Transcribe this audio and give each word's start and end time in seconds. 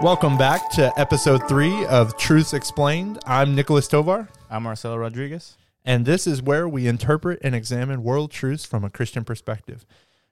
Welcome 0.00 0.36
back 0.36 0.70
to 0.72 0.92
episode 0.98 1.48
three 1.48 1.84
of 1.86 2.16
Truths 2.16 2.52
Explained. 2.52 3.20
I'm 3.26 3.54
Nicholas 3.54 3.86
Tovar, 3.88 4.28
I'm 4.50 4.64
Marcelo 4.64 4.96
Rodriguez. 4.96 5.56
and 5.84 6.04
this 6.04 6.26
is 6.26 6.42
where 6.42 6.68
we 6.68 6.88
interpret 6.88 7.38
and 7.42 7.54
examine 7.54 8.02
world 8.02 8.30
truths 8.30 8.64
from 8.64 8.84
a 8.84 8.90
Christian 8.90 9.24
perspective. 9.24 9.86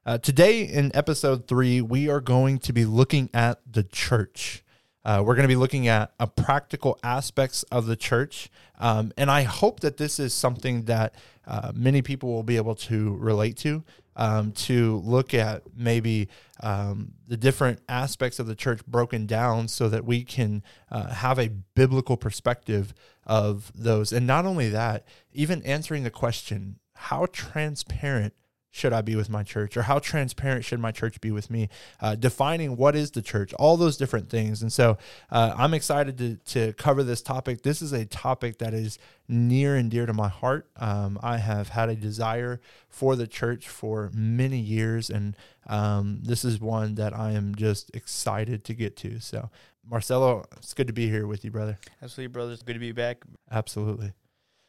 Uh, 0.05 0.19
today, 0.19 0.63
in 0.63 0.91
episode 0.95 1.47
three, 1.47 1.81
we 1.81 2.09
are 2.09 2.21
going 2.21 2.59
to 2.59 2.73
be 2.73 2.85
looking 2.85 3.31
at 3.33 3.61
the 3.71 3.85
church. 3.85 4.65
Uh, 5.05 5.23
we're 5.25 5.35
going 5.35 5.45
to 5.45 5.49
be 5.49 5.57
looking 5.57 5.89
at 5.89 6.13
uh, 6.21 6.27
practical 6.27 6.99
aspects 7.03 7.63
of 7.65 7.87
the 7.87 7.97
church. 7.97 8.49
Um, 8.79 9.13
and 9.17 9.31
I 9.31 9.43
hope 9.43 9.81
that 9.81 9.97
this 9.97 10.19
is 10.19 10.33
something 10.33 10.85
that 10.85 11.15
uh, 11.47 11.73
many 11.75 12.03
people 12.03 12.31
will 12.31 12.43
be 12.43 12.57
able 12.57 12.75
to 12.77 13.17
relate 13.17 13.57
to, 13.59 13.83
um, 14.15 14.53
to 14.53 14.99
look 15.05 15.35
at 15.35 15.63
maybe 15.77 16.29
um, 16.61 17.15
the 17.27 17.37
different 17.37 17.81
aspects 17.89 18.39
of 18.39 18.47
the 18.47 18.55
church 18.55 18.85
broken 18.87 19.27
down 19.27 19.69
so 19.69 19.89
that 19.89 20.05
we 20.05 20.23
can 20.23 20.63
uh, 20.91 21.09
have 21.09 21.39
a 21.39 21.49
biblical 21.49 22.17
perspective 22.17 22.95
of 23.27 23.73
those. 23.75 24.13
And 24.13 24.27
not 24.27 24.47
only 24.47 24.69
that, 24.69 25.05
even 25.33 25.63
answering 25.63 26.05
the 26.05 26.11
question 26.11 26.79
how 26.95 27.27
transparent 27.33 28.35
should 28.75 28.95
I 28.95 29.03
be 29.03 29.15
with 29.15 29.29
my 29.29 29.43
church, 29.43 29.77
or 29.77 29.83
how 29.83 29.99
transparent 29.99 30.65
should 30.65 30.81
my 30.81 30.91
church 30.91 31.21
be 31.21 31.31
with 31.31 31.51
me? 31.51 31.69
Uh, 32.01 32.15
defining 32.15 32.77
what 32.77 32.97
is 32.97 33.11
the 33.11 33.21
church, 33.21 33.53
all 33.55 33.77
those 33.77 33.99
different 33.99 34.31
things. 34.31 34.63
And 34.63 34.73
so 34.73 34.97
uh, 35.31 35.55
I'm 35.57 35.75
excited 35.75 36.17
to, 36.19 36.37
to 36.55 36.73
cover 36.73 37.03
this 37.03 37.21
topic. 37.21 37.63
This 37.63 37.83
is 37.83 37.93
a 37.93 38.07
topic 38.07 38.59
that 38.59 38.73
is 38.73 38.99
near 39.29 39.77
and 39.77 39.91
dear 39.91 40.07
to 40.07 40.15
my 40.15 40.29
heart. 40.29 40.71
Um, 40.77 41.21
I 41.23 41.37
have 41.37 41.69
had 41.69 41.91
a 41.91 41.95
desire 41.95 42.63
for 42.89 43.15
the 43.15 43.27
church 43.27 43.69
for 43.69 44.11
many 44.15 44.59
years, 44.59 45.11
and 45.11 45.37
um, 45.67 46.21
this 46.23 46.43
is 46.43 46.59
one 46.59 46.95
that 46.95 47.15
I 47.15 47.33
am 47.33 47.55
just 47.55 47.95
excited 47.95 48.65
to 48.65 48.75
get 48.75 48.97
to. 48.97 49.21
So, 49.21 49.51
Marcelo, 49.87 50.47
it's 50.57 50.73
good 50.73 50.87
to 50.87 50.95
be 50.95 51.11
here 51.11 51.27
with 51.27 51.45
you, 51.45 51.51
brother. 51.51 51.79
Absolutely, 52.03 52.33
brothers. 52.33 52.63
Good 52.63 52.75
to 52.75 52.79
be 52.79 52.93
back. 52.93 53.23
Absolutely. 53.51 54.15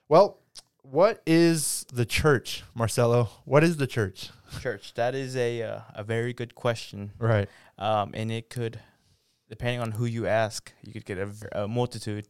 Well, 0.09 0.39
what 0.83 1.21
is 1.25 1.85
the 1.91 2.05
church, 2.05 2.63
Marcelo? 2.75 3.29
What 3.45 3.63
is 3.63 3.77
the 3.77 3.87
church? 3.87 4.29
Church. 4.61 4.93
That 4.93 5.15
is 5.15 5.35
a 5.35 5.63
uh, 5.63 5.79
a 5.95 6.03
very 6.03 6.33
good 6.33 6.53
question, 6.55 7.11
Right. 7.17 7.49
um, 7.77 8.11
and 8.13 8.31
it 8.31 8.49
could, 8.49 8.79
depending 9.49 9.79
on 9.81 9.91
who 9.91 10.05
you 10.05 10.27
ask, 10.27 10.71
you 10.83 10.93
could 10.93 11.05
get 11.05 11.17
a 11.53 11.67
multitude 11.67 12.27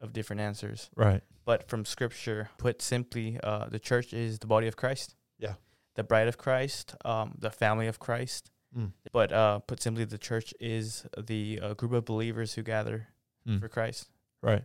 of 0.00 0.12
different 0.12 0.40
answers. 0.42 0.90
Right. 0.94 1.22
But 1.46 1.68
from 1.68 1.84
Scripture, 1.84 2.50
put 2.58 2.82
simply, 2.82 3.38
uh, 3.42 3.68
the 3.68 3.78
church 3.78 4.12
is 4.12 4.38
the 4.40 4.46
body 4.46 4.66
of 4.66 4.76
Christ. 4.76 5.14
Yeah. 5.38 5.54
The 5.94 6.02
bride 6.04 6.28
of 6.28 6.36
Christ, 6.36 6.94
um, 7.04 7.36
the 7.38 7.50
family 7.50 7.86
of 7.86 7.98
Christ. 7.98 8.50
Mm. 8.76 8.92
But 9.12 9.32
uh, 9.32 9.60
put 9.60 9.80
simply, 9.80 10.04
the 10.04 10.18
church 10.18 10.52
is 10.60 11.06
the 11.16 11.60
uh, 11.62 11.74
group 11.74 11.92
of 11.92 12.04
believers 12.04 12.54
who 12.54 12.62
gather 12.62 13.08
Mm. 13.48 13.60
for 13.60 13.68
Christ. 13.68 14.08
Right. 14.42 14.64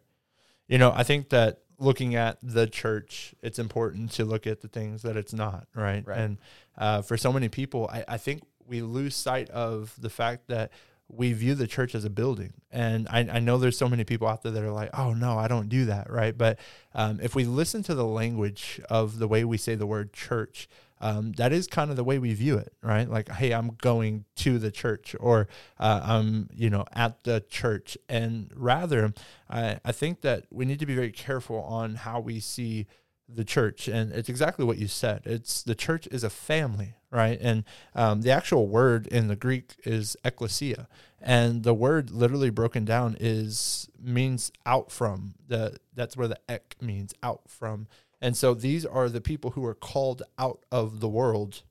You 0.68 0.80
know, 0.80 0.92
I 0.92 1.04
think 1.04 1.30
that 1.30 1.60
looking 1.82 2.16
at 2.16 2.38
the 2.44 2.68
church, 2.68 3.34
it's 3.42 3.60
important 3.60 4.12
to 4.12 4.26
look 4.26 4.46
at 4.46 4.62
the 4.62 4.68
things 4.68 5.02
that 5.02 5.18
it's 5.18 5.34
not, 5.34 5.68
right? 5.76 6.06
Right. 6.06 6.18
And 6.18 6.38
uh, 6.78 7.02
for 7.02 7.18
so 7.18 7.34
many 7.34 7.50
people, 7.50 7.90
I, 7.92 8.06
I 8.08 8.18
think 8.18 8.44
we 8.68 8.82
lose 8.82 9.16
sight 9.16 9.50
of 9.50 9.94
the 10.00 10.10
fact 10.10 10.48
that 10.48 10.72
we 11.10 11.34
view 11.34 11.56
the 11.56 11.68
church 11.68 11.94
as 11.94 12.06
a 12.06 12.10
building. 12.10 12.54
And 12.72 13.08
I, 13.10 13.20
I 13.20 13.40
know 13.40 13.58
there's 13.58 13.78
so 13.78 13.90
many 13.90 14.04
people 14.04 14.28
out 14.28 14.44
there 14.44 14.52
that 14.52 14.64
are 14.64 14.72
like, 14.72 14.98
oh, 14.98 15.14
no, 15.14 15.38
I 15.38 15.48
don't 15.48 15.68
do 15.68 15.86
that, 15.86 16.10
right? 16.10 16.38
But 16.38 16.60
um, 16.96 17.20
if 17.22 17.36
we 17.36 17.44
listen 17.44 17.84
to 17.84 17.96
the 17.96 18.06
language 18.06 18.80
of 18.90 19.20
the 19.20 19.28
way 19.28 19.44
we 19.44 19.58
say 19.58 19.76
the 19.76 19.86
word 19.86 20.14
church, 20.14 20.70
um, 21.02 21.32
that 21.34 21.52
is 21.52 21.66
kind 21.66 21.90
of 21.90 21.98
the 21.98 22.04
way 22.04 22.20
we 22.20 22.34
view 22.34 22.58
it, 22.58 22.74
right? 22.84 23.10
Like, 23.10 23.28
hey, 23.28 23.54
I'm 23.54 23.72
going 23.82 24.26
to 24.38 24.60
the 24.60 24.72
church, 24.72 25.16
or 25.20 25.48
uh, 25.80 26.00
I'm, 26.04 26.48
you 26.54 26.70
know, 26.70 26.86
at 26.94 27.24
the 27.24 27.44
church. 27.50 27.98
And 28.08 28.52
rather, 28.56 29.14
I, 29.50 29.80
I 29.84 29.92
think 29.92 30.22
that 30.22 30.46
we 30.52 30.64
need 30.64 30.80
to 30.80 30.86
be 30.86 30.94
very 30.94 31.12
careful 31.12 31.62
on 31.64 31.96
how 31.96 32.20
we 32.20 32.40
see 32.40 32.86
the 33.28 33.44
church. 33.44 33.88
And 33.88 34.12
it's 34.12 34.30
exactly 34.30 34.64
what 34.64 34.78
you 34.78 34.88
said. 34.88 35.24
It's 35.26 35.64
the 35.64 35.74
church 35.74 36.08
is 36.12 36.24
a 36.24 36.30
family, 36.30 36.94
right? 37.10 37.40
And 37.42 37.64
um, 37.96 38.22
the 38.22 38.32
actual 38.32 38.68
word 38.68 39.08
in 39.08 39.28
the 39.28 39.36
Greek 39.36 39.74
is 39.84 40.16
ecclesia, 40.24 40.88
and 41.20 41.64
the 41.64 41.74
word 41.74 42.12
literally 42.12 42.52
broken 42.52 42.86
down 42.86 43.18
is 43.20 43.90
means 44.00 44.52
out 44.68 44.92
from. 44.92 45.34
The 45.48 45.78
that's 45.96 46.16
where 46.16 46.28
the 46.28 46.40
ek 46.48 46.76
means 46.80 47.16
out 47.24 47.42
from. 47.48 47.88
And 48.22 48.38
so 48.38 48.54
these 48.54 48.86
are 48.86 49.10
the 49.10 49.22
people 49.22 49.52
who 49.52 49.66
are 49.66 49.74
called 49.74 50.24
out 50.38 50.64
of 50.72 51.00
the 51.00 51.10
world 51.10 51.64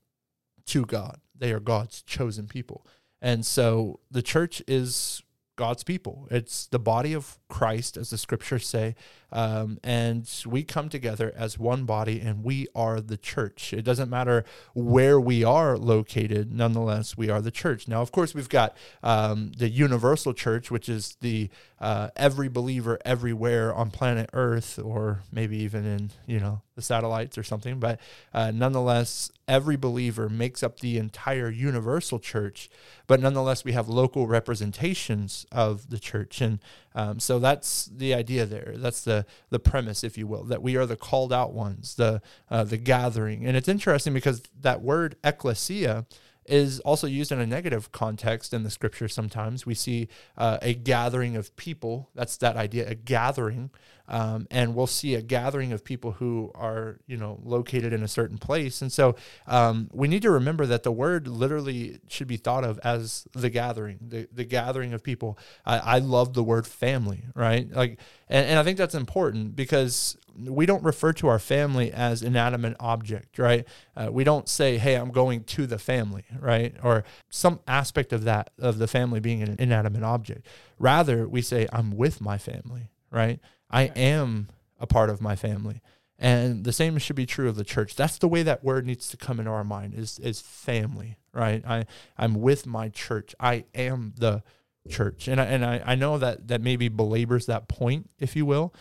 to 0.67 0.85
God. 0.85 1.21
They 1.37 1.53
are 1.53 1.61
God's 1.61 2.03
chosen 2.03 2.47
people. 2.47 2.87
And 3.23 3.47
so 3.47 4.01
the 4.11 4.23
church 4.23 4.63
is 4.67 5.23
God's 5.57 5.85
people. 5.85 6.27
It's 6.31 6.67
the 6.67 6.79
body 6.79 7.13
of 7.13 7.39
Christ, 7.51 7.97
as 7.97 8.09
the 8.11 8.19
scriptures 8.19 8.67
say. 8.67 8.95
Um, 9.33 9.79
and 9.85 10.29
we 10.47 10.63
come 10.65 10.89
together 10.89 11.33
as 11.37 11.59
one 11.59 11.85
body, 11.85 12.21
and 12.21 12.43
we 12.43 12.67
are 12.75 13.01
the 13.01 13.17
church. 13.17 13.73
It 13.73 13.83
doesn't 13.83 14.11
matter 14.11 14.45
where 14.75 15.21
we 15.21 15.45
are 15.45 15.77
located, 15.77 16.53
nonetheless, 16.53 17.17
we 17.17 17.31
are 17.31 17.41
the 17.41 17.51
church. 17.51 17.87
Now, 17.87 18.03
of 18.03 18.11
course, 18.11 18.35
we've 18.35 18.49
got 18.49 18.77
um, 19.03 19.53
the 19.57 19.69
universal 19.69 20.33
church, 20.33 20.71
which 20.71 20.89
is 20.89 21.17
the 21.21 21.49
uh, 21.81 22.09
every 22.17 22.49
believer 22.49 22.99
everywhere 23.05 23.73
on 23.73 23.91
planet 23.91 24.31
Earth, 24.33 24.79
or 24.79 25.21
maybe 25.33 25.59
even 25.59 25.87
in, 25.87 26.11
you 26.27 26.41
know, 26.41 26.63
the 26.75 26.83
satellites 26.83 27.39
or 27.39 27.43
something. 27.43 27.79
But 27.79 28.01
uh, 28.35 28.51
nonetheless, 28.51 29.31
every 29.47 29.77
believer 29.77 30.29
makes 30.29 30.63
up 30.63 30.81
the 30.81 30.99
entire 30.99 31.51
universal 31.51 32.19
church. 32.19 32.69
But 33.07 33.21
nonetheless, 33.21 33.65
we 33.65 33.73
have 33.73 33.89
local 33.89 34.27
representations 34.27 35.47
of 35.53 35.91
the 35.91 35.99
church. 35.99 36.41
And 36.41 36.59
um, 36.95 37.21
so 37.21 37.39
that's 37.39 37.87
the 37.87 38.15
idea 38.15 38.47
there. 38.47 38.75
That's 38.77 39.03
the 39.03 39.27
the 39.51 39.59
premise, 39.59 40.03
if 40.03 40.19
you 40.19 40.27
will, 40.27 40.45
that 40.45 40.63
we 40.63 40.77
are 40.77 40.87
the 40.87 40.97
called 40.97 41.33
out 41.33 41.53
ones, 41.53 41.95
the 41.95 42.21
uh, 42.51 42.65
the 42.65 42.77
gathering. 42.77 43.47
And 43.47 43.57
it's 43.57 43.69
interesting 43.69 44.13
because 44.13 44.43
that 44.61 44.83
word 44.83 45.17
ecclesia 45.23 46.07
is 46.47 46.81
also 46.81 47.07
used 47.07 47.31
in 47.31 47.39
a 47.39 47.47
negative 47.47 47.93
context 47.93 48.53
in 48.53 48.65
the 48.65 48.71
scripture 48.71 49.07
sometimes 49.07 49.67
we 49.67 49.75
see 49.75 50.09
uh, 50.39 50.59
a 50.63 50.75
gathering 50.75 51.37
of 51.37 51.55
people 51.57 52.11
that's 52.15 52.39
that 52.39 52.57
idea 52.57 52.89
a 52.89 52.95
gathering 52.95 53.71
um, 54.11 54.47
and 54.51 54.75
we'll 54.75 54.87
see 54.87 55.15
a 55.15 55.23
gathering 55.23 55.73
of 55.73 55.85
people 55.85 56.13
who 56.13 56.51
are 56.55 56.99
you 57.07 57.17
know 57.17 57.39
located 57.43 57.93
in 57.93 58.03
a 58.03 58.09
certain 58.09 58.39
place. 58.39 58.83
And 58.83 58.93
so 58.93 59.17
um, 59.47 59.89
we 59.93 60.09
need 60.09 60.23
to 60.23 60.31
remember 60.31 60.67
that 60.67 60.83
the 60.83 60.93
word 60.93 61.27
literally 61.27 61.99
should 62.09 62.29
be 62.29 62.37
thought 62.37 62.65
of 62.65 62.79
as 62.85 63.27
the 63.33 63.51
gathering 63.51 63.99
the, 64.01 64.29
the 64.33 64.45
gathering 64.45 64.93
of 64.93 65.03
people. 65.03 65.39
I, 65.65 65.79
I 65.79 65.99
love 65.99 66.35
the 66.35 66.45
word 66.45 66.67
family 66.67 67.25
right? 67.35 67.71
Like 67.71 67.99
and, 68.29 68.47
and 68.47 68.59
i 68.59 68.63
think 68.63 68.79
that's 68.79 68.95
important 68.95 69.57
because 69.57 70.17
we 70.39 70.65
don't 70.65 70.83
refer 70.83 71.13
to 71.13 71.29
our 71.29 71.39
family 71.39 71.93
as 71.93 72.23
an 72.23 72.29
inanimate 72.29 72.77
object 72.81 73.39
right? 73.39 73.67
Uh, 73.97 74.09
we 74.11 74.25
don't 74.25 74.49
say 74.49 74.79
hey 74.79 74.95
i'm 74.95 75.11
going 75.11 75.45
to 75.45 75.67
the 75.67 75.79
family 75.79 76.25
right? 76.39 76.75
Or 76.83 77.05
some 77.29 77.61
aspect 77.67 78.13
of 78.13 78.25
that 78.25 78.51
of 78.59 78.79
the 78.79 78.89
family 78.89 79.21
being 79.21 79.43
an 79.43 79.57
inanimate 79.59 80.03
object. 80.03 80.47
Rather 80.79 81.29
we 81.29 81.43
say 81.43 81.67
i'm 81.73 81.97
with 81.97 82.21
my 82.21 82.39
family 82.39 82.91
right 83.11 83.41
i 83.71 83.85
am 83.97 84.49
a 84.79 84.87
part 84.87 85.11
of 85.11 85.21
my 85.21 85.37
family. 85.37 85.83
And 86.23 86.65
the 86.65 86.73
same 86.73 86.99
should 86.99 87.17
be 87.17 87.25
true 87.25 87.49
of 87.49 87.57
the 87.57 87.65
church. 87.65 87.97
That's 87.97 88.19
the 88.19 88.29
way 88.29 88.43
that 88.43 88.63
word 88.63 88.87
needs 88.87 89.09
to 89.09 89.17
come 89.17 89.39
into 89.39 89.51
our 89.51 89.65
mind 89.65 89.95
is 89.95 90.19
is 90.19 90.41
family 90.41 91.17
right? 91.33 91.65
I 91.67 91.87
i'm 92.19 92.35
with 92.35 92.67
my 92.67 92.89
church. 92.89 93.35
I 93.39 93.65
am 93.75 94.15
the 94.17 94.43
church. 94.89 95.29
And 95.29 95.41
I, 95.41 95.45
and 95.45 95.65
I, 95.65 95.83
I 95.85 95.95
know 95.95 96.19
that 96.19 96.49
that 96.49 96.61
maybe 96.61 96.89
belabors 96.89 97.47
that 97.47 97.69
point 97.69 98.11
if 98.19 98.35
you 98.35 98.47
will 98.47 98.75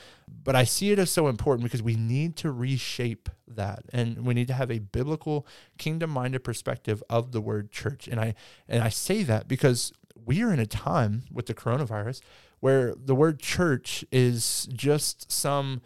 but 0.43 0.55
i 0.55 0.63
see 0.63 0.91
it 0.91 0.99
as 0.99 1.09
so 1.09 1.27
important 1.27 1.63
because 1.63 1.83
we 1.83 1.95
need 1.95 2.35
to 2.37 2.51
reshape 2.51 3.29
that. 3.47 3.83
And 3.91 4.25
we 4.25 4.33
need 4.33 4.47
to 4.47 4.53
have 4.53 4.71
a 4.71 4.79
biblical 4.79 5.45
kingdom 5.77 6.09
minded 6.09 6.43
perspective 6.43 7.03
of 7.09 7.31
the 7.31 7.41
word 7.41 7.71
church. 7.71 8.07
And 8.07 8.19
i 8.19 8.33
and 8.67 8.83
i 8.83 8.89
say 8.89 9.23
that 9.23 9.47
because 9.47 9.91
we 10.25 10.41
are 10.43 10.53
in 10.53 10.59
a 10.59 10.65
time 10.65 11.23
with 11.31 11.45
the 11.45 11.53
coronavirus 11.53 12.21
where 12.59 12.93
the 12.95 13.15
word 13.15 13.39
church 13.39 14.03
is 14.11 14.67
just 14.71 15.31
some 15.31 15.81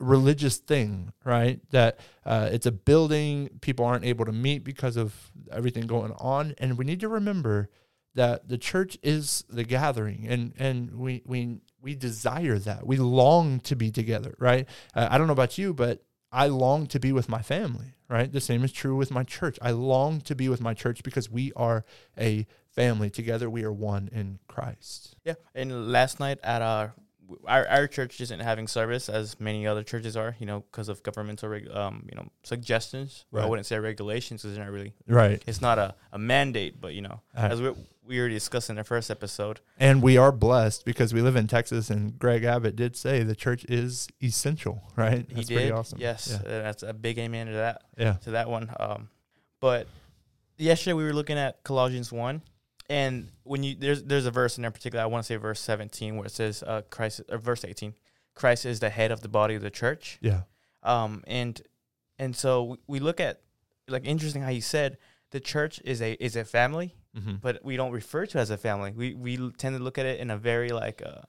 religious 0.00 0.56
thing, 0.56 1.12
right? 1.24 1.60
That 1.70 2.00
uh, 2.24 2.48
it's 2.52 2.66
a 2.66 2.72
building, 2.72 3.50
people 3.60 3.84
aren't 3.84 4.04
able 4.04 4.24
to 4.24 4.32
meet 4.32 4.64
because 4.64 4.96
of 4.96 5.14
everything 5.52 5.86
going 5.86 6.12
on. 6.12 6.54
And 6.58 6.78
we 6.78 6.84
need 6.84 7.00
to 7.00 7.08
remember 7.08 7.68
that 8.14 8.48
the 8.48 8.58
church 8.58 8.98
is 9.02 9.44
the 9.48 9.62
gathering 9.62 10.26
and, 10.26 10.52
and 10.58 10.96
we, 10.96 11.22
we, 11.24 11.58
we 11.80 11.94
desire 11.94 12.58
that. 12.58 12.86
We 12.86 12.96
long 12.96 13.60
to 13.60 13.76
be 13.76 13.90
together, 13.90 14.34
right? 14.38 14.68
Uh, 14.94 15.08
I 15.10 15.18
don't 15.18 15.26
know 15.26 15.32
about 15.32 15.58
you, 15.58 15.72
but 15.74 16.02
I 16.32 16.46
long 16.46 16.86
to 16.88 17.00
be 17.00 17.12
with 17.12 17.28
my 17.28 17.42
family, 17.42 17.94
right? 18.08 18.32
The 18.32 18.40
same 18.40 18.64
is 18.64 18.72
true 18.72 18.96
with 18.96 19.10
my 19.10 19.24
church. 19.24 19.58
I 19.60 19.72
long 19.72 20.20
to 20.22 20.34
be 20.34 20.48
with 20.48 20.60
my 20.60 20.74
church 20.74 21.02
because 21.02 21.30
we 21.30 21.52
are 21.56 21.84
a 22.18 22.46
family. 22.68 23.10
Together 23.10 23.50
we 23.50 23.64
are 23.64 23.72
one 23.72 24.08
in 24.12 24.38
Christ. 24.48 25.16
Yeah. 25.24 25.34
And 25.54 25.90
last 25.90 26.20
night 26.20 26.38
at 26.42 26.62
our 26.62 26.94
our 27.46 27.66
our 27.68 27.86
church 27.86 28.20
isn't 28.20 28.40
having 28.40 28.66
service 28.66 29.08
as 29.08 29.38
many 29.38 29.66
other 29.66 29.84
churches 29.84 30.16
are, 30.16 30.36
you 30.38 30.46
know, 30.46 30.64
because 30.70 30.88
of 30.88 31.02
governmental 31.02 31.48
reg- 31.48 31.70
um 31.70 32.06
you 32.10 32.16
know 32.16 32.28
suggestions. 32.42 33.24
Or 33.32 33.40
I 33.40 33.46
wouldn't 33.46 33.66
say 33.66 33.78
regulations 33.78 34.42
because 34.42 34.56
they're 34.56 34.64
not 34.64 34.72
really. 34.72 34.94
Right. 35.06 35.42
It's 35.46 35.60
not 35.60 35.78
a, 35.78 35.94
a 36.12 36.18
mandate, 36.18 36.80
but 36.80 36.94
you 36.94 37.02
know, 37.02 37.20
as 37.34 37.60
we 37.60 37.72
we 38.10 38.18
already 38.18 38.34
discussed 38.34 38.68
in 38.68 38.76
the 38.76 38.84
first 38.84 39.10
episode. 39.10 39.60
and 39.78 40.02
we 40.02 40.16
are 40.18 40.32
blessed 40.32 40.84
because 40.84 41.14
we 41.14 41.22
live 41.22 41.36
in 41.36 41.46
Texas, 41.46 41.88
and 41.90 42.18
Greg 42.18 42.42
Abbott 42.44 42.74
did 42.76 42.96
say 42.96 43.22
the 43.22 43.34
church 43.36 43.64
is 43.68 44.08
essential. 44.22 44.82
Right. 44.96 45.24
He 45.28 45.34
That's 45.36 45.46
did. 45.48 45.54
pretty 45.54 45.70
awesome. 45.70 45.98
Yes, 46.00 46.28
Yeah. 46.30 46.38
that's 46.62 46.82
a 46.82 46.92
big 46.92 47.18
amen 47.18 47.46
to 47.46 47.52
that. 47.52 47.82
Yeah. 47.96 48.14
to 48.24 48.32
that 48.32 48.50
one. 48.50 48.68
Um, 48.78 49.08
but 49.60 49.86
yesterday 50.58 50.94
we 50.94 51.04
were 51.04 51.12
looking 51.12 51.38
at 51.38 51.62
Colossians 51.64 52.10
one, 52.12 52.42
and 52.88 53.30
when 53.44 53.62
you 53.62 53.76
there's 53.76 54.02
there's 54.02 54.26
a 54.26 54.30
verse 54.30 54.58
in 54.58 54.62
there 54.62 54.70
particular. 54.72 55.02
I 55.02 55.06
want 55.06 55.22
to 55.24 55.26
say 55.26 55.36
verse 55.36 55.60
seventeen 55.60 56.16
where 56.16 56.26
it 56.26 56.32
says 56.32 56.62
uh, 56.66 56.82
Christ 56.90 57.20
or 57.30 57.38
verse 57.38 57.64
eighteen, 57.64 57.94
Christ 58.34 58.66
is 58.66 58.80
the 58.80 58.90
head 58.90 59.10
of 59.12 59.20
the 59.20 59.28
body 59.28 59.54
of 59.54 59.62
the 59.62 59.70
church. 59.70 60.18
Yeah. 60.20 60.42
Um, 60.82 61.22
and 61.26 61.60
and 62.18 62.34
so 62.34 62.64
we, 62.64 62.76
we 62.88 62.98
look 63.00 63.20
at 63.20 63.40
like 63.86 64.04
interesting 64.04 64.42
how 64.42 64.50
you 64.50 64.60
said 64.60 64.98
the 65.30 65.40
church 65.40 65.80
is 65.84 66.00
a 66.02 66.12
is 66.24 66.36
a 66.36 66.44
family, 66.44 66.94
Mm-hmm. 67.18 67.36
but 67.42 67.64
we 67.64 67.76
don't 67.76 67.90
refer 67.90 68.24
to 68.26 68.38
it 68.38 68.40
as 68.40 68.50
a 68.50 68.56
family. 68.56 68.92
We 68.92 69.14
we 69.14 69.36
tend 69.58 69.76
to 69.76 69.82
look 69.82 69.98
at 69.98 70.06
it 70.06 70.20
in 70.20 70.30
a 70.30 70.36
very 70.38 70.68
like 70.70 71.02
uh, 71.04 71.22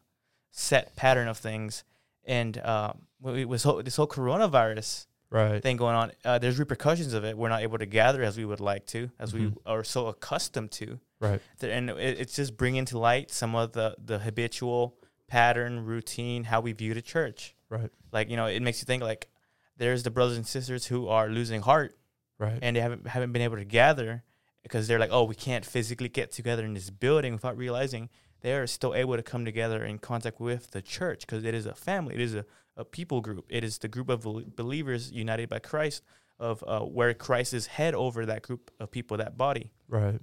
set 0.52 0.96
pattern 0.96 1.28
of 1.28 1.38
things. 1.38 1.84
And 2.26 2.58
um, 2.64 3.04
with 3.20 3.46
with 3.46 3.64
whole, 3.64 3.82
this 3.82 3.96
whole 3.96 4.08
coronavirus, 4.08 5.08
Right. 5.32 5.64
thing 5.64 5.78
going 5.78 5.96
on. 5.96 6.12
Uh, 6.26 6.40
there's 6.40 6.60
repercussions 6.60 7.14
of 7.14 7.24
it. 7.24 7.38
We're 7.38 7.48
not 7.50 7.62
able 7.62 7.78
to 7.78 7.86
gather 7.86 8.22
as 8.22 8.36
we 8.38 8.44
would 8.44 8.60
like 8.60 8.86
to, 8.88 9.10
as 9.18 9.32
Mhm. 9.32 9.40
we 9.40 9.54
are 9.66 9.82
so 9.84 10.08
accustomed 10.08 10.72
to. 10.74 11.00
Right. 11.22 11.40
And 11.62 11.90
it, 11.90 12.20
it's 12.20 12.36
just 12.36 12.58
bringing 12.58 12.84
to 12.86 13.00
light 13.00 13.32
some 13.32 13.56
of 13.56 13.72
the 13.72 13.96
the 13.98 14.20
habitual 14.20 14.98
pattern, 15.28 15.86
routine, 15.86 16.44
how 16.44 16.60
we 16.62 16.74
view 16.74 16.94
the 16.94 17.02
church. 17.02 17.56
Right. 17.70 17.90
Like 18.12 18.30
you 18.30 18.36
know, 18.36 18.46
it 18.48 18.62
makes 18.62 18.82
you 18.82 18.86
think 18.86 19.02
like 19.02 19.30
there's 19.78 20.04
the 20.04 20.12
brothers 20.12 20.36
and 20.38 20.46
sisters 20.46 20.88
who 20.88 21.08
are 21.08 21.28
losing 21.30 21.62
heart 21.62 21.98
Right. 22.42 22.60
and 22.62 22.76
they 22.76 22.82
haven't 22.82 23.08
haven't 23.08 23.32
been 23.34 23.42
able 23.44 23.58
to 23.58 23.66
gather 23.82 24.24
because 24.64 24.88
they're 24.88 25.00
like, 25.06 25.12
oh, 25.18 25.24
we 25.24 25.36
can't 25.36 25.66
physically 25.66 26.10
get 26.10 26.32
together 26.32 26.64
in 26.66 26.74
this 26.74 26.90
building 26.90 27.34
without 27.34 27.56
realizing 27.58 28.10
they 28.42 28.54
are 28.54 28.68
still 28.68 28.94
able 28.96 29.16
to 29.16 29.24
come 29.24 29.44
together 29.46 29.80
in 29.86 30.00
contact 30.00 30.40
with 30.40 30.72
the 30.72 30.82
church 30.82 31.20
because 31.22 31.44
it 31.44 31.54
is 31.54 31.66
a 31.66 31.74
family, 31.76 32.14
it 32.16 32.22
is 32.22 32.34
a, 32.36 32.44
a 32.76 32.84
people 32.84 33.22
group, 33.22 33.46
it 33.50 33.64
is 33.64 33.78
the 33.78 33.88
group 33.88 34.10
of 34.10 34.22
believers 34.56 35.12
united 35.12 35.48
by 35.50 35.60
Christ, 35.60 36.04
of 36.40 36.64
uh, 36.68 36.80
where 36.98 37.14
Christ 37.14 37.54
is 37.54 37.68
head 37.68 37.94
over 37.94 38.26
that 38.26 38.42
group 38.42 38.72
of 38.80 38.90
people, 38.92 39.18
that 39.18 39.38
body. 39.38 39.72
right. 39.88 40.20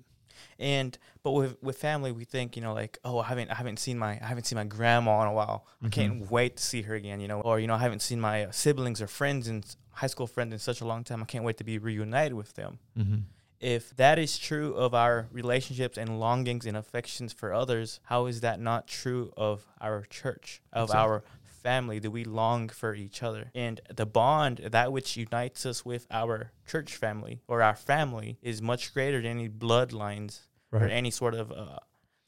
And 0.61 0.97
but 1.25 1.33
with 1.33 1.57
with 1.63 1.77
family, 1.79 2.13
we 2.13 2.25
think 2.25 2.55
you 2.57 2.63
know 2.63 2.73
like, 2.73 2.99
oh, 3.05 3.19
I 3.19 3.25
haven't 3.25 3.51
I 3.51 3.55
haven't 3.55 3.79
seen 3.81 3.99
my 3.99 4.13
I 4.23 4.27
haven't 4.27 4.45
seen 4.47 4.57
my 4.57 4.65
grandma 4.65 5.23
in 5.23 5.29
a 5.29 5.33
while. 5.33 5.67
I 5.83 5.87
Mhm. 5.87 5.93
can't 5.93 6.31
wait 6.31 6.57
to 6.59 6.63
see 6.63 6.83
her 6.83 6.95
again, 6.95 7.19
you 7.21 7.27
know, 7.27 7.41
or 7.41 7.59
you 7.59 7.67
know 7.67 7.75
I 7.75 7.79
haven't 7.79 8.03
seen 8.03 8.21
my 8.21 8.45
uh, 8.45 8.51
siblings 8.53 9.03
or 9.03 9.09
friends 9.09 9.49
and 9.49 9.65
high 10.01 10.07
school 10.15 10.27
friends 10.35 10.53
in 10.53 10.59
such 10.59 10.81
a 10.81 10.87
long 10.93 11.03
time. 11.05 11.21
I 11.23 11.27
can't 11.33 11.45
wait 11.49 11.57
to 11.59 11.65
be 11.65 11.77
reunited 11.79 12.35
with 12.35 12.53
them 12.55 12.73
Mm-hmm. 12.99 13.21
if 13.61 13.85
that 13.97 14.17
is 14.19 14.39
true 14.39 14.71
of 14.75 14.91
our 14.95 15.27
relationships 15.33 15.97
and 15.99 16.09
longings 16.21 16.65
and 16.67 16.77
affections 16.77 17.33
for 17.33 17.49
others, 17.63 17.89
how 18.05 18.21
is 18.31 18.41
that 18.47 18.59
not 18.61 18.87
true 18.87 19.33
of 19.37 19.67
our 19.81 19.99
church, 20.21 20.47
of 20.73 20.89
Exactly. 20.91 21.03
our 21.05 21.17
family? 21.65 21.99
Do 22.01 22.11
we 22.19 22.23
long 22.25 22.69
for 22.81 22.95
each 22.95 23.19
other? 23.29 23.51
And 23.55 23.81
the 23.95 24.07
bond, 24.07 24.57
that 24.77 24.93
which 24.93 25.17
unites 25.17 25.67
us 25.67 25.85
with 25.85 26.07
our 26.21 26.53
church 26.71 26.95
family 27.05 27.35
or 27.49 27.63
our 27.69 27.75
family, 27.93 28.39
is 28.43 28.63
much 28.63 28.95
greater 28.95 29.21
than 29.21 29.33
any 29.39 29.49
bloodlines 29.49 30.33
or 30.71 30.85
any 30.85 31.11
sort 31.11 31.35
of 31.35 31.51
uh, 31.51 31.79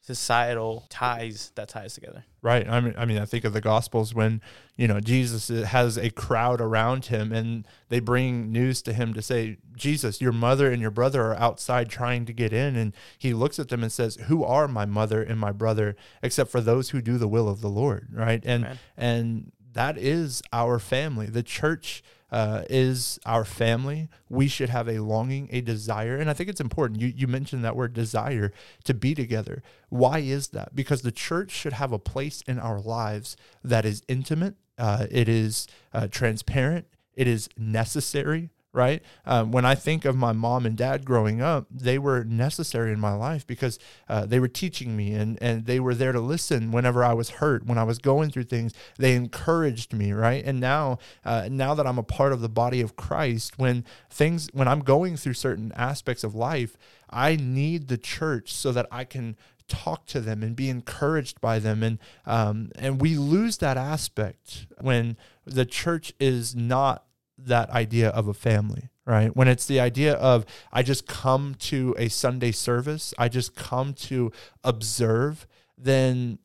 societal 0.00 0.86
ties 0.88 1.52
that 1.54 1.68
ties 1.68 1.94
together. 1.94 2.24
Right. 2.42 2.66
I 2.66 2.80
mean, 2.80 2.94
I 2.96 3.04
mean, 3.04 3.18
I 3.18 3.26
think 3.26 3.44
of 3.44 3.52
the 3.52 3.60
Gospels 3.60 4.14
when 4.14 4.40
you 4.76 4.88
know 4.88 4.98
Jesus 4.98 5.50
uh, 5.50 5.66
has 5.66 5.98
a 5.98 6.10
crowd 6.10 6.60
around 6.60 7.06
him, 7.06 7.32
and 7.32 7.66
they 7.90 8.00
bring 8.00 8.50
news 8.50 8.80
to 8.82 8.92
him 8.94 9.12
to 9.14 9.20
say, 9.20 9.58
"Jesus, 9.76 10.20
your 10.20 10.32
mother 10.32 10.70
and 10.70 10.80
your 10.80 10.90
brother 10.90 11.22
are 11.26 11.36
outside 11.36 11.90
trying 11.90 12.24
to 12.24 12.32
get 12.32 12.52
in." 12.52 12.76
And 12.76 12.94
he 13.18 13.34
looks 13.34 13.58
at 13.58 13.68
them 13.68 13.82
and 13.82 13.92
says, 13.92 14.16
"Who 14.26 14.42
are 14.42 14.68
my 14.68 14.86
mother 14.86 15.22
and 15.22 15.38
my 15.38 15.52
brother, 15.52 15.96
except 16.22 16.50
for 16.50 16.62
those 16.62 16.90
who 16.90 17.02
do 17.02 17.18
the 17.18 17.28
will 17.28 17.48
of 17.48 17.60
the 17.60 17.68
Lord?" 17.70 18.08
Right. 18.12 18.42
And 18.44 18.64
Amen. 18.64 18.78
and 18.96 19.52
that 19.72 19.98
is 19.98 20.42
our 20.52 20.78
family. 20.78 21.26
The 21.26 21.42
church 21.42 22.02
uh, 22.30 22.62
is 22.70 23.18
our 23.26 23.44
family. 23.44 24.08
We 24.28 24.48
should 24.48 24.68
have 24.68 24.88
a 24.88 25.00
longing, 25.00 25.48
a 25.50 25.60
desire, 25.60 26.16
and 26.16 26.30
I 26.30 26.32
think 26.32 26.48
it's 26.48 26.60
important. 26.60 27.00
You 27.00 27.12
you 27.14 27.26
mentioned 27.26 27.64
that 27.64 27.76
word 27.76 27.92
desire 27.92 28.52
to 28.84 28.94
be 28.94 29.14
together. 29.14 29.62
Why 29.88 30.20
is 30.20 30.48
that? 30.48 30.74
Because 30.74 31.02
the 31.02 31.12
church 31.12 31.50
should 31.50 31.72
have 31.72 31.92
a 31.92 31.98
place 31.98 32.42
in 32.46 32.58
our 32.58 32.80
lives 32.80 33.36
that 33.64 33.84
is 33.84 34.02
intimate. 34.08 34.54
Uh, 34.78 35.06
it 35.10 35.28
is 35.28 35.66
uh, 35.92 36.06
transparent. 36.08 36.86
It 37.14 37.26
is 37.26 37.48
necessary. 37.58 38.50
Right. 38.72 39.02
Um, 39.26 39.50
when 39.50 39.64
I 39.64 39.74
think 39.74 40.04
of 40.04 40.16
my 40.16 40.30
mom 40.30 40.64
and 40.64 40.76
dad 40.76 41.04
growing 41.04 41.42
up, 41.42 41.66
they 41.72 41.98
were 41.98 42.22
necessary 42.22 42.92
in 42.92 43.00
my 43.00 43.14
life 43.14 43.44
because 43.44 43.80
uh, 44.08 44.26
they 44.26 44.38
were 44.38 44.46
teaching 44.46 44.96
me 44.96 45.12
and, 45.12 45.36
and 45.42 45.66
they 45.66 45.80
were 45.80 45.94
there 45.94 46.12
to 46.12 46.20
listen 46.20 46.70
whenever 46.70 47.02
I 47.02 47.12
was 47.12 47.30
hurt, 47.30 47.66
when 47.66 47.78
I 47.78 47.82
was 47.82 47.98
going 47.98 48.30
through 48.30 48.44
things. 48.44 48.72
They 48.96 49.16
encouraged 49.16 49.92
me. 49.92 50.12
Right. 50.12 50.44
And 50.44 50.60
now, 50.60 50.98
uh, 51.24 51.48
now 51.50 51.74
that 51.74 51.84
I'm 51.84 51.98
a 51.98 52.04
part 52.04 52.32
of 52.32 52.42
the 52.42 52.48
body 52.48 52.80
of 52.80 52.94
Christ, 52.94 53.58
when 53.58 53.84
things, 54.08 54.48
when 54.52 54.68
I'm 54.68 54.80
going 54.80 55.16
through 55.16 55.34
certain 55.34 55.72
aspects 55.74 56.22
of 56.22 56.36
life, 56.36 56.76
I 57.10 57.34
need 57.34 57.88
the 57.88 57.98
church 57.98 58.52
so 58.52 58.70
that 58.70 58.86
I 58.92 59.02
can 59.02 59.36
talk 59.70 60.04
to 60.06 60.20
them 60.20 60.42
and 60.42 60.54
be 60.54 60.68
encouraged 60.68 61.40
by 61.40 61.58
them 61.58 61.82
and 61.82 61.98
um, 62.26 62.72
and 62.74 63.00
we 63.00 63.14
lose 63.14 63.58
that 63.58 63.76
aspect 63.76 64.66
when 64.80 65.16
the 65.46 65.64
church 65.64 66.12
is 66.18 66.56
not 66.56 67.04
that 67.46 67.70
idea 67.70 68.08
of 68.10 68.28
a 68.28 68.34
family 68.34 68.88
right? 69.06 69.34
When 69.34 69.48
it's 69.48 69.66
the 69.66 69.80
idea 69.80 70.14
of 70.14 70.44
i 70.72 70.82
just 70.82 71.06
come 71.06 71.54
to 71.58 71.94
a 71.98 72.08
sunday 72.08 72.52
service 72.52 73.12
i 73.18 73.28
just 73.28 73.54
come 73.54 73.94
to 73.94 74.30
observe 74.62 75.46
then 75.76 76.38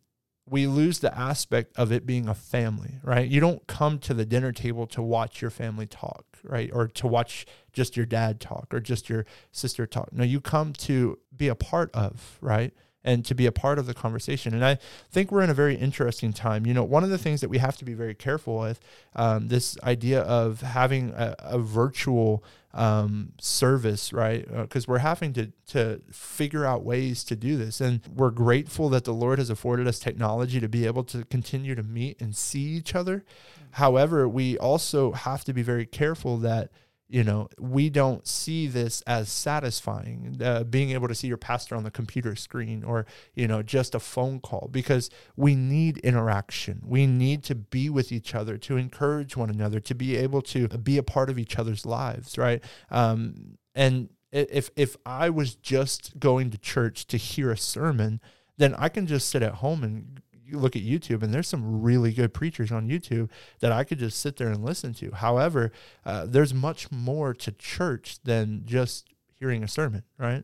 we 0.48 0.68
lose 0.68 1.00
the 1.00 1.18
aspect 1.18 1.76
of 1.76 1.92
it 1.92 2.06
being 2.06 2.28
a 2.28 2.36
family 2.36 3.00
right? 3.04 3.28
You 3.28 3.40
don't 3.40 3.66
come 3.68 4.00
to 4.00 4.14
the 4.14 4.26
dinner 4.26 4.52
table 4.52 4.86
to 4.88 5.02
watch 5.02 5.42
your 5.42 5.52
family 5.52 5.88
talk 5.88 6.26
right? 6.44 6.70
Or 6.72 6.88
to 6.88 7.08
watch 7.08 7.46
just 7.74 7.98
your 7.98 8.06
dad 8.06 8.40
talk 8.40 8.74
or 8.74 8.80
just 8.80 9.10
your 9.10 9.26
sister 9.52 9.88
talk. 9.88 10.14
No 10.14 10.24
you 10.24 10.40
come 10.40 10.74
to 10.74 11.18
be 11.36 11.48
a 11.48 11.56
part 11.56 11.90
of 11.94 12.38
right 12.42 12.74
and 13.06 13.24
to 13.24 13.36
be 13.36 13.46
a 13.46 13.52
part 13.52 13.80
of 13.80 13.86
the 13.86 13.94
conversation. 13.94 14.54
And 14.54 14.66
I 14.66 14.80
think 15.12 15.32
we're 15.32 15.44
in 15.44 15.50
a 15.50 15.54
very 15.54 15.76
interesting 15.76 16.34
time. 16.34 16.66
You 16.66 16.74
know, 16.74 16.84
one 16.84 17.04
of 17.04 17.12
the 17.12 17.18
things 17.18 17.40
that 17.42 17.50
we 17.50 17.60
have 17.60 17.78
to 17.78 17.86
be 17.86 17.94
very 17.94 18.16
careful 18.16 18.58
with 18.58 18.80
um, 19.16 19.48
this 19.48 19.78
idea 19.84 20.22
of 20.22 20.62
having 20.62 21.12
a, 21.12 21.36
a 21.40 21.60
virtual 21.60 22.44
um, 22.74 23.32
service, 23.40 24.12
right? 24.12 24.46
Because 24.52 24.88
we're 24.88 24.98
having 24.98 25.32
to 25.34 25.52
to 25.68 26.02
figure 26.12 26.66
out 26.66 26.84
ways 26.84 27.24
to 27.26 27.36
do 27.36 27.56
this, 27.56 27.80
and 27.80 28.02
we're 28.14 28.32
grateful 28.32 28.90
that 28.90 29.06
the 29.06 29.14
Lord 29.14 29.40
has 29.40 29.50
afforded 29.50 29.88
us 29.88 30.00
technology 30.00 30.60
to 30.60 30.68
be 30.68 30.86
able 30.86 31.04
to 31.06 31.24
continue 31.26 31.76
to 31.76 31.84
meet 31.84 32.20
and 32.20 32.36
see 32.36 32.64
each 32.64 32.94
other. 32.94 33.24
However, 33.72 34.28
we 34.28 34.58
also 34.58 35.14
have 35.14 35.44
to 35.46 35.54
be 35.54 35.62
very 35.62 35.86
careful 35.86 36.38
that 36.38 36.70
you 37.08 37.24
know 37.24 37.48
we 37.60 37.90
don't 37.90 38.28
see 38.28 38.68
this 38.68 39.02
as 39.02 39.30
satisfying 39.30 40.38
uh, 40.44 40.64
being 40.64 40.92
able 40.92 41.08
to 41.08 41.16
see 41.16 41.28
your 41.28 41.38
pastor 41.38 41.76
on 41.76 41.84
the 41.84 41.92
computer 41.92 42.36
screen 42.36 42.84
or 42.84 43.06
you 43.34 43.48
know 43.48 43.62
just 43.62 43.94
a 43.94 44.00
phone 44.00 44.40
call 44.40 44.68
because 44.72 45.10
we 45.36 45.56
need 45.56 45.98
interaction. 46.00 46.82
We 46.86 47.06
need 47.08 47.44
to 47.44 47.56
be 47.56 47.90
with 47.90 48.12
each 48.12 48.34
other 48.34 48.58
to 48.60 48.78
encourage 48.78 49.38
one 49.38 49.50
another 49.50 49.80
to 49.82 49.96
be 49.96 50.16
able 50.16 50.42
to 50.44 50.68
be 50.68 50.98
a 50.98 51.04
part 51.04 51.30
of 51.30 51.38
each 51.38 51.58
other's 51.60 51.86
lives 51.86 52.38
right? 52.38 52.64
Um, 52.90 53.58
and 53.76 54.10
if 54.32 54.70
if 54.76 54.98
i 55.06 55.30
was 55.30 55.56
just 55.56 56.20
going 56.20 56.50
to 56.50 56.58
church 56.58 57.08
to 57.08 57.18
hear 57.18 57.52
a 57.52 57.58
sermon 57.58 58.20
then 58.58 58.76
i 58.76 58.90
can 58.90 59.08
just 59.08 59.30
sit 59.30 59.42
at 59.42 59.56
home 59.56 59.84
and 59.84 60.22
you 60.46 60.58
look 60.60 60.76
at 60.76 60.84
YouTube 60.84 61.24
and 61.24 61.34
there's 61.34 61.48
some 61.48 61.82
really 61.82 62.14
good 62.14 62.34
preachers 62.34 62.72
on 62.72 62.88
YouTube 62.88 63.30
that 63.62 63.72
I 63.72 63.84
could 63.84 64.00
just 64.00 64.20
sit 64.20 64.38
there 64.38 64.50
and 64.50 64.64
listen 64.64 64.94
to. 64.96 65.12
However, 65.12 65.72
uh, 66.06 66.26
there's 66.28 66.54
much 66.54 66.92
more 66.92 67.34
to 67.34 67.52
church 67.52 68.20
than 68.24 68.64
just 68.66 69.08
hearing 69.40 69.64
a 69.64 69.68
sermon, 69.68 70.04
right? 70.18 70.44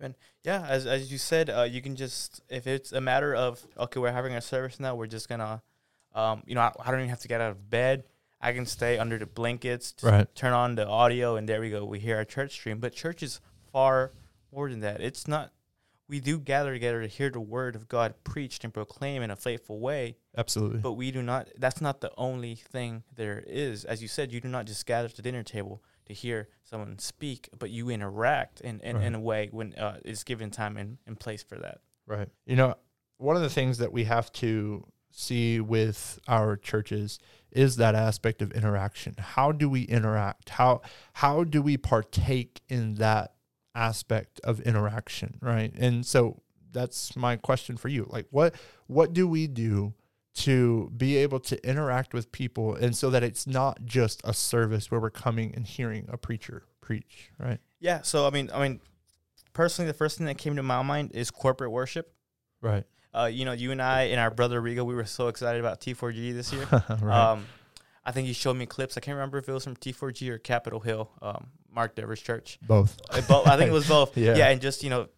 And 0.00 0.14
Yeah, 0.42 0.66
as 0.68 0.84
as 0.86 1.10
you 1.12 1.18
said, 1.18 1.48
uh, 1.48 1.62
you 1.62 1.80
can 1.80 1.94
just 1.96 2.42
if 2.48 2.66
it's 2.66 2.92
a 2.92 3.00
matter 3.00 3.34
of 3.34 3.64
okay, 3.78 4.00
we're 4.00 4.12
having 4.12 4.34
a 4.34 4.40
service 4.40 4.78
now, 4.80 4.94
we're 4.94 5.06
just 5.06 5.28
gonna, 5.28 5.62
um, 6.14 6.42
you 6.46 6.54
know, 6.54 6.60
I, 6.60 6.72
I 6.84 6.90
don't 6.90 7.00
even 7.00 7.10
have 7.10 7.20
to 7.20 7.28
get 7.28 7.40
out 7.40 7.52
of 7.52 7.70
bed. 7.70 8.04
I 8.40 8.52
can 8.52 8.66
stay 8.66 8.98
under 8.98 9.16
the 9.18 9.24
blankets, 9.26 9.94
Right. 10.02 10.26
turn 10.34 10.52
on 10.52 10.74
the 10.74 10.86
audio, 10.86 11.36
and 11.36 11.48
there 11.48 11.60
we 11.62 11.70
go. 11.70 11.84
We 11.86 11.98
hear 12.00 12.16
our 12.16 12.26
church 12.26 12.52
stream. 12.52 12.78
But 12.78 12.92
church 12.92 13.22
is 13.22 13.40
far 13.72 14.10
more 14.52 14.68
than 14.68 14.80
that. 14.80 15.00
It's 15.00 15.26
not. 15.26 15.52
We 16.08 16.20
do 16.20 16.38
gather 16.38 16.72
together 16.72 17.00
to 17.00 17.06
hear 17.06 17.30
the 17.30 17.40
word 17.40 17.76
of 17.76 17.88
God 17.88 18.14
preached 18.24 18.62
and 18.64 18.74
proclaimed 18.74 19.24
in 19.24 19.30
a 19.30 19.36
faithful 19.36 19.80
way, 19.80 20.16
Absolutely. 20.36 20.80
but 20.80 20.92
we 20.92 21.10
do 21.10 21.22
not. 21.22 21.48
That's 21.56 21.80
not 21.80 22.00
the 22.00 22.12
only 22.18 22.56
thing 22.56 23.04
there 23.14 23.42
is. 23.46 23.84
As 23.84 24.02
you 24.02 24.08
said, 24.08 24.30
you 24.32 24.40
do 24.40 24.48
not 24.48 24.66
just 24.66 24.84
gather 24.84 25.06
at 25.06 25.16
the 25.16 25.22
dinner 25.22 25.42
table 25.42 25.82
to 26.06 26.12
hear 26.12 26.48
someone 26.62 26.98
speak, 26.98 27.48
but 27.58 27.70
you 27.70 27.88
interact 27.88 28.60
in, 28.60 28.80
in, 28.80 29.00
in 29.00 29.14
a 29.14 29.20
way 29.20 29.48
when 29.50 29.74
uh, 29.74 29.96
is 30.04 30.24
given 30.24 30.50
time 30.50 30.76
and, 30.76 30.98
and 31.06 31.18
place 31.18 31.42
for 31.42 31.56
that. 31.56 31.78
Right. 32.06 32.28
You 32.44 32.56
know, 32.56 32.74
one 33.16 33.36
of 33.36 33.42
the 33.42 33.50
things 33.50 33.78
that 33.78 33.92
we 33.92 34.04
have 34.04 34.30
to 34.34 34.86
see 35.10 35.60
with 35.60 36.18
our 36.26 36.56
churches 36.56 37.18
is 37.52 37.76
that 37.76 37.94
aspect 37.94 38.42
of 38.42 38.52
interaction. 38.52 39.14
How 39.18 39.52
do 39.52 39.68
we 39.68 39.82
interact? 39.82 40.50
How 40.50 40.82
how 41.14 41.44
do 41.44 41.62
we 41.62 41.76
partake 41.76 42.60
in 42.68 42.94
that 42.94 43.33
aspect 43.74 44.40
of 44.44 44.60
interaction, 44.60 45.38
right? 45.40 45.72
And 45.76 46.06
so 46.06 46.42
that's 46.72 47.16
my 47.16 47.36
question 47.36 47.76
for 47.76 47.88
you. 47.88 48.06
Like 48.10 48.26
what 48.30 48.54
what 48.86 49.12
do 49.12 49.26
we 49.26 49.46
do 49.46 49.94
to 50.34 50.90
be 50.96 51.16
able 51.16 51.38
to 51.38 51.68
interact 51.68 52.12
with 52.12 52.32
people 52.32 52.74
and 52.74 52.96
so 52.96 53.08
that 53.10 53.22
it's 53.22 53.46
not 53.46 53.84
just 53.84 54.20
a 54.24 54.34
service 54.34 54.90
where 54.90 55.00
we're 55.00 55.10
coming 55.10 55.54
and 55.54 55.66
hearing 55.66 56.06
a 56.10 56.16
preacher 56.16 56.64
preach, 56.80 57.30
right? 57.38 57.58
Yeah. 57.80 58.02
So 58.02 58.26
I 58.26 58.30
mean, 58.30 58.50
I 58.52 58.62
mean, 58.62 58.80
personally, 59.52 59.90
the 59.90 59.96
first 59.96 60.18
thing 60.18 60.26
that 60.26 60.38
came 60.38 60.56
to 60.56 60.62
my 60.62 60.82
mind 60.82 61.12
is 61.14 61.30
corporate 61.30 61.70
worship. 61.70 62.12
Right. 62.60 62.84
Uh, 63.14 63.26
you 63.26 63.44
know, 63.44 63.52
you 63.52 63.70
and 63.70 63.80
I 63.80 64.04
and 64.04 64.18
our 64.18 64.30
brother 64.30 64.60
Rigo, 64.60 64.84
we 64.84 64.94
were 64.94 65.04
so 65.04 65.28
excited 65.28 65.60
about 65.60 65.80
T4G 65.80 66.34
this 66.34 66.52
year. 66.52 66.66
right. 67.00 67.30
Um, 67.32 67.46
I 68.06 68.12
think 68.12 68.26
he 68.26 68.32
showed 68.34 68.54
me 68.54 68.66
clips. 68.66 68.96
I 68.96 69.00
can't 69.00 69.14
remember 69.16 69.38
if 69.38 69.48
it 69.48 69.52
was 69.52 69.64
from 69.64 69.76
T4G 69.76 70.28
or 70.28 70.38
Capitol 70.38 70.80
Hill, 70.80 71.10
um, 71.22 71.48
Mark 71.72 71.94
Dever's 71.96 72.20
Church. 72.20 72.58
both. 72.62 72.98
Uh, 73.10 73.20
both. 73.22 73.46
I 73.46 73.56
think 73.56 73.70
it 73.70 73.72
was 73.72 73.88
both. 73.96 74.16
Yeah. 74.16 74.36
yeah. 74.36 74.48
and 74.50 74.60
just 74.60 74.82
you 74.82 74.90
know, 74.90 75.08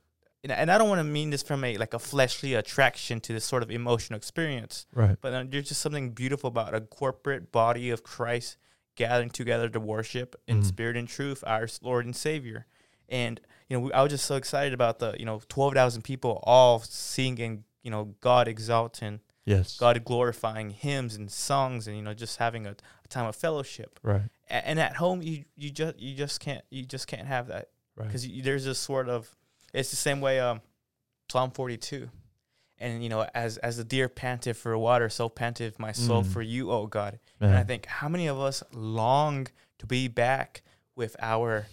and, 0.45 0.53
and 0.53 0.71
I 0.71 0.79
don't 0.79 0.89
want 0.89 1.01
to 1.01 1.05
mean 1.05 1.31
this 1.31 1.43
from 1.43 1.65
a 1.65 1.77
like 1.79 1.95
a 1.95 1.99
fleshly 1.99 2.55
attraction 2.55 3.21
to 3.23 3.33
this 3.33 3.45
sort 3.45 3.63
of 3.63 3.71
emotional 3.71 4.17
experience, 4.17 4.87
Right. 4.95 5.17
but 5.21 5.33
uh, 5.35 5.45
there's 5.49 5.69
just 5.69 5.81
something 5.83 6.11
beautiful 6.11 6.49
about 6.49 6.75
a 6.75 6.81
corporate 6.81 7.51
body 7.51 7.91
of 7.91 8.03
Christ 8.05 8.57
gathering 8.95 9.31
together 9.31 9.69
to 9.69 9.81
worship 9.81 10.37
in 10.47 10.61
Mhm. 10.63 10.65
spirit 10.65 10.97
and 10.97 11.09
truth, 11.09 11.43
our 11.47 11.69
Lord 11.83 12.07
and 12.07 12.15
Savior. 12.17 12.67
And 13.09 13.41
you 13.69 13.77
know, 13.77 13.81
we, 13.87 13.93
I 13.93 14.03
was 14.03 14.11
just 14.13 14.25
so 14.27 14.37
excited 14.37 14.73
about 14.73 15.01
the 15.01 15.17
you 15.19 15.25
know 15.27 15.41
twelve 15.49 15.75
thousand 15.75 16.03
people 16.03 16.41
all 16.45 16.79
singing, 16.81 17.65
you 17.83 17.91
know, 17.91 18.15
God 18.21 18.47
exalting, 18.49 19.21
Yes. 19.47 19.79
God 19.79 20.05
glorifying 20.05 20.71
hymns 20.71 21.15
and 21.15 21.31
songs, 21.31 21.87
and 21.87 21.97
you 21.97 22.03
know, 22.03 22.13
just 22.15 22.37
having 22.39 22.67
a, 22.67 22.73
a 23.05 23.09
time 23.09 23.27
of 23.27 23.35
fellowship. 23.37 23.99
Right. 24.03 24.29
A- 24.51 24.69
And 24.69 24.79
at 24.79 24.97
home, 24.97 25.23
you 25.23 25.45
you 25.57 25.71
just 25.71 25.99
you 25.99 26.15
just 26.15 26.41
can't 26.41 26.65
you 26.71 26.85
just 26.85 27.07
can't 27.07 27.27
have 27.27 27.47
that 27.49 27.69
Right. 27.97 28.07
because 28.09 28.29
there's 28.43 28.65
this 28.67 28.79
sort 28.79 29.09
of 29.09 29.35
it's 29.73 29.91
the 29.91 29.97
same 29.97 30.21
way 30.21 30.39
um 30.41 30.61
psalm 31.31 31.51
42 31.51 32.09
and 32.79 33.03
you 33.03 33.09
know 33.09 33.27
as 33.35 33.57
as 33.59 33.79
the 33.79 33.85
deer 33.85 34.09
panteth 34.09 34.57
for 34.59 34.77
water 34.77 35.09
so 35.09 35.29
panteth 35.29 35.79
my 35.79 35.93
soul 35.93 36.23
Mm. 36.23 36.27
for 36.33 36.43
you 36.43 36.71
oh 36.71 36.87
god 36.87 37.19
and 37.41 37.55
i 37.57 37.63
think 37.65 37.87
how 37.87 38.09
many 38.09 38.27
of 38.29 38.39
us 38.39 38.63
long 38.73 39.49
to 39.79 39.87
be 39.87 40.09
back 40.09 40.63
with 40.95 41.17
our 41.21 41.67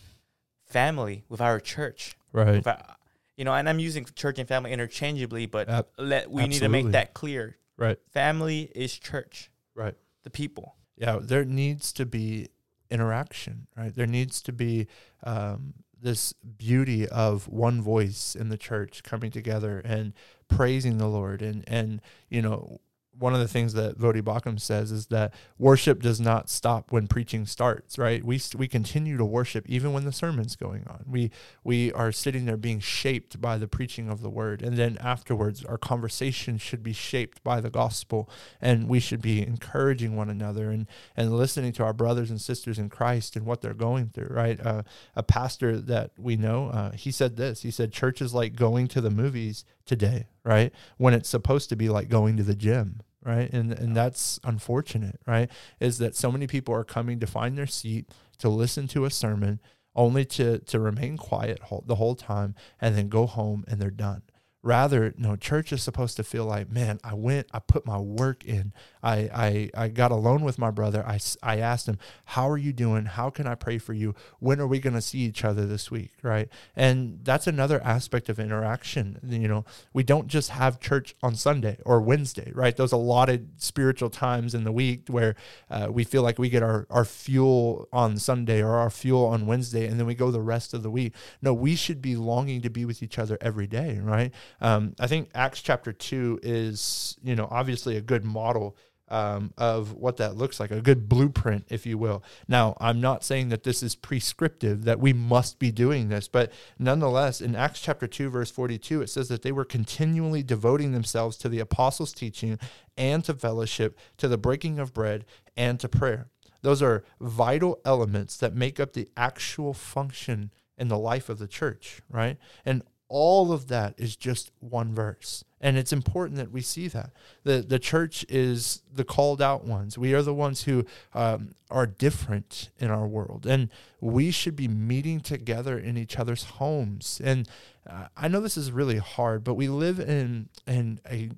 family 0.65 1.23
with 1.29 1.41
our 1.41 1.59
church 1.59 2.15
Right. 2.31 2.55
with 2.55 2.67
our- 2.67 2.95
you 3.37 3.45
know 3.45 3.53
and 3.53 3.67
i'm 3.69 3.79
using 3.79 4.05
church 4.15 4.39
and 4.39 4.47
family 4.47 4.71
interchangeably 4.71 5.45
but 5.45 5.69
Ab- 5.69 5.87
let 5.97 6.31
we 6.31 6.47
need 6.47 6.59
to 6.59 6.69
make 6.69 6.87
that 6.91 7.13
clear 7.13 7.57
Right. 7.77 7.97
family 8.11 8.71
is 8.75 8.97
church 8.97 9.49
Right. 9.75 9.95
the 10.23 10.29
people 10.29 10.75
yeah, 10.97 11.19
there 11.21 11.45
needs 11.45 11.91
to 11.93 12.05
be 12.05 12.49
interaction, 12.89 13.67
right? 13.75 13.93
There 13.93 14.07
needs 14.07 14.41
to 14.43 14.51
be 14.51 14.87
um, 15.23 15.73
this 15.99 16.33
beauty 16.33 17.07
of 17.07 17.47
one 17.47 17.81
voice 17.81 18.35
in 18.35 18.49
the 18.49 18.57
church 18.57 19.03
coming 19.03 19.31
together 19.31 19.79
and 19.79 20.13
praising 20.47 20.97
the 20.97 21.07
Lord. 21.07 21.41
And, 21.41 21.63
and 21.67 22.01
you 22.29 22.41
know, 22.41 22.79
one 23.17 23.33
of 23.33 23.39
the 23.39 23.47
things 23.47 23.73
that 23.73 23.97
Voddie 23.97 24.21
Baucham 24.21 24.59
says 24.59 24.91
is 24.91 25.07
that 25.07 25.33
worship 25.57 26.01
does 26.01 26.19
not 26.19 26.49
stop 26.49 26.91
when 26.91 27.07
preaching 27.07 27.45
starts, 27.45 27.97
right? 27.97 28.23
We, 28.23 28.41
we 28.55 28.67
continue 28.67 29.17
to 29.17 29.25
worship 29.25 29.65
even 29.67 29.93
when 29.93 30.05
the 30.05 30.11
sermon's 30.11 30.55
going 30.55 30.85
on. 30.87 31.05
We, 31.07 31.31
we 31.63 31.91
are 31.93 32.11
sitting 32.11 32.45
there 32.45 32.57
being 32.57 32.79
shaped 32.79 33.39
by 33.39 33.57
the 33.57 33.67
preaching 33.67 34.09
of 34.09 34.21
the 34.21 34.29
word. 34.29 34.61
And 34.61 34.77
then 34.77 34.97
afterwards, 34.99 35.63
our 35.65 35.77
conversation 35.77 36.57
should 36.57 36.83
be 36.83 36.93
shaped 36.93 37.43
by 37.43 37.61
the 37.61 37.69
gospel 37.69 38.29
and 38.61 38.87
we 38.87 38.99
should 38.99 39.21
be 39.21 39.41
encouraging 39.41 40.15
one 40.15 40.29
another 40.29 40.69
and 40.69 40.87
and 41.15 41.35
listening 41.35 41.71
to 41.73 41.83
our 41.83 41.93
brothers 41.93 42.29
and 42.29 42.39
sisters 42.39 42.79
in 42.79 42.89
Christ 42.89 43.35
and 43.35 43.45
what 43.45 43.61
they're 43.61 43.73
going 43.73 44.09
through. 44.09 44.29
Right, 44.29 44.59
uh, 44.65 44.83
a 45.15 45.23
pastor 45.23 45.79
that 45.79 46.11
we 46.17 46.35
know, 46.35 46.69
uh, 46.69 46.91
he 46.91 47.11
said 47.11 47.35
this. 47.35 47.61
He 47.61 47.71
said, 47.71 47.91
"Church 47.91 48.21
is 48.21 48.33
like 48.33 48.55
going 48.55 48.87
to 48.89 49.01
the 49.01 49.09
movies 49.09 49.65
today, 49.85 50.27
right? 50.43 50.71
When 50.97 51.13
it's 51.13 51.29
supposed 51.29 51.69
to 51.69 51.75
be 51.75 51.89
like 51.89 52.09
going 52.09 52.37
to 52.37 52.43
the 52.43 52.55
gym." 52.55 53.01
Right. 53.25 53.49
And 53.53 53.71
and 53.71 53.95
that's 53.95 54.37
unfortunate, 54.43 55.21
right? 55.25 55.49
Is 55.79 55.97
that 55.99 56.13
so 56.13 56.29
many 56.29 56.45
people 56.45 56.73
are 56.75 56.83
coming 56.83 57.21
to 57.21 57.27
find 57.27 57.57
their 57.57 57.67
seat 57.67 58.11
to 58.39 58.49
listen 58.49 58.85
to 58.89 59.05
a 59.05 59.09
sermon 59.09 59.61
only 59.95 60.25
to 60.25 60.59
to 60.59 60.79
remain 60.79 61.17
quiet 61.17 61.59
whole, 61.59 61.83
the 61.87 61.95
whole 61.95 62.15
time 62.15 62.55
and 62.81 62.97
then 62.97 63.07
go 63.07 63.25
home 63.25 63.63
and 63.67 63.79
they're 63.81 63.91
done. 63.91 64.23
Rather, 64.63 65.13
no, 65.17 65.35
church 65.35 65.73
is 65.73 65.83
supposed 65.83 66.15
to 66.15 66.23
feel 66.23 66.45
like, 66.45 66.71
man, 66.71 66.97
I 67.03 67.13
went, 67.15 67.47
I 67.53 67.59
put 67.59 67.85
my 67.85 67.99
work 67.99 68.45
in. 68.45 68.71
I, 69.03 69.29
I, 69.33 69.69
I 69.75 69.87
got 69.89 70.11
alone 70.11 70.41
with 70.41 70.57
my 70.57 70.71
brother. 70.71 71.05
I, 71.05 71.19
I 71.43 71.57
asked 71.57 71.85
him, 71.85 71.99
how 72.23 72.49
are 72.49 72.57
you 72.57 72.71
doing? 72.71 73.03
How 73.03 73.29
can 73.29 73.45
I 73.45 73.55
pray 73.55 73.77
for 73.77 73.91
you? 73.91 74.15
When 74.39 74.61
are 74.61 74.67
we 74.67 74.79
going 74.79 74.93
to 74.93 75.01
see 75.01 75.19
each 75.19 75.43
other 75.43 75.65
this 75.65 75.91
week? 75.91 76.11
Right. 76.23 76.47
And 76.77 77.19
that's 77.23 77.45
another 77.45 77.83
aspect 77.83 78.29
of 78.29 78.39
interaction. 78.39 79.19
You 79.27 79.49
know, 79.49 79.65
we 79.91 80.03
don't 80.03 80.27
just 80.27 80.51
have 80.51 80.79
church 80.79 81.13
on 81.21 81.35
Sunday 81.35 81.77
or 81.85 81.99
Wednesday, 81.99 82.49
right? 82.55 82.77
Those 82.77 82.93
allotted 82.93 83.61
spiritual 83.61 84.09
times 84.09 84.55
in 84.55 84.63
the 84.63 84.71
week 84.71 85.09
where 85.09 85.35
uh, 85.69 85.89
we 85.91 86.05
feel 86.05 86.23
like 86.23 86.39
we 86.39 86.47
get 86.47 86.63
our, 86.63 86.87
our 86.89 87.03
fuel 87.03 87.89
on 87.91 88.17
Sunday 88.17 88.63
or 88.63 88.77
our 88.77 88.89
fuel 88.89 89.25
on 89.25 89.45
Wednesday 89.45 89.87
and 89.87 89.99
then 89.99 90.07
we 90.07 90.15
go 90.15 90.31
the 90.31 90.39
rest 90.39 90.73
of 90.73 90.83
the 90.83 90.89
week. 90.89 91.13
No, 91.41 91.53
we 91.53 91.75
should 91.75 92.01
be 92.01 92.15
longing 92.15 92.61
to 92.61 92.69
be 92.69 92.85
with 92.85 93.03
each 93.03 93.19
other 93.19 93.37
every 93.41 93.67
day, 93.67 93.99
right? 94.01 94.31
Um, 94.61 94.95
I 94.99 95.07
think 95.07 95.29
Acts 95.33 95.61
chapter 95.61 95.91
2 95.91 96.39
is, 96.43 97.17
you 97.23 97.35
know, 97.35 97.47
obviously 97.49 97.97
a 97.97 98.01
good 98.01 98.23
model 98.23 98.77
um, 99.09 99.53
of 99.57 99.93
what 99.93 100.17
that 100.17 100.37
looks 100.37 100.59
like, 100.59 100.71
a 100.71 100.81
good 100.81 101.07
blueprint, 101.07 101.65
if 101.69 101.85
you 101.85 101.97
will. 101.97 102.23
Now, 102.47 102.75
I'm 102.79 102.99
not 102.99 103.23
saying 103.23 103.49
that 103.49 103.63
this 103.63 103.83
is 103.83 103.95
prescriptive, 103.95 104.85
that 104.85 104.99
we 104.99 105.13
must 105.13 105.59
be 105.59 105.71
doing 105.71 106.09
this, 106.09 106.27
but 106.27 106.51
nonetheless, 106.79 107.39
in 107.39 107.55
Acts 107.55 107.81
chapter 107.81 108.07
2, 108.07 108.29
verse 108.29 108.49
42, 108.49 109.03
it 109.03 109.09
says 109.09 109.27
that 109.27 109.43
they 109.43 109.51
were 109.51 109.65
continually 109.65 110.41
devoting 110.41 110.93
themselves 110.93 111.37
to 111.37 111.49
the 111.49 111.59
apostles' 111.59 112.13
teaching 112.13 112.57
and 112.97 113.23
to 113.25 113.33
fellowship, 113.33 113.99
to 114.17 114.27
the 114.27 114.37
breaking 114.37 114.79
of 114.79 114.93
bread, 114.93 115.25
and 115.55 115.79
to 115.79 115.89
prayer. 115.89 116.29
Those 116.63 116.81
are 116.81 117.03
vital 117.19 117.81
elements 117.85 118.37
that 118.37 118.55
make 118.55 118.79
up 118.79 118.93
the 118.93 119.09
actual 119.15 119.73
function 119.73 120.49
in 120.77 120.87
the 120.87 120.97
life 120.97 121.29
of 121.29 121.37
the 121.37 121.47
church, 121.47 122.01
right? 122.09 122.37
And 122.65 122.81
all 123.13 123.51
of 123.51 123.67
that 123.67 123.93
is 123.95 124.15
just 124.15 124.51
one 124.59 124.91
verse. 124.91 125.45
And 125.61 125.77
it's 125.77 125.93
important 125.93 126.37
that 126.37 126.51
we 126.51 126.61
see 126.61 126.87
that. 126.87 127.11
The, 127.43 127.61
the 127.61 127.77
church 127.77 128.25
is 128.27 128.81
the 128.91 129.03
called 129.03 129.39
out 129.39 129.63
ones. 129.63 129.99
We 129.99 130.15
are 130.15 130.23
the 130.23 130.33
ones 130.33 130.63
who 130.63 130.83
um, 131.13 131.53
are 131.69 131.85
different 131.85 132.71
in 132.79 132.89
our 132.89 133.05
world. 133.05 133.45
And 133.45 133.69
we 134.01 134.31
should 134.31 134.55
be 134.55 134.67
meeting 134.67 135.19
together 135.19 135.77
in 135.77 135.95
each 135.95 136.17
other's 136.17 136.43
homes. 136.43 137.21
And 137.23 137.47
uh, 137.87 138.07
I 138.17 138.29
know 138.29 138.41
this 138.41 138.57
is 138.57 138.71
really 138.71 138.97
hard, 138.97 139.43
but 139.43 139.53
we 139.53 139.67
live 139.67 139.99
in, 139.99 140.49
in 140.65 140.99
a 141.07 141.29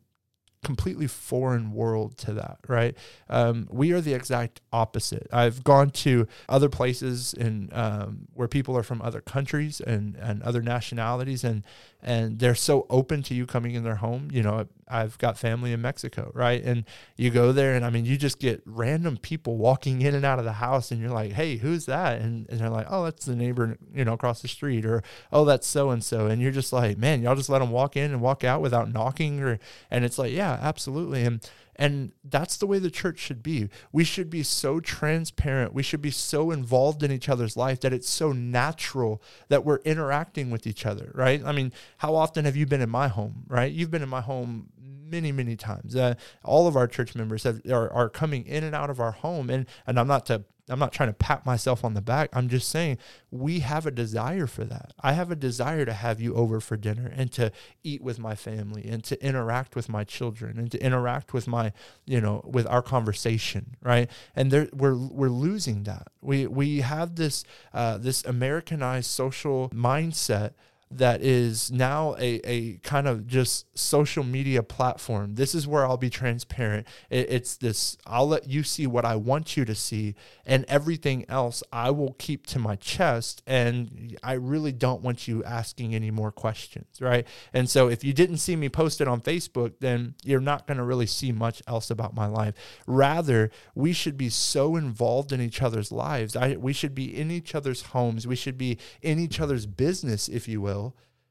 completely 0.66 1.06
foreign 1.06 1.72
world 1.72 2.18
to 2.18 2.34
that, 2.34 2.58
right? 2.68 2.98
Um, 3.30 3.68
we 3.72 3.92
are 3.94 4.02
the 4.02 4.16
exact 4.16 4.62
opposite. 4.74 5.28
I've 5.32 5.64
gone 5.64 5.92
to 5.92 6.28
other 6.50 6.70
places 6.70 7.36
in 7.36 7.70
um, 7.72 8.28
where 8.34 8.48
people 8.48 8.76
are 8.76 8.82
from 8.82 9.00
other 9.04 9.22
countries 9.22 9.80
and, 9.80 10.16
and 10.16 10.42
other 10.42 10.64
nationalities, 10.64 11.44
and 11.44 11.64
and 12.06 12.38
they're 12.38 12.54
so 12.54 12.86
open 12.88 13.24
to 13.24 13.34
you 13.34 13.48
coming 13.48 13.74
in 13.74 13.84
their 13.84 13.96
home. 13.96 14.30
You 14.32 14.44
know, 14.44 14.68
I've 14.88 15.18
got 15.18 15.40
family 15.40 15.74
in 15.74 15.82
Mexico, 15.82 16.32
right? 16.36 16.64
And 16.64 16.86
you 17.18 17.32
go 17.32 17.52
there, 17.52 17.74
and 17.74 17.84
I 17.84 17.90
mean, 17.90 18.06
you 18.06 18.16
just 18.16 18.38
get 18.38 18.62
random 18.64 19.18
people 19.18 19.58
walking 19.58 20.04
in 20.04 20.14
and 20.14 20.24
out 20.24 20.38
of 20.38 20.46
the 20.46 20.54
house, 20.54 20.92
and 20.92 21.02
you're 21.02 21.10
like, 21.10 21.32
"Hey, 21.32 21.58
who's 21.58 21.88
that?" 21.88 22.22
And, 22.22 22.48
and 22.48 22.60
they're 22.60 22.70
like, 22.70 22.86
"Oh, 22.92 23.06
that's 23.06 23.26
the 23.26 23.36
neighbor, 23.36 23.78
you 23.92 24.06
know, 24.06 24.14
across 24.14 24.44
the 24.44 24.48
street," 24.48 24.86
or 24.86 25.02
"Oh, 25.34 25.46
that's 25.46 25.66
so 25.66 25.90
and 25.90 26.04
so," 26.04 26.28
and 26.28 26.40
you're 26.40 26.52
just 26.52 26.72
like, 26.72 27.00
"Man, 27.00 27.24
y'all 27.24 27.36
just 27.36 27.50
let 27.50 27.60
them 27.60 27.72
walk 27.72 27.98
in 27.98 28.12
and 28.12 28.22
walk 28.22 28.44
out 28.44 28.62
without 28.62 28.94
knocking," 28.94 29.42
or 29.42 29.58
and 29.90 30.06
it's 30.06 30.20
like, 30.20 30.32
"Yeah, 30.32 30.60
absolutely," 30.62 31.24
and 31.24 31.42
and 31.76 32.12
that's 32.24 32.58
the 32.58 32.68
way 32.68 32.80
the 32.80 32.92
church 32.92 33.20
should 33.20 33.44
be. 33.44 33.70
We 33.92 34.04
should 34.04 34.30
be 34.30 34.44
so 34.44 34.80
transparent. 34.80 35.74
We 35.74 35.84
should 35.84 36.02
be 36.02 36.12
so 36.12 36.52
involved 36.52 37.04
in 37.04 37.12
each 37.12 37.30
other's 37.30 37.58
life 37.58 37.80
that 37.82 37.94
it's 37.94 38.10
so 38.10 38.32
natural 38.32 39.22
that 39.50 39.66
we're 39.66 39.80
interacting 39.80 40.50
with 40.52 40.66
each 40.66 40.86
other, 40.86 41.12
right? 41.14 41.44
I 41.44 41.52
mean, 41.52 41.74
how 41.98 42.16
often 42.16 42.46
have 42.46 42.56
you 42.56 42.66
been 42.66 42.82
in 42.82 42.90
my 42.90 43.08
home, 43.08 43.44
right? 43.48 43.72
You've 43.72 43.92
been 43.92 44.04
in 44.04 44.10
my 44.10 44.22
home 44.22 44.70
many, 44.80 45.32
many 45.32 45.56
times. 45.56 45.96
Uh, 45.96 46.16
all 46.44 46.68
of 46.68 46.76
our 46.76 46.88
church 46.88 47.16
members 47.16 47.44
have, 47.44 47.62
are, 47.70 47.92
are 47.92 48.10
coming 48.10 48.46
in 48.46 48.64
and 48.64 48.76
out 48.76 48.90
of 48.90 49.00
our 49.00 49.12
home. 49.12 49.50
And, 49.50 49.66
and 49.86 50.00
I'm 50.00 50.08
not 50.08 50.26
to 50.28 50.44
I'm 50.68 50.80
not 50.80 50.92
trying 50.92 51.10
to 51.10 51.14
pat 51.14 51.46
myself 51.46 51.86
on 51.86 51.94
the 51.94 52.02
back. 52.02 52.30
I'm 52.34 52.50
just 52.50 52.70
saying 52.70 52.98
we 53.30 53.60
have 53.60 53.86
a 53.86 53.92
desire 53.92 54.48
for 54.48 54.64
that. 54.64 54.94
I 55.00 55.14
have 55.14 55.30
a 55.30 55.36
desire 55.36 55.86
to 55.86 55.94
have 55.94 56.20
you 56.20 56.34
over 56.34 56.60
for 56.60 56.76
dinner 56.76 57.12
and 57.16 57.32
to 57.34 57.52
eat 57.84 58.02
with 58.02 58.18
my 58.18 58.36
family 58.36 58.86
and 58.86 59.04
to 59.06 59.24
interact 59.24 59.76
with 59.76 59.90
my 59.90 60.04
children 60.04 60.58
and 60.58 60.72
to 60.72 60.82
interact 60.82 61.34
with 61.34 61.48
my, 61.48 61.72
you 62.06 62.20
know, 62.20 62.42
with 62.46 62.66
our 62.68 62.82
conversation, 62.82 63.76
right? 63.84 64.10
And 64.36 64.50
there, 64.50 64.70
we're 64.74 64.96
we're 64.96 65.30
losing 65.30 65.84
that. 65.84 66.08
We 66.22 66.48
we 66.48 66.82
have 66.82 67.16
this 67.16 67.44
uh, 67.74 67.98
this 68.00 68.26
Americanized 68.26 69.10
social 69.10 69.70
mindset 69.70 70.54
that 70.92 71.22
is 71.22 71.72
now 71.72 72.16
a, 72.20 72.40
a 72.44 72.78
kind 72.78 73.08
of 73.08 73.26
just 73.26 73.66
social 73.78 74.24
media 74.24 74.62
platform. 74.62 75.36
This 75.36 75.56
is 75.56 75.68
where 75.68 75.86
I'll 75.86 75.98
be 75.98 76.12
transparent. 76.12 76.88
It, 77.10 77.28
it's 77.30 77.58
this, 77.58 77.98
I'll 78.06 78.28
let 78.28 78.48
you 78.48 78.62
see 78.62 78.86
what 78.86 79.04
I 79.04 79.16
want 79.16 79.58
you 79.58 79.66
to 79.66 79.74
see, 79.74 80.16
and 80.46 80.64
everything 80.68 81.26
else 81.28 81.64
I 81.74 81.90
will 81.90 82.14
keep 82.14 82.46
to 82.48 82.60
my 82.60 82.76
chest. 82.76 83.42
And 83.48 84.16
I 84.24 84.34
really 84.34 84.72
don't 84.72 85.02
want 85.02 85.28
you 85.28 85.44
asking 85.44 85.96
any 85.96 86.12
more 86.12 86.32
questions, 86.32 87.02
right? 87.02 87.26
And 87.52 87.68
so 87.68 87.90
if 87.90 88.04
you 88.04 88.14
didn't 88.14 88.38
see 88.38 88.56
me 88.56 88.70
post 88.70 89.02
it 89.02 89.08
on 89.08 89.22
Facebook, 89.22 89.74
then 89.80 90.14
you're 90.24 90.40
not 90.40 90.68
going 90.68 90.78
to 90.78 90.84
really 90.84 91.08
see 91.08 91.32
much 91.32 91.64
else 91.68 91.90
about 91.90 92.14
my 92.14 92.28
life. 92.28 92.54
Rather, 92.86 93.50
we 93.74 93.92
should 93.92 94.18
be 94.18 94.30
so 94.30 94.76
involved 94.76 95.32
in 95.32 95.42
each 95.42 95.64
other's 95.64 95.92
lives. 95.92 96.36
I, 96.36 96.56
we 96.58 96.74
should 96.74 96.94
be 96.94 97.18
in 97.18 97.32
each 97.32 97.56
other's 97.56 97.82
homes. 97.82 98.28
We 98.28 98.36
should 98.36 98.58
be 98.58 98.78
in 99.02 99.18
each 99.18 99.40
other's 99.40 99.66
business, 99.66 100.30
if 100.30 100.48
you 100.48 100.62
will 100.62 100.75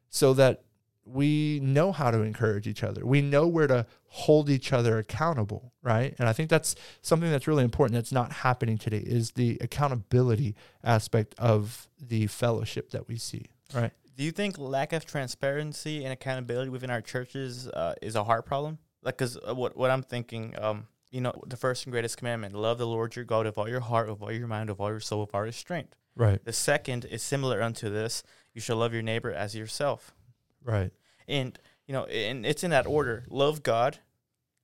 so 0.08 0.34
that 0.34 0.62
we 1.06 1.60
know 1.62 1.92
how 1.92 2.10
to 2.10 2.22
encourage 2.22 2.66
each 2.66 2.82
other. 2.82 3.04
We 3.04 3.20
know 3.20 3.46
where 3.46 3.66
to 3.66 3.86
hold 4.08 4.48
each 4.48 4.72
other 4.72 4.98
accountable, 4.98 5.72
right? 5.82 6.14
And 6.18 6.28
I 6.28 6.32
think 6.32 6.48
that's 6.48 6.74
something 7.02 7.30
that's 7.30 7.46
really 7.46 7.64
important 7.64 7.94
that's 7.94 8.12
not 8.12 8.32
happening 8.32 8.78
today 8.78 9.02
is 9.04 9.32
the 9.32 9.58
accountability 9.60 10.54
aspect 10.82 11.34
of 11.38 11.88
the 12.00 12.26
fellowship 12.26 12.90
that 12.90 13.06
we 13.08 13.16
see, 13.16 13.46
right? 13.74 13.92
Do 14.16 14.22
you 14.22 14.30
think 14.30 14.58
lack 14.58 14.92
of 14.92 15.04
transparency 15.04 16.04
and 16.04 16.12
accountability 16.12 16.70
within 16.70 16.90
our 16.90 17.02
churches 17.02 17.68
uh, 17.68 17.94
is 18.00 18.14
a 18.14 18.24
hard 18.24 18.46
problem? 18.46 18.78
Like, 19.02 19.18
cause 19.18 19.36
uh, 19.46 19.54
what 19.54 19.76
what 19.76 19.90
I'm 19.90 20.02
thinking, 20.02 20.54
um, 20.58 20.86
you 21.10 21.20
know, 21.20 21.32
the 21.46 21.56
first 21.56 21.84
and 21.84 21.92
greatest 21.92 22.16
commandment: 22.16 22.54
love 22.54 22.78
the 22.78 22.86
Lord 22.86 23.16
your 23.16 23.24
God 23.24 23.44
with 23.44 23.58
all 23.58 23.68
your 23.68 23.80
heart, 23.80 24.08
with 24.08 24.22
all 24.22 24.32
your 24.32 24.46
mind, 24.46 24.70
with 24.70 24.80
all 24.80 24.90
your 24.90 25.00
soul, 25.00 25.22
with 25.22 25.34
all 25.34 25.42
your 25.42 25.52
strength. 25.52 25.96
Right. 26.16 26.42
The 26.44 26.52
second 26.52 27.04
is 27.04 27.22
similar 27.22 27.60
unto 27.60 27.90
this: 27.90 28.22
you 28.54 28.61
shall 28.61 28.76
love 28.76 28.92
your 28.92 29.02
neighbor 29.02 29.32
as 29.32 29.54
yourself. 29.54 30.14
Right. 30.62 30.92
And 31.28 31.58
you 31.87 31.92
know, 31.92 32.04
and 32.04 32.46
it's 32.46 32.64
in 32.64 32.70
that 32.70 32.87
order: 32.87 33.25
love 33.28 33.62
God, 33.62 33.99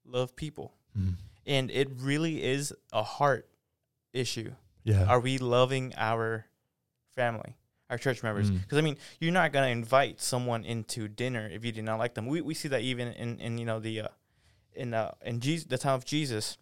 love 0.06 0.34
people, 0.36 0.72
Mm. 0.98 1.14
and 1.46 1.70
it 1.70 1.88
really 1.98 2.42
is 2.42 2.72
a 2.92 3.02
heart 3.02 3.48
issue. 4.12 4.52
Yeah. 4.84 5.04
Are 5.04 5.20
we 5.20 5.38
loving 5.38 5.92
our 5.96 6.46
family, 7.14 7.56
our 7.90 7.98
church 7.98 8.22
members? 8.22 8.50
Mm. 8.50 8.62
Because 8.62 8.78
I 8.78 8.80
mean, 8.80 8.96
you're 9.20 9.32
not 9.32 9.52
gonna 9.52 9.66
invite 9.68 10.20
someone 10.20 10.64
into 10.64 11.08
dinner 11.08 11.48
if 11.52 11.64
you 11.64 11.72
did 11.72 11.84
not 11.84 11.98
like 11.98 12.14
them. 12.14 12.26
We 12.26 12.40
we 12.40 12.54
see 12.54 12.68
that 12.68 12.80
even 12.82 13.08
in 13.08 13.38
in 13.38 13.58
you 13.58 13.66
know 13.66 13.80
the 13.80 14.00
uh, 14.02 14.08
in 14.74 14.94
uh 14.94 15.12
in 15.24 15.40
Jesus, 15.40 15.66
the 15.66 15.78
time 15.78 15.94
of 15.94 16.04
Jesus. 16.04 16.56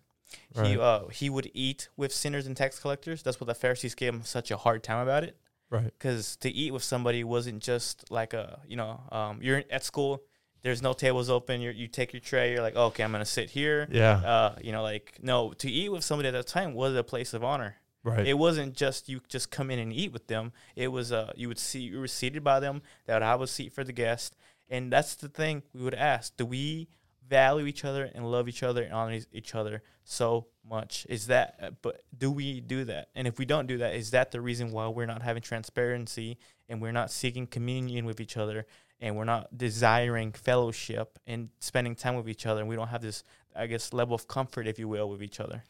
He 0.63 0.79
uh 0.79 1.07
he 1.09 1.31
would 1.31 1.51
eat 1.55 1.89
with 1.97 2.13
sinners 2.13 2.47
and 2.47 2.55
tax 2.57 2.79
collectors. 2.79 3.23
That's 3.23 3.41
what 3.41 3.47
the 3.47 3.55
Pharisees 3.55 3.95
gave 3.95 4.13
him 4.13 4.25
such 4.25 4.51
a 4.51 4.59
hard 4.59 4.83
time 4.83 4.99
about 4.99 5.25
it 5.25 5.39
right. 5.71 5.85
because 5.99 6.37
to 6.37 6.51
eat 6.51 6.73
with 6.73 6.83
somebody 6.83 7.25
wasn't 7.25 7.63
just 7.63 8.11
like 8.11 8.33
a 8.35 8.61
you 8.67 8.77
know 8.77 9.01
um, 9.13 9.39
you're 9.43 9.63
at 9.71 9.85
school 9.85 10.23
there's 10.63 10.83
no 10.83 10.93
tables 10.93 11.31
open 11.31 11.61
you 11.61 11.71
you 11.71 11.87
take 11.87 12.13
your 12.13 12.21
tray 12.21 12.53
you're 12.53 12.63
like 12.63 12.75
oh, 12.77 12.87
okay 12.87 13.03
i'm 13.05 13.13
gonna 13.13 13.25
sit 13.25 13.51
here 13.51 13.87
Yeah. 13.91 14.17
uh, 14.19 14.57
you 14.61 14.73
know 14.73 14.83
like 14.83 15.19
no 15.23 15.53
to 15.53 15.71
eat 15.71 15.91
with 15.91 16.03
somebody 16.05 16.29
at 16.29 16.33
that 16.33 16.47
time 16.47 16.75
was 16.75 16.95
a 16.95 17.05
place 17.05 17.33
of 17.35 17.45
honor 17.45 17.77
right. 18.03 18.27
it 18.27 18.35
wasn't 18.35 18.75
just 18.75 19.09
you 19.09 19.21
just 19.29 19.51
come 19.51 19.71
in 19.71 19.79
and 19.79 19.93
eat 19.93 20.13
with 20.13 20.27
them 20.27 20.53
it 20.77 20.89
was 20.89 21.13
uh 21.13 21.33
you 21.37 21.49
would 21.49 21.59
see 21.59 21.81
you 21.81 22.01
were 22.01 22.09
seated 22.09 22.43
by 22.43 22.59
them 22.61 22.83
they 23.07 23.13
would 23.15 23.23
have 23.23 23.41
a 23.41 23.47
seat 23.47 23.73
for 23.73 23.85
the 23.85 23.93
guest 23.93 24.37
and 24.69 24.93
that's 24.93 25.15
the 25.15 25.29
thing 25.29 25.63
we 25.73 25.83
would 25.83 25.95
ask 25.95 26.37
do 26.37 26.45
we 26.45 26.89
value 27.29 27.67
each 27.67 27.85
other 27.85 28.11
and 28.15 28.31
love 28.31 28.49
each 28.49 28.63
other 28.63 28.83
and 28.83 28.93
honor 28.93 29.21
each 29.33 29.55
other 29.55 29.83
so 30.05 30.47
much. 30.69 31.07
Is 31.09 31.27
that 31.27 31.59
uh, 31.63 31.71
but 31.83 32.03
do 32.17 32.31
we 32.31 32.61
do 32.61 32.85
that? 32.85 33.09
And 33.15 33.27
if 33.27 33.39
we 33.39 33.45
don't 33.45 33.67
do 33.67 33.79
that 33.79 33.95
is 33.95 34.11
that 34.13 34.31
the 34.31 34.41
reason 34.41 34.73
why 34.73 34.89
we're 34.89 35.07
not 35.07 35.23
having 35.23 35.43
transparency 35.43 36.39
and 36.69 36.81
we're 36.81 36.93
not 36.93 37.11
seeking 37.11 37.47
communion 37.47 38.05
with 38.05 38.21
each 38.21 38.37
other 38.37 38.67
and 39.01 39.17
we're 39.17 39.25
not 39.25 39.57
desiring 39.57 40.33
fellowship 40.33 41.19
and 41.27 41.51
spending 41.61 41.95
time 41.95 42.17
with 42.17 42.29
each 42.29 42.47
other 42.47 42.61
and 42.61 42.69
we 42.69 42.77
don't 42.77 42.89
have 42.89 43.03
this 43.03 43.23
i 43.55 43.67
guess 43.67 43.93
level 43.93 44.15
of 44.15 44.27
comfort 44.27 44.67
if 44.67 44.79
you 44.79 44.89
will 44.89 45.09
with 45.09 45.23
each 45.23 45.41
other? 45.41 45.63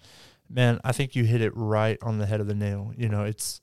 Man, 0.51 0.81
I 0.83 0.93
think 0.93 1.15
you 1.15 1.25
hit 1.25 1.43
it 1.43 1.53
right 1.55 1.99
on 2.03 2.19
the 2.19 2.27
head 2.27 2.41
of 2.41 2.47
the 2.47 2.55
nail. 2.55 2.93
You 2.97 3.09
know, 3.11 3.25
it's 3.25 3.61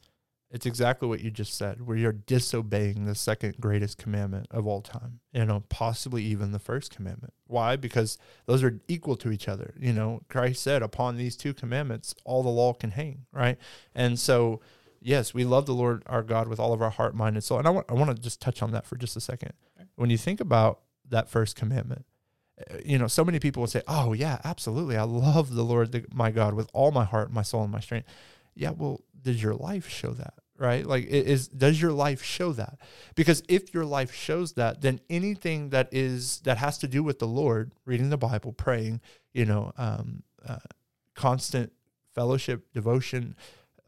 it's 0.55 0.65
exactly 0.65 1.05
what 1.09 1.19
you 1.19 1.29
just 1.29 1.53
said, 1.53 1.85
where 1.85 1.97
you're 1.97 2.13
disobeying 2.13 3.03
the 3.03 3.13
second 3.13 3.55
greatest 3.59 3.97
commandment 3.97 4.47
of 4.49 4.65
all 4.65 4.81
time. 4.81 5.19
You 5.33 5.43
know, 5.43 5.65
possibly 5.67 6.23
even 6.23 6.53
the 6.53 6.59
first 6.59 6.95
commandment. 6.95 7.33
Why? 7.45 7.75
Because 7.75 8.17
those 8.45 8.63
are 8.63 8.79
equal 8.87 9.17
to 9.17 9.31
each 9.31 9.49
other. 9.49 9.73
You 9.77 9.91
know, 9.91 10.21
Christ 10.29 10.63
said, 10.63 10.81
"Upon 10.81 11.17
these 11.17 11.35
two 11.35 11.53
commandments, 11.53 12.15
all 12.23 12.41
the 12.41 12.47
law 12.47 12.71
can 12.71 12.91
hang." 12.91 13.25
Right, 13.33 13.57
and 13.93 14.17
so. 14.17 14.61
Yes, 15.01 15.35
we 15.35 15.45
love 15.45 15.67
the 15.67 15.73
Lord 15.75 16.01
our 16.07 16.23
God 16.23 16.47
with 16.47 16.59
all 16.59 16.73
of 16.73 16.81
our 16.81 16.89
heart, 16.89 17.13
mind, 17.13 17.35
and 17.35 17.43
soul. 17.43 17.59
And 17.59 17.67
I 17.67 17.69
want 17.69 17.85
I 17.89 17.93
want 17.93 18.15
to 18.15 18.19
just 18.19 18.41
touch 18.41 18.63
on 18.63 18.71
that 18.71 18.87
for 18.87 18.95
just 18.95 19.15
a 19.15 19.21
second. 19.21 19.53
When 19.97 20.09
you 20.09 20.17
think 20.17 20.39
about 20.39 20.79
that 21.09 21.29
first 21.29 21.55
commandment, 21.55 22.05
uh, 22.59 22.77
you 22.83 22.97
know, 22.97 23.05
so 23.05 23.23
many 23.23 23.37
people 23.37 23.61
will 23.61 23.67
say, 23.67 23.83
"Oh 23.87 24.13
yeah, 24.13 24.39
absolutely, 24.43 24.97
I 24.97 25.03
love 25.03 25.53
the 25.53 25.63
Lord 25.63 25.91
the, 25.91 26.05
my 26.11 26.31
God 26.31 26.55
with 26.55 26.71
all 26.73 26.91
my 26.91 27.03
heart, 27.03 27.31
my 27.31 27.43
soul, 27.43 27.61
and 27.61 27.71
my 27.71 27.81
strength." 27.81 28.07
Yeah, 28.55 28.71
well, 28.71 29.01
does 29.21 29.43
your 29.43 29.53
life 29.53 29.87
show 29.87 30.11
that? 30.13 30.33
Right? 30.57 30.85
Like, 30.85 31.05
is 31.05 31.49
does 31.49 31.81
your 31.81 31.91
life 31.91 32.23
show 32.23 32.53
that? 32.53 32.79
Because 33.15 33.43
if 33.49 33.73
your 33.73 33.83
life 33.83 34.13
shows 34.13 34.53
that, 34.53 34.81
then 34.81 35.01
anything 35.09 35.69
that 35.71 35.89
is 35.91 36.39
that 36.41 36.57
has 36.57 36.77
to 36.77 36.87
do 36.87 37.03
with 37.03 37.19
the 37.19 37.27
Lord, 37.27 37.73
reading 37.85 38.09
the 38.09 38.17
Bible, 38.17 38.53
praying, 38.53 39.01
you 39.33 39.45
know, 39.45 39.73
um, 39.77 40.23
uh, 40.47 40.59
constant 41.13 41.73
fellowship, 42.13 42.71
devotion, 42.73 43.35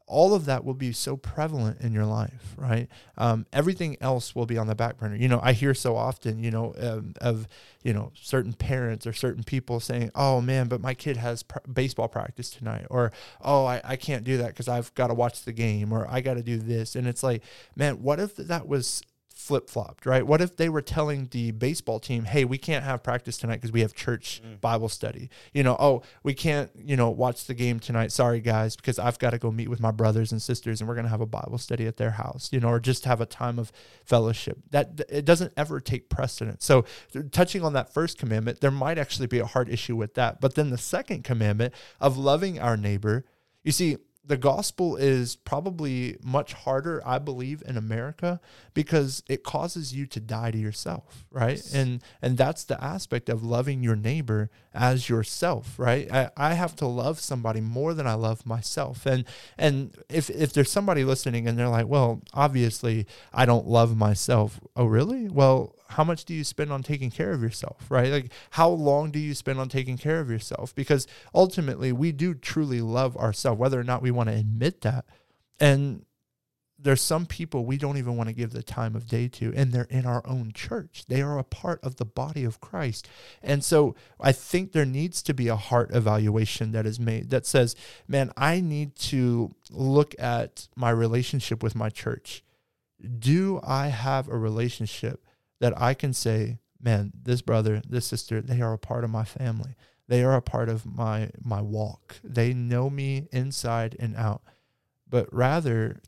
all 0.07 0.33
of 0.33 0.45
that 0.45 0.63
will 0.63 0.73
be 0.73 0.93
so 0.93 1.17
prevalent 1.17 1.81
in 1.81 1.91
your 1.91 2.05
life, 2.05 2.55
right? 2.55 2.87
Um, 3.17 3.45
everything 3.51 3.97
else 3.99 4.33
will 4.33 4.45
be 4.45 4.57
on 4.57 4.67
the 4.67 4.75
back 4.75 4.97
burner. 4.97 5.15
You 5.17 5.27
know, 5.27 5.41
I 5.43 5.51
hear 5.51 5.73
so 5.73 5.97
often, 5.97 6.41
you 6.41 6.49
know, 6.49 6.73
um, 6.79 7.13
of 7.19 7.47
you 7.83 7.93
know 7.93 8.11
certain 8.15 8.53
parents 8.53 9.05
or 9.05 9.11
certain 9.11 9.43
people 9.43 9.79
saying, 9.81 10.11
"Oh 10.15 10.39
man, 10.39 10.69
but 10.69 10.79
my 10.79 10.93
kid 10.93 11.17
has 11.17 11.43
pr- 11.43 11.59
baseball 11.71 12.07
practice 12.07 12.49
tonight," 12.49 12.87
or 12.89 13.11
"Oh, 13.41 13.65
I, 13.65 13.81
I 13.83 13.95
can't 13.97 14.23
do 14.23 14.37
that 14.37 14.47
because 14.47 14.69
I've 14.69 14.93
got 14.95 15.07
to 15.07 15.13
watch 15.13 15.43
the 15.43 15.53
game," 15.53 15.91
or 15.91 16.07
"I 16.09 16.21
got 16.21 16.35
to 16.35 16.43
do 16.43 16.57
this," 16.57 16.95
and 16.95 17.05
it's 17.05 17.21
like, 17.23 17.43
man, 17.75 18.01
what 18.01 18.19
if 18.19 18.37
that 18.37 18.67
was 18.67 19.03
flip 19.37 19.69
flopped, 19.69 20.05
right? 20.05 20.25
What 20.25 20.41
if 20.41 20.57
they 20.57 20.67
were 20.67 20.81
telling 20.81 21.27
the 21.31 21.51
baseball 21.51 21.99
team, 21.99 22.25
hey, 22.25 22.43
we 22.43 22.57
can't 22.57 22.83
have 22.83 23.03
practice 23.03 23.37
tonight 23.37 23.57
because 23.57 23.71
we 23.71 23.81
have 23.81 23.93
church 23.93 24.41
Mm. 24.43 24.59
Bible 24.59 24.89
study? 24.89 25.29
You 25.53 25.63
know, 25.63 25.77
oh, 25.79 26.01
we 26.23 26.33
can't, 26.33 26.71
you 26.75 26.95
know, 26.95 27.09
watch 27.09 27.45
the 27.45 27.53
game 27.53 27.79
tonight. 27.79 28.11
Sorry, 28.11 28.41
guys, 28.41 28.75
because 28.75 28.97
I've 28.97 29.19
got 29.19 29.29
to 29.29 29.37
go 29.37 29.51
meet 29.51 29.69
with 29.69 29.79
my 29.79 29.91
brothers 29.91 30.31
and 30.31 30.41
sisters 30.41 30.81
and 30.81 30.87
we're 30.87 30.95
going 30.95 31.05
to 31.05 31.11
have 31.11 31.21
a 31.21 31.27
Bible 31.27 31.59
study 31.59 31.85
at 31.85 31.97
their 31.97 32.11
house, 32.11 32.49
you 32.51 32.59
know, 32.59 32.69
or 32.69 32.79
just 32.79 33.05
have 33.05 33.21
a 33.21 33.25
time 33.25 33.59
of 33.59 33.71
fellowship. 34.03 34.57
That 34.71 35.01
it 35.07 35.23
doesn't 35.23 35.53
ever 35.55 35.79
take 35.79 36.09
precedence. 36.09 36.65
So, 36.65 36.85
touching 37.31 37.63
on 37.63 37.73
that 37.73 37.93
first 37.93 38.17
commandment, 38.17 38.59
there 38.61 38.71
might 38.71 38.97
actually 38.97 39.27
be 39.27 39.39
a 39.39 39.45
hard 39.45 39.69
issue 39.69 39.95
with 39.95 40.15
that. 40.15 40.41
But 40.41 40.55
then 40.55 40.71
the 40.71 40.77
second 40.77 41.23
commandment 41.23 41.73
of 41.99 42.17
loving 42.17 42.59
our 42.59 42.75
neighbor, 42.75 43.23
you 43.63 43.71
see, 43.71 43.97
the 44.27 44.37
gospel 44.37 44.97
is 44.97 45.35
probably 45.37 46.17
much 46.21 46.53
harder, 46.53 47.01
I 47.05 47.17
believe, 47.17 47.63
in 47.65 47.77
America 47.77 48.41
because 48.73 49.23
it 49.29 49.43
causes 49.43 49.95
you 49.95 50.05
to 50.07 50.19
die 50.19 50.51
to 50.51 50.57
yourself, 50.57 51.25
right? 51.31 51.55
Yes. 51.55 51.73
And 51.73 52.03
and 52.21 52.37
that's 52.37 52.65
the 52.65 52.81
aspect 52.83 53.29
of 53.29 53.43
loving 53.43 53.83
your 53.83 53.95
neighbor 53.95 54.49
as 54.73 55.07
yourself, 55.07 55.79
right? 55.79 56.11
I, 56.11 56.29
I 56.35 56.53
have 56.53 56.75
to 56.77 56.87
love 56.87 57.19
somebody 57.19 57.61
more 57.61 57.93
than 57.93 58.05
I 58.05 58.15
love 58.15 58.45
myself. 58.45 59.05
And 59.05 59.23
and 59.57 59.95
if 60.09 60.29
if 60.29 60.51
there's 60.51 60.71
somebody 60.71 61.05
listening 61.05 61.47
and 61.47 61.57
they're 61.57 61.69
like, 61.69 61.87
well, 61.87 62.21
obviously 62.33 63.07
I 63.33 63.45
don't 63.45 63.67
love 63.67 63.95
myself. 63.95 64.59
Oh, 64.75 64.85
really? 64.85 65.29
Well, 65.29 65.76
how 65.89 66.03
much 66.03 66.25
do 66.25 66.33
you 66.33 66.43
spend 66.43 66.71
on 66.71 66.83
taking 66.83 67.09
care 67.11 67.31
of 67.31 67.41
yourself, 67.41 67.85
right? 67.89 68.11
Like 68.11 68.31
how 68.51 68.69
long 68.69 69.11
do 69.11 69.19
you 69.19 69.33
spend 69.33 69.59
on 69.59 69.69
taking 69.69 69.97
care 69.97 70.19
of 70.19 70.29
yourself? 70.29 70.73
Because 70.75 71.07
ultimately 71.33 71.91
we 71.91 72.11
do 72.11 72.33
truly 72.33 72.81
love 72.81 73.15
ourselves, 73.17 73.59
whether 73.59 73.79
or 73.79 73.83
not 73.83 74.01
we 74.01 74.11
want 74.11 74.29
to 74.29 74.35
admit 74.35 74.81
that. 74.81 75.05
And 75.59 76.05
there's 76.79 77.01
some 77.01 77.25
people 77.25 77.65
we 77.65 77.77
don't 77.77 77.97
even 77.97 78.15
want 78.15 78.29
to 78.29 78.35
give 78.35 78.51
the 78.51 78.61
time 78.61 78.95
of 78.95 79.07
day 79.07 79.27
to, 79.27 79.51
and 79.55 79.71
they're 79.71 79.87
in 79.89 80.05
our 80.05 80.21
own 80.27 80.51
church. 80.53 81.05
They 81.07 81.21
are 81.21 81.39
a 81.39 81.43
part 81.43 81.83
of 81.83 81.95
the 81.95 82.05
body 82.05 82.43
of 82.43 82.61
Christ. 82.61 83.09
And 83.41 83.63
so 83.63 83.95
I 84.19 84.31
think 84.31 84.71
there 84.71 84.85
needs 84.85 85.23
to 85.23 85.33
be 85.33 85.47
a 85.47 85.55
heart 85.55 85.89
evaluation 85.93 86.71
that 86.73 86.85
is 86.85 86.99
made 86.99 87.31
that 87.31 87.45
says, 87.45 87.75
man, 88.07 88.31
I 88.37 88.59
need 88.61 88.95
to 88.95 89.55
look 89.71 90.13
at 90.19 90.67
my 90.75 90.91
relationship 90.91 91.63
with 91.63 91.75
my 91.75 91.89
church. 91.89 92.43
Do 93.19 93.59
I 93.63 93.87
have 93.87 94.27
a 94.27 94.37
relationship 94.37 95.23
that 95.59 95.79
I 95.79 95.93
can 95.93 96.13
say, 96.13 96.59
man, 96.81 97.11
this 97.13 97.41
brother, 97.41 97.81
this 97.87 98.05
sister, 98.05 98.41
they 98.41 98.61
are 98.61 98.73
a 98.73 98.77
part 98.77 99.03
of 99.03 99.09
my 99.09 99.23
family. 99.23 99.75
They 100.07 100.23
are 100.23 100.35
a 100.35 100.41
part 100.41 100.69
of 100.69 100.85
my 100.85 101.31
my 101.43 101.61
walk. 101.61 102.17
They 102.23 102.53
know 102.53 102.89
me 102.89 103.27
inside 103.31 103.95
and 103.99 104.15
out. 104.15 104.41
But 105.09 105.33
rather 105.33 106.01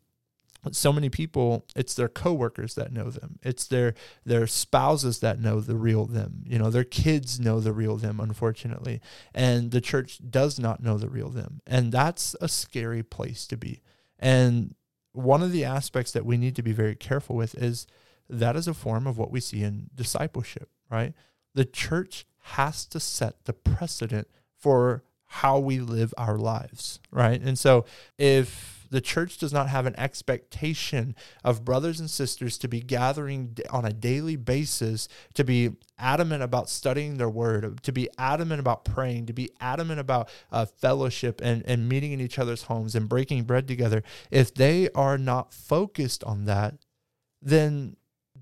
so 0.71 0.91
many 0.91 1.09
people 1.09 1.65
it's 1.75 1.93
their 1.93 2.09
coworkers 2.09 2.75
that 2.75 2.91
know 2.91 3.09
them 3.09 3.39
it's 3.41 3.65
their 3.67 3.93
their 4.25 4.45
spouses 4.45 5.19
that 5.19 5.39
know 5.39 5.61
the 5.61 5.75
real 5.75 6.05
them 6.05 6.43
you 6.45 6.59
know 6.59 6.69
their 6.69 6.83
kids 6.83 7.39
know 7.39 7.59
the 7.59 7.71
real 7.71 7.95
them 7.95 8.19
unfortunately 8.19 8.99
and 9.33 9.71
the 9.71 9.81
church 9.81 10.19
does 10.29 10.59
not 10.59 10.83
know 10.83 10.97
the 10.97 11.09
real 11.09 11.29
them 11.29 11.61
and 11.65 11.91
that's 11.91 12.35
a 12.41 12.47
scary 12.47 13.01
place 13.01 13.47
to 13.47 13.55
be 13.55 13.81
and 14.19 14.75
one 15.13 15.41
of 15.41 15.51
the 15.51 15.63
aspects 15.63 16.11
that 16.11 16.25
we 16.25 16.37
need 16.37 16.55
to 16.55 16.61
be 16.61 16.73
very 16.73 16.95
careful 16.95 17.35
with 17.35 17.55
is 17.55 17.87
that 18.29 18.55
is 18.55 18.67
a 18.67 18.73
form 18.73 19.07
of 19.07 19.17
what 19.17 19.31
we 19.31 19.39
see 19.39 19.63
in 19.63 19.89
discipleship, 19.95 20.69
right? 20.89 21.13
The 21.55 21.65
church 21.65 22.25
has 22.39 22.85
to 22.85 22.99
set 22.99 23.45
the 23.45 23.53
precedent 23.53 24.27
for 24.57 25.03
how 25.25 25.59
we 25.59 25.79
live 25.79 26.13
our 26.17 26.37
lives, 26.37 26.99
right? 27.11 27.39
And 27.41 27.57
so 27.57 27.85
if 28.17 28.87
the 28.89 29.01
church 29.01 29.37
does 29.37 29.53
not 29.53 29.69
have 29.69 29.85
an 29.85 29.97
expectation 29.99 31.15
of 31.43 31.63
brothers 31.63 31.99
and 31.99 32.09
sisters 32.09 32.57
to 32.57 32.67
be 32.67 32.81
gathering 32.81 33.55
on 33.69 33.85
a 33.85 33.93
daily 33.93 34.35
basis, 34.35 35.07
to 35.35 35.43
be 35.43 35.71
adamant 35.97 36.41
about 36.41 36.69
studying 36.69 37.17
their 37.17 37.29
word, 37.29 37.83
to 37.83 37.91
be 37.91 38.09
adamant 38.17 38.59
about 38.59 38.85
praying, 38.85 39.27
to 39.27 39.33
be 39.33 39.51
adamant 39.59 39.99
about 39.99 40.29
uh, 40.51 40.65
fellowship 40.65 41.39
and, 41.43 41.63
and 41.67 41.87
meeting 41.87 42.11
in 42.11 42.21
each 42.21 42.39
other's 42.39 42.63
homes 42.63 42.95
and 42.95 43.07
breaking 43.07 43.43
bread 43.43 43.67
together. 43.67 44.01
If 44.31 44.53
they 44.53 44.89
are 44.95 45.17
not 45.17 45.53
focused 45.53 46.23
on 46.23 46.45
that, 46.45 46.75
then 47.41 47.95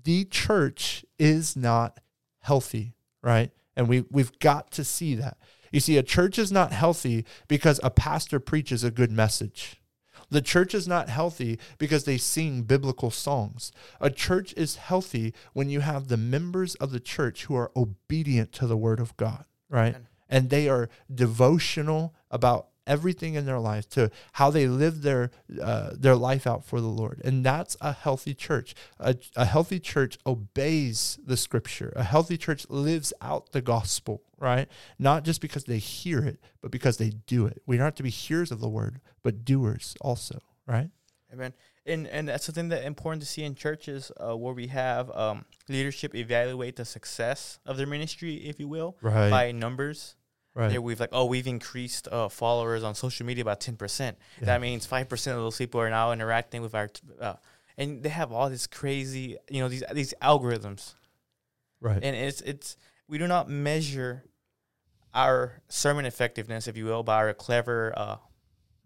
the 0.08 0.24
church 0.24 1.04
is 1.18 1.54
not 1.54 2.00
healthy, 2.40 2.94
right? 3.22 3.50
And 3.76 3.90
we, 3.90 4.06
we've 4.10 4.38
got 4.38 4.70
to 4.70 4.82
see 4.82 5.14
that. 5.16 5.36
You 5.70 5.80
see, 5.80 5.98
a 5.98 6.02
church 6.02 6.38
is 6.38 6.50
not 6.50 6.72
healthy 6.72 7.26
because 7.46 7.78
a 7.82 7.90
pastor 7.90 8.40
preaches 8.40 8.82
a 8.82 8.90
good 8.90 9.12
message. 9.12 9.82
The 10.30 10.40
church 10.40 10.74
is 10.74 10.88
not 10.88 11.10
healthy 11.10 11.58
because 11.76 12.04
they 12.04 12.16
sing 12.16 12.62
biblical 12.62 13.10
songs. 13.10 13.70
A 14.00 14.08
church 14.08 14.54
is 14.56 14.76
healthy 14.76 15.34
when 15.52 15.68
you 15.68 15.80
have 15.80 16.08
the 16.08 16.16
members 16.16 16.74
of 16.76 16.90
the 16.90 17.00
church 17.00 17.44
who 17.44 17.54
are 17.54 17.70
obedient 17.76 18.50
to 18.52 18.66
the 18.66 18.78
word 18.78 19.00
of 19.00 19.14
God, 19.18 19.44
right? 19.68 19.94
Amen. 19.94 20.08
And 20.26 20.48
they 20.48 20.70
are 20.70 20.88
devotional 21.14 22.14
about 22.30 22.68
everything 22.88 23.34
in 23.34 23.46
their 23.46 23.60
life 23.60 23.88
to 23.90 24.10
how 24.32 24.50
they 24.50 24.66
live 24.66 25.02
their 25.02 25.30
uh, 25.62 25.90
their 25.92 26.16
life 26.16 26.46
out 26.46 26.64
for 26.64 26.80
the 26.80 26.88
Lord. 26.88 27.20
And 27.24 27.44
that's 27.44 27.76
a 27.80 27.92
healthy 27.92 28.34
church. 28.34 28.74
A, 28.98 29.14
a 29.36 29.44
healthy 29.44 29.78
church 29.78 30.18
obeys 30.26 31.18
the 31.24 31.36
scripture. 31.36 31.92
A 31.94 32.02
healthy 32.02 32.36
church 32.36 32.66
lives 32.68 33.12
out 33.20 33.52
the 33.52 33.60
gospel, 33.60 34.22
right? 34.38 34.68
Not 34.98 35.24
just 35.24 35.40
because 35.40 35.64
they 35.64 35.78
hear 35.78 36.24
it, 36.24 36.40
but 36.60 36.70
because 36.70 36.96
they 36.96 37.10
do 37.10 37.46
it. 37.46 37.62
We 37.66 37.76
don't 37.76 37.84
have 37.84 37.94
to 37.96 38.02
be 38.02 38.10
hearers 38.10 38.50
of 38.50 38.60
the 38.60 38.68
word, 38.68 39.00
but 39.22 39.44
doers 39.44 39.94
also, 40.00 40.42
right? 40.66 40.90
Amen. 41.32 41.52
And 41.84 42.06
and 42.08 42.28
that's 42.28 42.44
something 42.44 42.68
that 42.68 42.84
important 42.84 43.22
to 43.22 43.28
see 43.28 43.44
in 43.44 43.54
churches 43.54 44.12
uh, 44.18 44.36
where 44.36 44.54
we 44.54 44.66
have 44.68 45.10
um, 45.10 45.44
leadership 45.68 46.14
evaluate 46.14 46.76
the 46.76 46.84
success 46.84 47.58
of 47.64 47.76
their 47.76 47.86
ministry, 47.86 48.34
if 48.34 48.58
you 48.60 48.68
will, 48.68 48.96
right. 49.00 49.30
by 49.30 49.52
numbers. 49.52 50.14
Right. 50.54 50.70
There 50.70 50.82
we've 50.82 50.98
like, 50.98 51.10
oh, 51.12 51.26
we've 51.26 51.46
increased 51.46 52.08
uh, 52.08 52.28
followers 52.28 52.82
on 52.82 52.94
social 52.94 53.24
media 53.24 53.44
by 53.44 53.54
ten 53.54 53.76
percent. 53.76 54.18
Yeah. 54.40 54.46
That 54.46 54.60
means 54.60 54.86
five 54.86 55.08
percent 55.08 55.36
of 55.36 55.42
those 55.42 55.56
people 55.56 55.80
are 55.80 55.90
now 55.90 56.10
interacting 56.10 56.62
with 56.62 56.74
our, 56.74 56.88
t- 56.88 57.02
uh, 57.20 57.34
and 57.76 58.02
they 58.02 58.08
have 58.08 58.32
all 58.32 58.50
this 58.50 58.66
crazy, 58.66 59.36
you 59.48 59.60
know, 59.60 59.68
these 59.68 59.84
these 59.92 60.14
algorithms. 60.20 60.94
Right. 61.80 62.02
And 62.02 62.16
it's 62.16 62.40
it's 62.40 62.76
we 63.08 63.18
do 63.18 63.28
not 63.28 63.48
measure 63.48 64.24
our 65.14 65.62
sermon 65.68 66.06
effectiveness, 66.06 66.66
if 66.66 66.76
you 66.76 66.86
will, 66.86 67.04
by 67.04 67.16
our 67.16 67.34
clever 67.34 67.92
uh, 67.96 68.16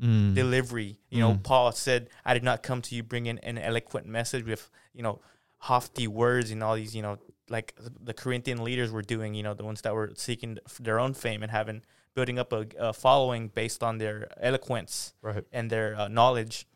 mm. 0.01 0.35
delivery. 0.35 0.98
You 1.09 1.18
mm. 1.18 1.20
know, 1.20 1.40
Paul 1.42 1.72
said, 1.72 2.11
"I 2.25 2.35
did 2.35 2.44
not 2.44 2.62
come 2.62 2.83
to 2.83 2.94
you 2.94 3.03
bringing 3.03 3.38
an 3.38 3.57
eloquent 3.57 4.07
message 4.07 4.44
with 4.44 4.70
you 4.92 5.03
know." 5.03 5.20
Hofty 5.62 6.09
words 6.09 6.51
and 6.51 6.62
all 6.62 6.75
these, 6.75 6.94
you 6.94 7.03
know, 7.03 7.18
like 7.48 7.75
the 7.79 8.14
Corinthian 8.14 8.64
leaders 8.64 8.90
were 8.90 9.03
doing, 9.03 9.35
you 9.35 9.42
know, 9.42 9.55
the 9.55 9.64
ones 9.64 9.83
that 9.83 9.94
were 9.94 10.12
seeking 10.16 10.59
their 10.81 10.98
own 10.98 11.14
fame 11.14 11.42
and 11.42 11.53
having 11.53 11.83
building 12.14 12.38
up 12.38 12.53
a, 12.53 12.66
a 12.79 12.92
following 12.92 13.48
based 13.48 13.83
on 13.83 13.98
their 13.98 14.29
eloquence 14.40 15.14
right. 15.22 15.44
and 15.53 15.70
their 15.70 15.98
uh, 15.98 16.09
knowledge, 16.09 16.66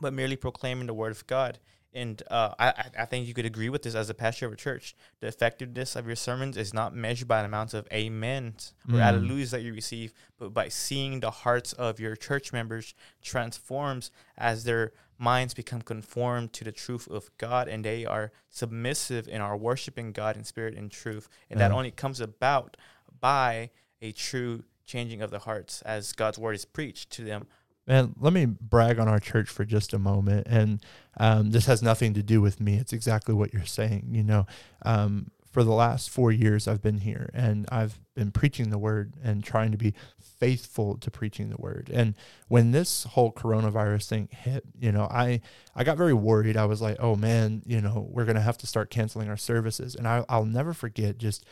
but 0.00 0.12
merely 0.12 0.36
proclaiming 0.36 0.86
the 0.86 0.94
word 0.94 1.12
of 1.12 1.26
God. 1.26 1.58
And 1.94 2.20
uh, 2.28 2.54
I, 2.58 2.72
I 2.98 3.04
think 3.04 3.28
you 3.28 3.34
could 3.34 3.46
agree 3.46 3.68
with 3.68 3.82
this 3.82 3.94
as 3.94 4.10
a 4.10 4.14
pastor 4.14 4.46
of 4.46 4.52
a 4.52 4.56
church. 4.56 4.96
The 5.20 5.28
effectiveness 5.28 5.94
of 5.94 6.06
your 6.06 6.16
sermons 6.16 6.56
is 6.56 6.74
not 6.74 6.94
measured 6.94 7.28
by 7.28 7.40
the 7.42 7.46
amount 7.46 7.72
of 7.72 7.86
amens 7.92 8.74
or 8.88 8.96
mm. 8.96 9.02
alleluias 9.02 9.50
that 9.50 9.62
you 9.62 9.72
receive, 9.72 10.12
but 10.36 10.52
by 10.52 10.68
seeing 10.68 11.20
the 11.20 11.30
hearts 11.30 11.72
of 11.74 12.00
your 12.00 12.16
church 12.16 12.52
members 12.52 12.94
transforms 13.22 14.10
as 14.36 14.64
their 14.64 14.92
minds 15.18 15.54
become 15.54 15.82
conformed 15.82 16.52
to 16.52 16.64
the 16.64 16.72
truth 16.72 17.08
of 17.08 17.30
God 17.38 17.68
and 17.68 17.84
they 17.84 18.04
are 18.04 18.32
submissive 18.50 19.28
and 19.30 19.42
are 19.42 19.56
worshiping 19.56 20.12
God 20.12 20.36
in 20.36 20.44
spirit 20.44 20.74
and 20.74 20.90
truth. 20.90 21.28
And 21.48 21.60
yeah. 21.60 21.68
that 21.68 21.74
only 21.74 21.90
comes 21.92 22.20
about 22.20 22.76
by 23.20 23.70
a 24.02 24.12
true 24.12 24.64
changing 24.84 25.22
of 25.22 25.30
the 25.30 25.40
hearts 25.40 25.82
as 25.82 26.12
God's 26.12 26.38
word 26.38 26.54
is 26.54 26.64
preached 26.64 27.10
to 27.10 27.24
them. 27.24 27.46
And 27.86 28.14
let 28.18 28.32
me 28.32 28.46
brag 28.46 28.98
on 28.98 29.08
our 29.08 29.20
church 29.20 29.48
for 29.48 29.64
just 29.64 29.92
a 29.92 29.98
moment. 29.98 30.46
And 30.48 30.80
um, 31.18 31.50
this 31.50 31.66
has 31.66 31.82
nothing 31.82 32.14
to 32.14 32.22
do 32.22 32.40
with 32.40 32.60
me. 32.60 32.76
It's 32.76 32.92
exactly 32.92 33.34
what 33.34 33.52
you're 33.52 33.66
saying. 33.66 34.08
You 34.10 34.22
know, 34.22 34.46
um, 34.82 35.30
for 35.54 35.62
the 35.62 35.72
last 35.72 36.10
four 36.10 36.32
years 36.32 36.66
I've 36.66 36.82
been 36.82 36.98
here 36.98 37.30
and 37.32 37.64
I've 37.70 38.00
been 38.16 38.32
preaching 38.32 38.70
the 38.70 38.78
word 38.78 39.14
and 39.22 39.44
trying 39.44 39.70
to 39.70 39.78
be 39.78 39.94
faithful 40.18 40.96
to 40.98 41.12
preaching 41.12 41.48
the 41.48 41.56
word. 41.56 41.88
And 41.94 42.16
when 42.48 42.72
this 42.72 43.04
whole 43.04 43.30
coronavirus 43.30 44.08
thing 44.08 44.28
hit, 44.32 44.64
you 44.76 44.90
know, 44.90 45.04
I 45.04 45.40
I 45.72 45.84
got 45.84 45.96
very 45.96 46.12
worried. 46.12 46.56
I 46.56 46.64
was 46.64 46.82
like, 46.82 46.96
oh 46.98 47.14
man, 47.14 47.62
you 47.66 47.80
know, 47.80 48.04
we're 48.10 48.24
gonna 48.24 48.40
have 48.40 48.58
to 48.58 48.66
start 48.66 48.90
canceling 48.90 49.28
our 49.28 49.36
services. 49.36 49.94
And 49.94 50.08
I, 50.08 50.24
I'll 50.28 50.44
never 50.44 50.72
forget 50.72 51.18
just 51.18 51.46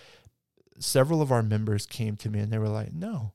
several 0.80 1.22
of 1.22 1.30
our 1.30 1.44
members 1.44 1.86
came 1.86 2.16
to 2.16 2.28
me 2.28 2.40
and 2.40 2.52
they 2.52 2.58
were 2.58 2.68
like, 2.68 2.92
no, 2.92 3.34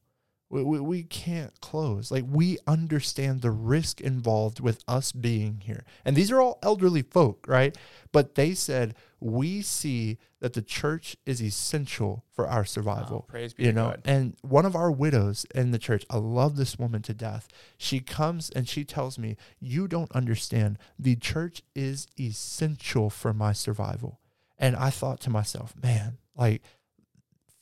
we, 0.49 0.63
we, 0.63 0.79
we 0.79 1.03
can't 1.03 1.59
close. 1.59 2.11
Like, 2.11 2.23
we 2.27 2.57
understand 2.65 3.41
the 3.41 3.51
risk 3.51 3.99
involved 3.99 4.59
with 4.59 4.83
us 4.87 5.11
being 5.11 5.61
here. 5.65 5.83
And 6.05 6.15
these 6.15 6.31
are 6.31 6.39
all 6.39 6.59
elderly 6.63 7.01
folk, 7.01 7.45
right? 7.47 7.77
But 8.11 8.35
they 8.35 8.53
said, 8.53 8.95
we 9.19 9.61
see 9.61 10.17
that 10.39 10.53
the 10.53 10.61
church 10.61 11.17
is 11.25 11.41
essential 11.41 12.23
for 12.31 12.47
our 12.47 12.63
survival. 12.63 13.25
Oh, 13.27 13.31
praise 13.31 13.53
be 13.53 13.65
you 13.65 13.73
know, 13.73 13.89
God. 13.89 14.01
and 14.05 14.35
one 14.41 14.65
of 14.65 14.75
our 14.75 14.91
widows 14.91 15.45
in 15.55 15.71
the 15.71 15.79
church, 15.79 16.05
I 16.09 16.17
love 16.17 16.55
this 16.55 16.77
woman 16.77 17.01
to 17.03 17.13
death. 17.13 17.47
She 17.77 17.99
comes 17.99 18.49
and 18.51 18.69
she 18.69 18.85
tells 18.85 19.17
me, 19.17 19.35
You 19.59 19.87
don't 19.87 20.11
understand. 20.11 20.77
The 20.99 21.15
church 21.15 21.63
is 21.75 22.07
essential 22.19 23.09
for 23.09 23.33
my 23.33 23.53
survival. 23.53 24.19
And 24.59 24.75
I 24.75 24.89
thought 24.89 25.19
to 25.21 25.29
myself, 25.29 25.73
man, 25.81 26.17
like 26.35 26.61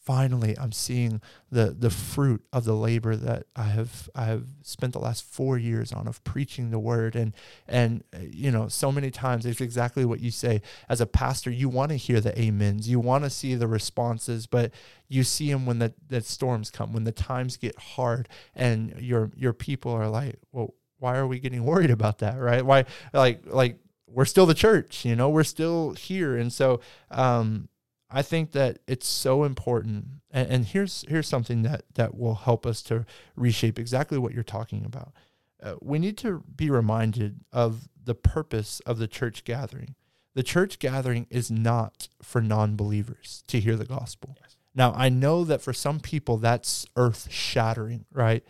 finally 0.05 0.55
I'm 0.57 0.71
seeing 0.71 1.21
the 1.51 1.75
the 1.77 1.89
fruit 1.89 2.43
of 2.53 2.63
the 2.63 2.75
labor 2.75 3.15
that 3.15 3.47
I 3.55 3.63
have 3.63 4.09
I 4.15 4.25
have 4.25 4.45
spent 4.61 4.93
the 4.93 4.99
last 4.99 5.23
4 5.23 5.57
years 5.57 5.91
on 5.91 6.07
of 6.07 6.23
preaching 6.23 6.69
the 6.69 6.79
word. 6.79 7.15
And 7.15 7.33
and 7.67 8.03
you 8.21 8.51
know 8.51 8.67
so 8.67 8.91
many 8.91 9.11
times 9.11 9.45
it's 9.45 9.61
exactly 9.61 10.05
what 10.05 10.19
you 10.19 10.31
say. 10.31 10.61
As 10.87 11.01
a 11.01 11.05
pastor 11.05 11.49
you 11.49 11.69
want 11.69 11.89
to 11.89 11.97
hear 11.97 12.21
the 12.21 12.37
amens. 12.39 12.87
You 12.87 12.99
want 12.99 13.23
to 13.23 13.29
see 13.29 13.55
the 13.55 13.67
responses 13.67 14.45
but 14.47 14.71
you 15.07 15.23
see 15.23 15.51
them 15.51 15.65
when 15.65 15.79
the, 15.79 15.93
the 16.07 16.21
storms 16.21 16.71
come 16.71 16.93
when 16.93 17.03
the 17.03 17.11
times 17.11 17.57
get 17.57 17.77
hard 17.77 18.29
and 18.55 18.93
your 18.99 19.31
your 19.35 19.53
people 19.53 19.91
are 19.91 20.09
like 20.09 20.39
well 20.51 20.73
why 20.99 21.17
are 21.17 21.27
we 21.27 21.39
getting 21.39 21.63
worried 21.71 21.91
about 21.91 22.19
that? 22.19 22.39
Right? 22.39 22.65
Why 22.65 22.85
like 23.13 23.41
like 23.45 23.79
we're 24.07 24.25
still 24.25 24.45
the 24.45 24.53
church 24.53 25.05
you 25.05 25.15
know? 25.15 25.29
We're 25.29 25.43
still 25.43 25.93
here. 25.93 26.37
And 26.37 26.51
so 26.53 26.81
um 27.09 27.69
I 28.09 28.21
think 28.21 28.51
that 28.51 28.79
it's 28.87 29.07
so 29.07 29.43
important. 29.43 30.05
And, 30.31 30.49
and, 30.49 30.65
here's 30.65 31.03
here's 31.07 31.27
something 31.27 31.63
that 31.63 31.83
that 31.95 32.15
will 32.15 32.35
help 32.35 32.65
us 32.65 32.81
to 32.83 33.05
reshape 33.35 33.79
exactly 33.79 34.17
what 34.17 34.33
you're 34.33 34.43
talking 34.43 34.85
about. 34.85 35.13
Uh, 35.61 35.75
we 35.81 35.97
need 35.97 36.17
to 36.19 36.43
be 36.55 36.69
reminded 36.69 37.41
of 37.51 37.89
the 38.03 38.15
purpose 38.15 38.79
of 38.81 38.99
the 38.99 39.07
church 39.07 39.43
gathering. 39.43 39.95
The 40.35 40.43
church 40.43 40.79
gathering 40.79 41.27
is 41.29 41.49
not 41.49 42.09
for 42.21 42.41
non-believers 42.41 43.43
to 43.47 43.59
hear 43.59 43.75
the 43.75 43.85
gospel. 43.85 44.37
Yes. 44.41 44.57
Now, 44.75 44.93
I 44.93 45.07
know 45.09 45.45
that 45.45 45.61
for 45.61 45.71
some 45.71 46.01
people 46.01 46.37
that's 46.37 46.85
earth-shattering, 46.97 48.05
right? 48.11 48.43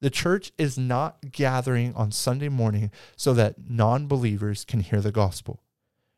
The 0.00 0.10
church 0.10 0.52
is 0.56 0.78
not 0.78 1.32
gathering 1.32 1.94
on 1.94 2.10
Sunday 2.10 2.48
morning 2.48 2.90
so 3.16 3.34
that 3.34 3.56
non-believers 3.68 4.64
can 4.64 4.80
hear 4.80 5.00
the 5.02 5.12
gospel. 5.12 5.62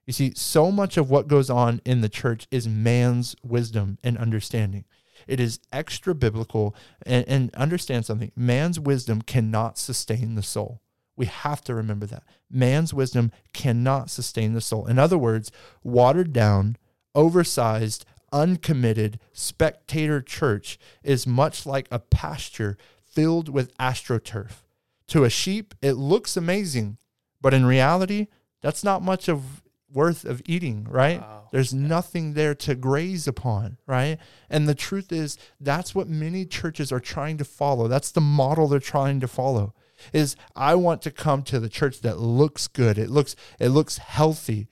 You 0.08 0.14
see, 0.14 0.32
so 0.34 0.72
much 0.72 0.96
of 0.96 1.10
what 1.10 1.28
goes 1.28 1.50
on 1.50 1.82
in 1.84 2.00
the 2.00 2.08
church 2.08 2.46
is 2.50 2.66
man's 2.66 3.36
wisdom 3.42 3.98
and 4.02 4.16
understanding. 4.16 4.86
It 5.26 5.38
is 5.38 5.60
extra 5.70 6.14
biblical. 6.14 6.74
And, 7.04 7.28
and, 7.28 7.54
understand 7.54 8.06
something 8.06 8.32
man's 8.34 8.80
wisdom 8.80 9.20
cannot 9.20 9.76
sustain 9.76 10.34
the 10.34 10.42
soul. 10.42 10.80
We 11.14 11.26
have 11.26 11.60
to 11.64 11.74
remember 11.74 12.06
that. 12.06 12.22
Man's 12.50 12.94
wisdom 12.94 13.32
cannot 13.52 14.08
sustain 14.08 14.54
the 14.54 14.62
soul. 14.62 14.86
In 14.86 14.98
other 14.98 15.18
words, 15.18 15.52
watered 15.82 16.32
down, 16.32 16.78
oversized, 17.14 18.06
uncommitted, 18.32 19.20
spectator 19.34 20.22
church 20.22 20.78
is 21.02 21.26
much 21.26 21.66
like 21.66 21.86
a 21.90 21.98
pasture 21.98 22.78
filled 23.04 23.50
with 23.50 23.76
astroturf. 23.76 24.62
To 25.08 25.24
a 25.24 25.28
sheep, 25.28 25.74
it 25.82 25.98
looks 25.98 26.34
amazing, 26.34 26.96
but 27.42 27.52
in 27.52 27.66
reality, 27.66 28.28
that's 28.62 28.82
not 28.82 29.02
much 29.02 29.28
of 29.28 29.62
worth 29.92 30.24
of 30.24 30.42
eating, 30.44 30.86
right? 30.90 31.20
Wow. 31.20 31.48
There's 31.50 31.72
yeah. 31.72 31.86
nothing 31.86 32.34
there 32.34 32.54
to 32.56 32.74
graze 32.74 33.26
upon, 33.26 33.78
right? 33.86 34.18
And 34.50 34.68
the 34.68 34.74
truth 34.74 35.12
is, 35.12 35.38
that's 35.60 35.94
what 35.94 36.08
many 36.08 36.44
churches 36.44 36.92
are 36.92 37.00
trying 37.00 37.38
to 37.38 37.44
follow. 37.44 37.88
That's 37.88 38.10
the 38.10 38.20
model 38.20 38.68
they're 38.68 38.80
trying 38.80 39.20
to 39.20 39.28
follow. 39.28 39.74
Is 40.12 40.36
I 40.54 40.74
want 40.76 41.02
to 41.02 41.10
come 41.10 41.42
to 41.44 41.58
the 41.58 41.68
church 41.68 42.00
that 42.02 42.18
looks 42.18 42.68
good. 42.68 42.98
It 42.98 43.10
looks 43.10 43.34
it 43.58 43.70
looks 43.70 43.98
healthy. 43.98 44.68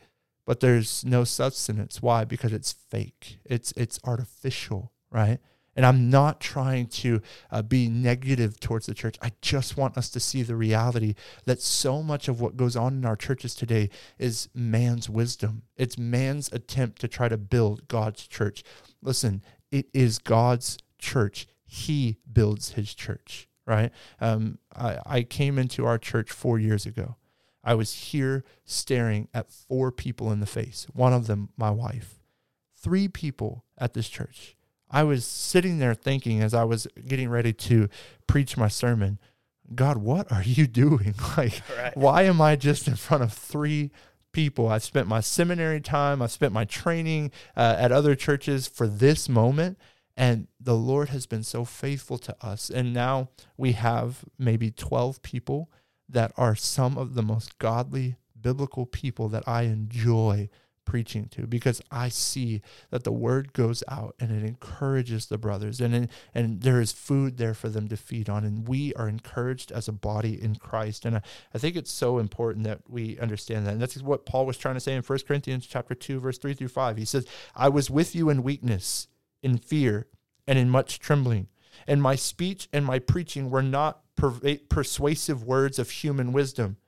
but 0.46 0.60
there's 0.60 1.04
no 1.04 1.24
substance. 1.24 2.00
Why? 2.00 2.24
Because 2.24 2.52
it's 2.52 2.72
fake. 2.72 3.38
It's 3.44 3.72
it's 3.76 3.98
artificial, 4.04 4.92
right? 5.10 5.38
And 5.76 5.84
I'm 5.84 6.08
not 6.08 6.40
trying 6.40 6.86
to 6.86 7.20
uh, 7.50 7.62
be 7.62 7.88
negative 7.88 8.58
towards 8.58 8.86
the 8.86 8.94
church. 8.94 9.16
I 9.20 9.32
just 9.42 9.76
want 9.76 9.98
us 9.98 10.08
to 10.10 10.20
see 10.20 10.42
the 10.42 10.56
reality 10.56 11.14
that 11.44 11.60
so 11.60 12.02
much 12.02 12.28
of 12.28 12.40
what 12.40 12.56
goes 12.56 12.76
on 12.76 12.94
in 12.94 13.04
our 13.04 13.16
churches 13.16 13.54
today 13.54 13.90
is 14.18 14.48
man's 14.54 15.10
wisdom. 15.10 15.62
It's 15.76 15.98
man's 15.98 16.50
attempt 16.50 17.00
to 17.02 17.08
try 17.08 17.28
to 17.28 17.36
build 17.36 17.88
God's 17.88 18.26
church. 18.26 18.64
Listen, 19.02 19.42
it 19.70 19.86
is 19.92 20.18
God's 20.18 20.78
church. 20.98 21.46
He 21.64 22.16
builds 22.32 22.72
his 22.72 22.94
church, 22.94 23.48
right? 23.66 23.92
Um, 24.20 24.58
I, 24.74 24.98
I 25.04 25.22
came 25.22 25.58
into 25.58 25.84
our 25.84 25.98
church 25.98 26.32
four 26.32 26.58
years 26.58 26.86
ago. 26.86 27.16
I 27.62 27.74
was 27.74 27.92
here 27.92 28.44
staring 28.64 29.28
at 29.34 29.50
four 29.50 29.90
people 29.90 30.30
in 30.30 30.40
the 30.40 30.46
face, 30.46 30.86
one 30.92 31.12
of 31.12 31.26
them, 31.26 31.50
my 31.56 31.70
wife. 31.70 32.20
Three 32.76 33.08
people 33.08 33.64
at 33.76 33.92
this 33.92 34.08
church. 34.08 34.55
I 34.90 35.02
was 35.02 35.24
sitting 35.24 35.78
there 35.78 35.94
thinking 35.94 36.40
as 36.40 36.54
I 36.54 36.64
was 36.64 36.86
getting 37.06 37.28
ready 37.28 37.52
to 37.52 37.88
preach 38.26 38.56
my 38.56 38.68
sermon, 38.68 39.18
God, 39.74 39.98
what 39.98 40.30
are 40.30 40.42
you 40.42 40.66
doing? 40.84 41.14
Like, 41.36 41.62
right. 41.76 41.96
why 41.96 42.22
am 42.22 42.40
I 42.40 42.56
just 42.56 42.88
in 42.88 42.96
front 42.96 43.22
of 43.22 43.32
three 43.32 43.90
people? 44.32 44.68
I 44.68 44.78
spent 44.78 45.08
my 45.08 45.20
seminary 45.20 45.80
time, 45.80 46.22
I 46.22 46.26
spent 46.26 46.52
my 46.52 46.64
training 46.64 47.30
uh, 47.56 47.76
at 47.78 47.92
other 47.92 48.14
churches 48.14 48.66
for 48.66 48.86
this 48.86 49.28
moment. 49.28 49.78
And 50.18 50.48
the 50.58 50.74
Lord 50.74 51.10
has 51.10 51.26
been 51.26 51.42
so 51.42 51.66
faithful 51.66 52.16
to 52.18 52.34
us. 52.40 52.70
And 52.70 52.94
now 52.94 53.28
we 53.58 53.72
have 53.72 54.24
maybe 54.38 54.70
12 54.70 55.20
people 55.20 55.70
that 56.08 56.32
are 56.38 56.54
some 56.54 56.96
of 56.96 57.14
the 57.14 57.22
most 57.22 57.58
godly 57.58 58.16
biblical 58.40 58.86
people 58.86 59.28
that 59.28 59.46
I 59.46 59.62
enjoy 59.62 60.48
preaching 60.86 61.28
to 61.32 61.46
because 61.46 61.82
I 61.90 62.08
see 62.08 62.62
that 62.90 63.04
the 63.04 63.12
word 63.12 63.52
goes 63.52 63.84
out 63.88 64.14
and 64.18 64.30
it 64.30 64.46
encourages 64.46 65.26
the 65.26 65.36
brothers 65.36 65.80
and 65.80 66.08
and 66.34 66.62
there 66.62 66.80
is 66.80 66.92
food 66.92 67.36
there 67.36 67.52
for 67.52 67.68
them 67.68 67.88
to 67.88 67.96
feed 67.96 68.30
on 68.30 68.44
and 68.44 68.66
we 68.66 68.94
are 68.94 69.08
encouraged 69.08 69.70
as 69.70 69.88
a 69.88 69.92
body 69.92 70.40
in 70.40 70.56
Christ 70.56 71.04
and 71.04 71.16
I, 71.16 71.22
I 71.52 71.58
think 71.58 71.76
it's 71.76 71.92
so 71.92 72.18
important 72.18 72.64
that 72.64 72.80
we 72.88 73.18
understand 73.18 73.66
that 73.66 73.72
and 73.72 73.82
that's 73.82 74.00
what 74.00 74.24
Paul 74.24 74.46
was 74.46 74.56
trying 74.56 74.74
to 74.74 74.80
say 74.80 74.94
in 74.94 75.02
1 75.02 75.18
Corinthians 75.28 75.66
chapter 75.66 75.94
2 75.94 76.20
verse 76.20 76.38
3 76.38 76.54
through 76.54 76.68
5 76.68 76.96
he 76.96 77.04
says 77.04 77.26
I 77.54 77.68
was 77.68 77.90
with 77.90 78.14
you 78.14 78.30
in 78.30 78.42
weakness 78.42 79.08
in 79.42 79.58
fear 79.58 80.06
and 80.46 80.58
in 80.58 80.70
much 80.70 80.98
trembling 80.98 81.48
and 81.86 82.00
my 82.00 82.14
speech 82.14 82.68
and 82.72 82.86
my 82.86 82.98
preaching 82.98 83.50
were 83.50 83.62
not 83.62 84.00
persuasive 84.16 85.44
words 85.44 85.78
of 85.78 85.90
human 85.90 86.32
wisdom. 86.32 86.78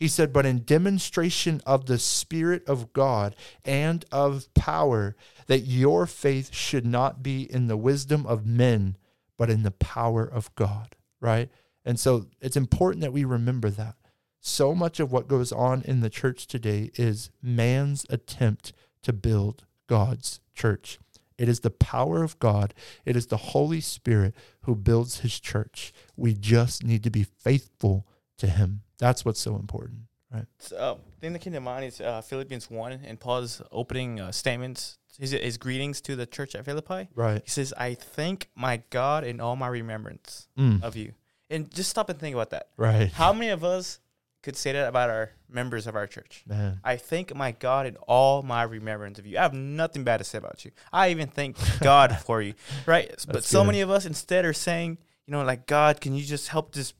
He 0.00 0.08
said, 0.08 0.32
but 0.32 0.46
in 0.46 0.60
demonstration 0.60 1.60
of 1.66 1.84
the 1.84 1.98
Spirit 1.98 2.66
of 2.66 2.94
God 2.94 3.36
and 3.66 4.02
of 4.10 4.52
power, 4.54 5.14
that 5.46 5.60
your 5.60 6.06
faith 6.06 6.54
should 6.54 6.86
not 6.86 7.22
be 7.22 7.42
in 7.42 7.66
the 7.66 7.76
wisdom 7.76 8.26
of 8.26 8.46
men, 8.46 8.96
but 9.36 9.50
in 9.50 9.62
the 9.62 9.70
power 9.70 10.24
of 10.24 10.54
God, 10.54 10.96
right? 11.20 11.50
And 11.84 12.00
so 12.00 12.28
it's 12.40 12.56
important 12.56 13.02
that 13.02 13.12
we 13.12 13.26
remember 13.26 13.68
that. 13.68 13.96
So 14.40 14.74
much 14.74 15.00
of 15.00 15.12
what 15.12 15.28
goes 15.28 15.52
on 15.52 15.82
in 15.82 16.00
the 16.00 16.08
church 16.08 16.46
today 16.46 16.90
is 16.94 17.30
man's 17.42 18.06
attempt 18.08 18.72
to 19.02 19.12
build 19.12 19.66
God's 19.86 20.40
church. 20.54 20.98
It 21.36 21.46
is 21.46 21.60
the 21.60 21.70
power 21.70 22.22
of 22.22 22.38
God. 22.38 22.72
It 23.04 23.16
is 23.16 23.26
the 23.26 23.36
Holy 23.36 23.82
Spirit 23.82 24.34
who 24.62 24.74
builds 24.74 25.20
his 25.20 25.38
church. 25.38 25.92
We 26.16 26.32
just 26.32 26.84
need 26.84 27.02
to 27.04 27.10
be 27.10 27.24
faithful 27.24 28.06
to 28.38 28.46
him. 28.46 28.80
That's 29.00 29.24
what's 29.24 29.40
so 29.40 29.56
important, 29.56 30.02
right? 30.32 30.46
So, 30.58 30.76
uh, 30.76 30.94
thing 31.20 31.32
that 31.32 31.40
came 31.40 31.52
to 31.54 31.60
mind 31.60 31.86
is 31.86 32.00
uh, 32.00 32.20
Philippians 32.20 32.70
1 32.70 33.00
and 33.04 33.18
Paul's 33.18 33.62
opening 33.72 34.20
uh, 34.20 34.30
statements, 34.30 34.98
his, 35.18 35.32
his 35.32 35.58
greetings 35.58 36.00
to 36.02 36.14
the 36.14 36.26
church 36.26 36.54
at 36.54 36.64
Philippi. 36.64 37.08
Right. 37.14 37.42
He 37.42 37.50
says, 37.50 37.74
I 37.76 37.94
thank 37.94 38.48
my 38.54 38.82
God 38.90 39.24
in 39.24 39.40
all 39.40 39.56
my 39.56 39.68
remembrance 39.68 40.48
mm. 40.58 40.82
of 40.82 40.96
you. 40.96 41.14
And 41.48 41.68
just 41.72 41.90
stop 41.90 42.08
and 42.08 42.18
think 42.18 42.34
about 42.34 42.50
that. 42.50 42.68
Right. 42.76 43.10
How 43.10 43.32
many 43.32 43.48
of 43.48 43.64
us 43.64 43.98
could 44.42 44.56
say 44.56 44.72
that 44.72 44.88
about 44.88 45.10
our 45.10 45.30
members 45.48 45.86
of 45.86 45.94
our 45.94 46.06
church. 46.06 46.44
Man. 46.46 46.80
I 46.82 46.96
thank 46.96 47.34
my 47.34 47.52
God 47.52 47.86
in 47.86 47.96
all 47.96 48.42
my 48.42 48.62
remembrance 48.62 49.18
of 49.18 49.26
you. 49.26 49.38
I 49.38 49.42
have 49.42 49.54
nothing 49.54 50.04
bad 50.04 50.18
to 50.18 50.24
say 50.24 50.38
about 50.38 50.64
you. 50.64 50.70
I 50.92 51.10
even 51.10 51.28
thank 51.28 51.56
God 51.80 52.18
for 52.24 52.40
you, 52.40 52.54
right? 52.86 53.08
That's 53.08 53.26
but 53.26 53.44
so 53.44 53.64
many 53.64 53.80
of 53.80 53.90
us 53.90 54.06
instead 54.06 54.44
are 54.44 54.52
saying, 54.52 54.98
you 55.26 55.32
know, 55.32 55.42
like 55.44 55.66
God, 55.66 56.00
can 56.00 56.14
you 56.14 56.24
just 56.24 56.48
help 56.48 56.72
this 56.74 56.94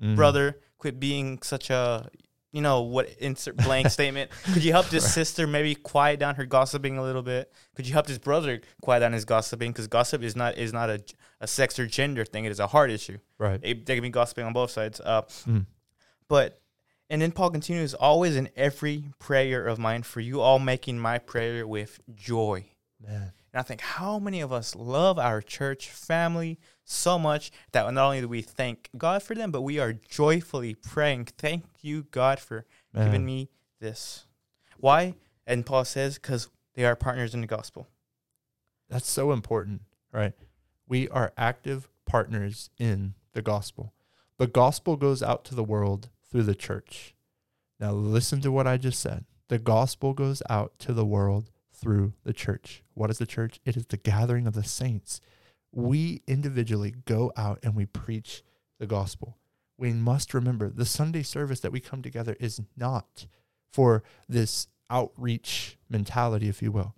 mm. 0.00 0.14
brother 0.14 0.60
quit 0.84 1.00
being 1.00 1.40
such 1.40 1.70
a, 1.70 2.10
you 2.52 2.60
know, 2.60 2.82
what 2.82 3.08
insert 3.18 3.56
blank 3.56 3.88
statement? 3.90 4.30
Could 4.52 4.62
you 4.62 4.72
help 4.72 4.90
this 4.90 5.14
sister 5.14 5.46
maybe 5.46 5.74
quiet 5.74 6.20
down 6.20 6.34
her 6.34 6.44
gossiping 6.44 6.98
a 6.98 7.02
little 7.02 7.22
bit? 7.22 7.50
Could 7.74 7.86
you 7.86 7.94
help 7.94 8.06
this 8.06 8.18
brother 8.18 8.60
quiet 8.82 9.00
down 9.00 9.14
his 9.14 9.24
gossiping? 9.24 9.72
Because 9.72 9.86
gossip 9.86 10.22
is 10.22 10.36
not 10.36 10.58
is 10.58 10.74
not 10.74 10.90
a, 10.90 11.02
a 11.40 11.46
sex 11.46 11.78
or 11.78 11.86
gender 11.86 12.26
thing. 12.26 12.44
It 12.44 12.52
is 12.52 12.60
a 12.60 12.66
heart 12.66 12.90
issue. 12.90 13.16
Right. 13.38 13.58
It, 13.62 13.86
they 13.86 13.94
can 13.94 14.02
be 14.02 14.10
gossiping 14.10 14.44
on 14.44 14.52
both 14.52 14.70
sides. 14.70 15.00
Uh, 15.00 15.22
mm. 15.48 15.64
But 16.28 16.60
and 17.08 17.22
then 17.22 17.32
Paul 17.32 17.48
continues, 17.48 17.94
always 17.94 18.36
in 18.36 18.50
every 18.54 19.04
prayer 19.18 19.66
of 19.66 19.78
mine 19.78 20.02
for 20.02 20.20
you 20.20 20.42
all 20.42 20.58
making 20.58 20.98
my 20.98 21.16
prayer 21.16 21.66
with 21.66 21.98
joy. 22.14 22.66
Man. 23.00 23.32
And 23.54 23.60
I 23.60 23.62
think 23.62 23.82
how 23.82 24.18
many 24.18 24.40
of 24.40 24.52
us 24.52 24.74
love 24.74 25.16
our 25.16 25.40
church 25.40 25.88
family 25.88 26.58
so 26.82 27.20
much 27.20 27.52
that 27.70 27.88
not 27.94 28.06
only 28.06 28.20
do 28.20 28.26
we 28.26 28.42
thank 28.42 28.90
God 28.98 29.22
for 29.22 29.36
them, 29.36 29.52
but 29.52 29.62
we 29.62 29.78
are 29.78 29.92
joyfully 29.92 30.74
praying, 30.74 31.26
thank 31.38 31.64
you, 31.80 32.08
God, 32.10 32.40
for 32.40 32.66
Man. 32.92 33.06
giving 33.06 33.24
me 33.24 33.50
this. 33.78 34.26
Why? 34.78 35.14
And 35.46 35.64
Paul 35.64 35.84
says, 35.84 36.16
because 36.16 36.48
they 36.74 36.84
are 36.84 36.96
partners 36.96 37.32
in 37.32 37.42
the 37.42 37.46
gospel. 37.46 37.86
That's 38.90 39.08
so 39.08 39.30
important, 39.30 39.82
right? 40.10 40.32
We 40.88 41.08
are 41.10 41.32
active 41.38 41.88
partners 42.06 42.70
in 42.76 43.14
the 43.34 43.42
gospel. 43.42 43.92
The 44.36 44.48
gospel 44.48 44.96
goes 44.96 45.22
out 45.22 45.44
to 45.44 45.54
the 45.54 45.62
world 45.62 46.10
through 46.28 46.42
the 46.42 46.56
church. 46.56 47.14
Now, 47.78 47.92
listen 47.92 48.40
to 48.40 48.50
what 48.50 48.66
I 48.66 48.78
just 48.78 48.98
said. 48.98 49.26
The 49.46 49.60
gospel 49.60 50.12
goes 50.12 50.42
out 50.50 50.76
to 50.80 50.92
the 50.92 51.06
world 51.06 51.52
through 51.84 52.14
the 52.24 52.32
church. 52.32 52.82
What 52.94 53.10
is 53.10 53.18
the 53.18 53.26
church? 53.26 53.60
It 53.66 53.76
is 53.76 53.84
the 53.84 53.98
gathering 53.98 54.46
of 54.46 54.54
the 54.54 54.64
saints. 54.64 55.20
We 55.70 56.22
individually 56.26 56.94
go 57.04 57.30
out 57.36 57.58
and 57.62 57.74
we 57.74 57.84
preach 57.84 58.42
the 58.78 58.86
gospel. 58.86 59.36
We 59.76 59.92
must 59.92 60.32
remember 60.32 60.70
the 60.70 60.86
Sunday 60.86 61.22
service 61.22 61.60
that 61.60 61.72
we 61.72 61.80
come 61.80 62.00
together 62.00 62.38
is 62.40 62.62
not 62.74 63.26
for 63.70 64.02
this 64.26 64.68
outreach 64.88 65.76
mentality, 65.90 66.48
if 66.48 66.62
you 66.62 66.72
will. 66.72 66.94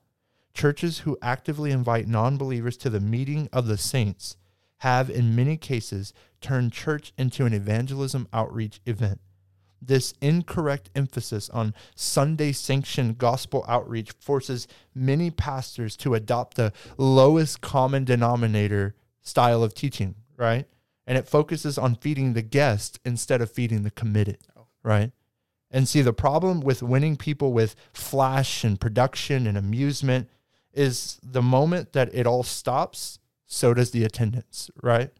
Churches 0.54 1.00
who 1.00 1.18
actively 1.20 1.72
invite 1.72 2.06
non 2.06 2.36
believers 2.36 2.76
to 2.76 2.88
the 2.88 3.00
meeting 3.00 3.48
of 3.52 3.66
the 3.66 3.76
saints 3.76 4.36
have, 4.78 5.10
in 5.10 5.34
many 5.34 5.56
cases, 5.56 6.12
turned 6.40 6.72
church 6.72 7.12
into 7.18 7.44
an 7.44 7.52
evangelism 7.52 8.28
outreach 8.32 8.80
event. 8.86 9.20
This 9.80 10.14
incorrect 10.20 10.90
emphasis 10.94 11.48
on 11.50 11.74
Sunday 11.94 12.52
sanctioned 12.52 13.18
gospel 13.18 13.64
outreach 13.68 14.12
forces 14.12 14.66
many 14.94 15.30
pastors 15.30 15.96
to 15.98 16.14
adopt 16.14 16.56
the 16.56 16.72
lowest 16.96 17.60
common 17.60 18.04
denominator 18.04 18.94
style 19.22 19.62
of 19.62 19.74
teaching, 19.74 20.14
right? 20.36 20.66
And 21.06 21.16
it 21.16 21.28
focuses 21.28 21.78
on 21.78 21.94
feeding 21.96 22.32
the 22.32 22.42
guest 22.42 22.98
instead 23.04 23.40
of 23.40 23.50
feeding 23.50 23.82
the 23.82 23.90
committed, 23.90 24.38
right? 24.82 25.12
And 25.70 25.88
see, 25.88 26.02
the 26.02 26.12
problem 26.12 26.60
with 26.60 26.82
winning 26.82 27.16
people 27.16 27.52
with 27.52 27.76
flash 27.92 28.64
and 28.64 28.80
production 28.80 29.46
and 29.46 29.58
amusement 29.58 30.28
is 30.72 31.18
the 31.22 31.42
moment 31.42 31.92
that 31.92 32.14
it 32.14 32.26
all 32.26 32.42
stops, 32.42 33.18
so 33.46 33.74
does 33.74 33.90
the 33.90 34.04
attendance, 34.04 34.70
right? 34.82 35.10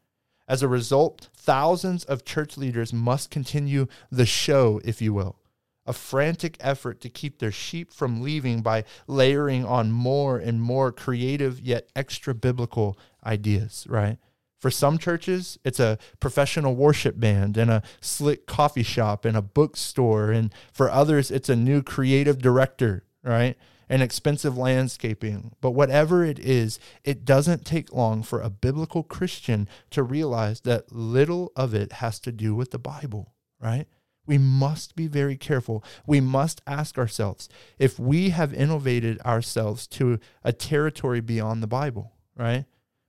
As 0.49 0.63
a 0.63 0.69
result, 0.69 1.29
thousands 1.37 2.05
of 2.05 2.25
church 2.25 2.57
leaders 2.57 2.93
must 2.93 3.31
continue 3.31 3.87
the 4.11 4.27
show, 4.27 4.81
if 4.85 5.03
you 5.03 5.13
will, 5.13 5.37
a 5.85 5.93
frantic 5.93 6.57
effort 6.61 7.01
to 7.01 7.09
keep 7.09 7.39
their 7.39 7.53
sheep 7.53 7.93
from 7.93 8.23
leaving 8.23 8.63
by 8.63 8.85
layering 9.07 9.65
on 9.65 9.91
more 9.91 10.39
and 10.39 10.61
more 10.61 10.93
creative 10.93 11.61
yet 11.61 11.89
extra 11.97 12.35
biblical 12.35 12.99
ideas, 13.25 13.87
right? 13.89 14.19
For 14.61 14.71
some 14.71 14.99
churches, 14.99 15.59
it's 15.65 15.81
a 15.81 15.99
professional 16.19 16.75
worship 16.75 17.21
band 17.21 17.57
and 17.57 17.71
a 17.71 17.83
slick 18.01 18.47
coffee 18.47 18.83
shop 18.83 19.25
and 19.25 19.37
a 19.37 19.43
bookstore. 19.43 20.31
And 20.31 20.53
for 20.73 20.91
others, 20.91 21.31
it's 21.31 21.49
a 21.49 21.57
new 21.57 21.83
creative 21.83 22.39
director, 22.39 23.05
right? 23.23 23.57
And 23.89 24.03
expensive 24.03 24.57
landscaping. 24.57 25.53
But 25.61 25.73
whatever 25.73 26.25
it 26.25 26.39
is, 26.39 26.79
it 27.05 27.25
doesn't 27.25 27.65
take 27.65 27.93
long 27.93 28.23
for 28.23 28.41
a 28.41 28.51
biblical 28.51 29.03
Christian 29.03 29.69
to 29.91 30.03
realize 30.03 30.63
that 30.63 30.93
little 30.93 31.53
of 31.57 31.75
it 31.75 31.93
has 31.93 32.19
to 32.21 32.33
do 32.33 32.55
with 32.55 32.71
the 32.71 32.79
Bible, 32.79 33.35
right? 33.61 33.87
We 34.27 34.39
must 34.39 34.97
be 34.97 35.07
very 35.07 35.37
careful. 35.37 35.85
We 36.07 36.21
must 36.21 36.61
ask 36.67 36.99
ourselves 36.99 37.49
if 37.79 37.99
we 37.99 38.31
have 38.31 38.53
innovated 38.53 39.21
ourselves 39.21 39.87
to 39.89 40.19
a 40.43 40.53
territory 40.53 41.21
beyond 41.21 41.63
the 41.63 41.69
Bible, 41.69 42.13
right? 42.37 42.65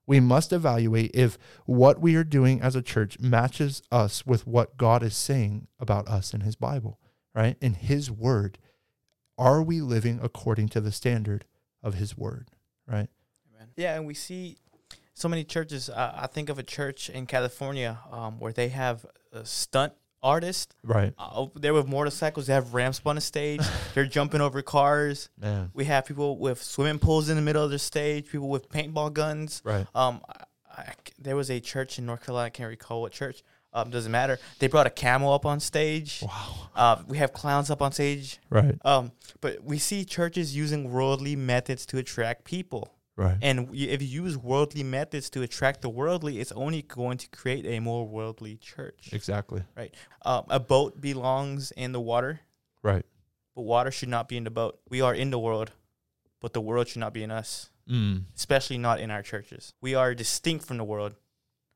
We 0.06 0.20
must 0.20 0.54
evaluate 0.54 1.12
if 1.13 1.38
what 1.66 2.00
we 2.00 2.16
are 2.16 2.24
doing 2.24 2.62
as 2.62 2.76
a 2.76 2.82
church 2.82 3.20
matches 3.20 3.82
us 3.92 4.26
with 4.26 4.48
what 4.48 4.78
God 4.78 5.04
is 5.04 5.18
saying 5.18 5.68
about 5.80 6.08
us 6.08 6.34
in 6.34 6.42
His 6.42 6.56
Bible, 6.56 7.00
right? 7.36 7.58
In 7.60 7.74
His 7.74 8.10
Word 8.10 8.58
are 9.38 9.62
we 9.62 9.82
living 9.82 10.19
according 10.21 10.69
to 10.69 10.82
the 10.82 10.91
standard 10.91 11.45
of 11.84 11.95
his 11.95 12.17
word? 12.17 12.50
Right? 12.88 13.10
Amen. 13.56 13.69
Yeah, 13.76 13.95
and 13.95 14.06
we 14.06 14.13
see 14.13 14.58
so 15.13 15.28
many 15.28 15.43
churches. 15.43 15.89
Uh, 15.89 16.13
I 16.15 16.28
think 16.28 16.50
of 16.50 16.60
a 16.60 16.63
church 16.63 17.10
in 17.10 17.26
California 17.26 18.00
um, 18.12 18.39
where 18.39 18.54
they 18.54 18.69
have 18.69 19.06
a 19.32 19.45
stunt 19.45 19.93
artist. 20.23 20.76
Right. 20.84 21.13
Uh, 21.17 21.47
there 21.56 21.73
with 21.73 21.88
motorcycles. 21.88 22.47
They 22.47 22.54
have 22.54 22.73
ramps 22.73 23.02
on 23.06 23.15
the 23.15 23.21
stage. 23.21 23.62
They're 23.93 24.06
jumping 24.06 24.41
over 24.41 24.62
cars. 24.62 25.30
Man. 25.39 25.71
We 25.73 25.86
have 25.86 26.06
people 26.06 26.38
with 26.38 26.62
swimming 26.62 27.00
pools 27.00 27.30
in 27.30 27.36
the 27.36 27.41
middle 27.41 27.63
of 27.63 27.71
the 27.71 27.80
stage. 27.80 28.30
People 28.30 28.50
with 28.50 28.69
paintball 28.69 29.13
guns. 29.13 29.62
Right. 29.63 29.88
Um, 29.95 30.21
I, 30.28 30.82
I, 30.82 30.93
there 31.19 31.36
was 31.36 31.50
a 31.50 31.60
church 31.60 31.97
in 31.97 32.06
North 32.06 32.26
Carolina. 32.26 32.47
I 32.47 32.50
can't 32.50 32.69
recall 32.69 33.02
what 33.02 33.12
church. 33.12 33.43
Um, 33.78 33.92
doesn't 33.92 34.12
matter. 34.12 34.40
They 34.58 34.68
brought 34.68 34.88
a 34.88 34.90
camel 34.90 35.32
up 35.32 35.46
on 35.46 35.60
stage. 35.60 36.24
Wow. 36.24 36.56
Uh, 36.76 37.04
we 37.08 37.18
have 37.20 37.32
clowns 37.32 37.70
up 37.70 37.82
on 37.82 37.92
stage. 37.92 38.40
Right. 38.50 38.76
Um, 38.84 39.12
but 39.40 39.63
we 39.63 39.78
see 39.78 40.04
churches 40.04 40.56
using 40.56 40.90
worldly 40.92 41.36
methods 41.36 41.86
to 41.88 41.98
attract 42.00 42.44
people. 42.44 42.94
Right. 43.16 43.38
And 43.42 43.70
if 43.74 44.02
you 44.02 44.24
use 44.24 44.36
worldly 44.38 44.84
methods 44.84 45.30
to 45.32 45.42
attract 45.44 45.82
the 45.82 45.90
worldly, 45.90 46.40
it's 46.40 46.52
only 46.52 46.82
going 46.84 47.18
to 47.20 47.30
create 47.30 47.66
a 47.68 47.80
more 47.80 48.08
worldly 48.08 48.58
church. 48.58 49.10
Exactly. 49.12 49.62
Right. 49.76 49.94
Um, 50.24 50.46
a 50.50 50.60
boat 50.60 51.00
belongs 51.00 51.72
in 51.72 51.92
the 51.92 52.02
water, 52.02 52.42
Right. 52.84 53.06
but 53.56 53.62
water 53.63 53.92
should 53.92 54.10
not 54.10 54.28
be 54.28 54.38
in 54.38 54.44
the 54.44 54.52
boat. 54.52 54.80
We 54.90 55.02
are 55.02 55.13
in 55.16 55.30
the 55.32 55.40
world, 55.40 55.72
but 56.42 56.54
the 56.54 56.62
world 56.62 56.88
should 56.88 57.00
not 57.00 57.13
be 57.13 57.24
in 57.24 57.32
us, 57.32 57.70
Mm. 57.90 58.26
especially 58.36 58.78
not 58.78 59.00
in 59.00 59.10
our 59.12 59.24
churches. 59.24 59.74
We 59.82 59.96
are 59.96 60.13
distinct 60.13 60.66
from 60.66 60.78
the 60.78 60.84
world. 60.84 61.16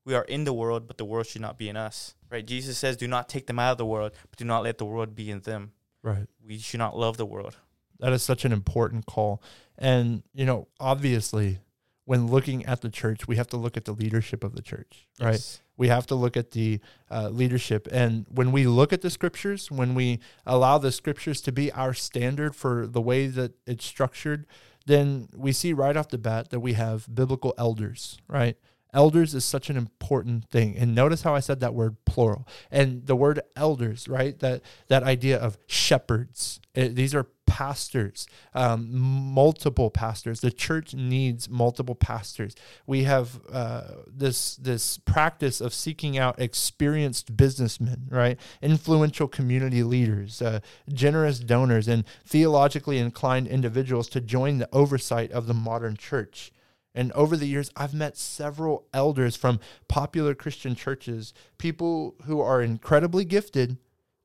We 0.06 0.16
are 0.16 0.24
in 0.24 0.44
the 0.44 0.54
world, 0.54 0.88
but 0.88 0.98
the 0.98 1.06
world 1.06 1.28
should 1.28 1.42
not 1.42 1.58
be 1.58 1.70
in 1.70 1.78
us. 1.78 2.16
Right? 2.30 2.46
Jesus 2.46 2.78
says, 2.78 2.98
"Do 2.98 3.08
not 3.08 3.30
take 3.30 3.48
them 3.48 3.60
out 3.60 3.74
of 3.74 3.78
the 3.78 3.86
world, 3.86 4.14
but 4.30 4.38
do 4.38 4.46
not 4.46 4.64
let 4.64 4.78
the 4.78 4.86
world 4.86 5.16
be 5.16 5.30
in 5.30 5.42
them." 5.42 5.74
Right. 6.02 6.28
We 6.46 6.58
should 6.58 6.80
not 6.80 6.98
love 6.98 7.18
the 7.18 7.26
world. 7.26 7.58
That 8.00 8.14
is 8.14 8.24
such 8.24 8.46
an 8.46 8.52
important 8.52 9.06
call. 9.06 9.44
And, 9.78 10.24
you 10.34 10.46
know, 10.46 10.68
obviously, 10.80 11.60
when 12.06 12.28
looking 12.28 12.66
at 12.66 12.82
the 12.82 12.90
church, 12.90 13.28
we 13.28 13.36
have 13.36 13.48
to 13.48 13.58
look 13.58 13.78
at 13.78 13.86
the 13.86 13.92
leadership 13.92 14.44
of 14.44 14.56
the 14.56 14.62
church, 14.62 15.08
right? 15.20 15.34
Yes. 15.34 15.62
We 15.78 15.88
have 15.88 16.08
to 16.08 16.16
look 16.16 16.36
at 16.36 16.52
the 16.52 16.80
uh, 17.10 17.30
leadership. 17.30 17.88
And 17.92 18.26
when 18.30 18.52
we 18.52 18.66
look 18.66 18.92
at 18.92 19.02
the 19.02 19.10
scriptures, 19.10 19.72
when 19.72 19.96
we 19.96 20.20
allow 20.46 20.78
the 20.78 20.92
scriptures 20.92 21.42
to 21.42 21.52
be 21.52 21.72
our 21.72 21.94
standard 21.94 22.56
for 22.56 22.88
the 22.88 23.02
way 23.02 23.28
that 23.28 23.54
it's 23.66 23.86
structured, 23.86 24.46
then 24.86 25.30
we 25.36 25.52
see 25.52 25.74
right 25.74 25.96
off 25.96 26.10
the 26.10 26.18
bat 26.18 26.50
that 26.50 26.60
we 26.60 26.74
have 26.74 27.14
biblical 27.14 27.54
elders, 27.58 28.18
right? 28.28 28.58
Elders 28.94 29.34
is 29.34 29.46
such 29.46 29.70
an 29.70 29.78
important 29.78 30.46
thing. 30.50 30.76
And 30.78 30.94
notice 30.94 31.22
how 31.24 31.34
I 31.34 31.40
said 31.40 31.60
that 31.62 31.74
word 31.74 31.96
plural. 32.06 32.48
And 32.70 33.06
the 33.08 33.16
word 33.16 33.42
elders, 33.56 34.08
right? 34.08 34.38
That 34.40 34.62
that 34.88 35.04
idea 35.04 35.38
of 35.38 35.58
shepherds. 35.68 36.60
It- 36.74 36.96
these 36.96 37.16
are 37.16 37.28
pastors, 37.52 38.28
um, 38.54 38.98
multiple 38.98 39.90
pastors. 39.90 40.40
The 40.40 40.52
church 40.52 40.94
needs 40.94 41.50
multiple 41.50 41.96
pastors. 41.96 42.56
We 42.88 43.04
have 43.04 43.42
uh, 43.52 43.84
this 44.08 44.56
this 44.56 44.98
practice 45.00 45.60
of 45.60 45.74
seeking 45.74 46.18
out 46.18 46.40
experienced 46.40 47.36
businessmen, 47.36 48.08
right? 48.10 48.40
Influential 48.62 49.28
community 49.28 49.84
leaders, 49.84 50.42
uh, 50.42 50.62
generous 50.94 51.40
donors, 51.40 51.90
and 51.90 52.06
theologically 52.26 53.00
inclined 53.00 53.48
individuals 53.48 54.08
to 54.10 54.22
join 54.22 54.60
the 54.60 54.70
oversight 54.72 55.32
of 55.32 55.48
the 55.48 55.54
modern 55.54 55.98
church. 55.98 56.54
And 56.94 57.12
over 57.14 57.38
the 57.38 57.48
years, 57.48 57.72
I've 57.76 57.94
met 57.94 58.18
several 58.18 58.86
elders 58.94 59.36
from 59.36 59.60
popular 59.88 60.36
Christian 60.36 60.76
churches, 60.76 61.34
people 61.58 62.16
who 62.26 62.42
are 62.42 62.62
incredibly 62.62 63.24
gifted, 63.24 63.78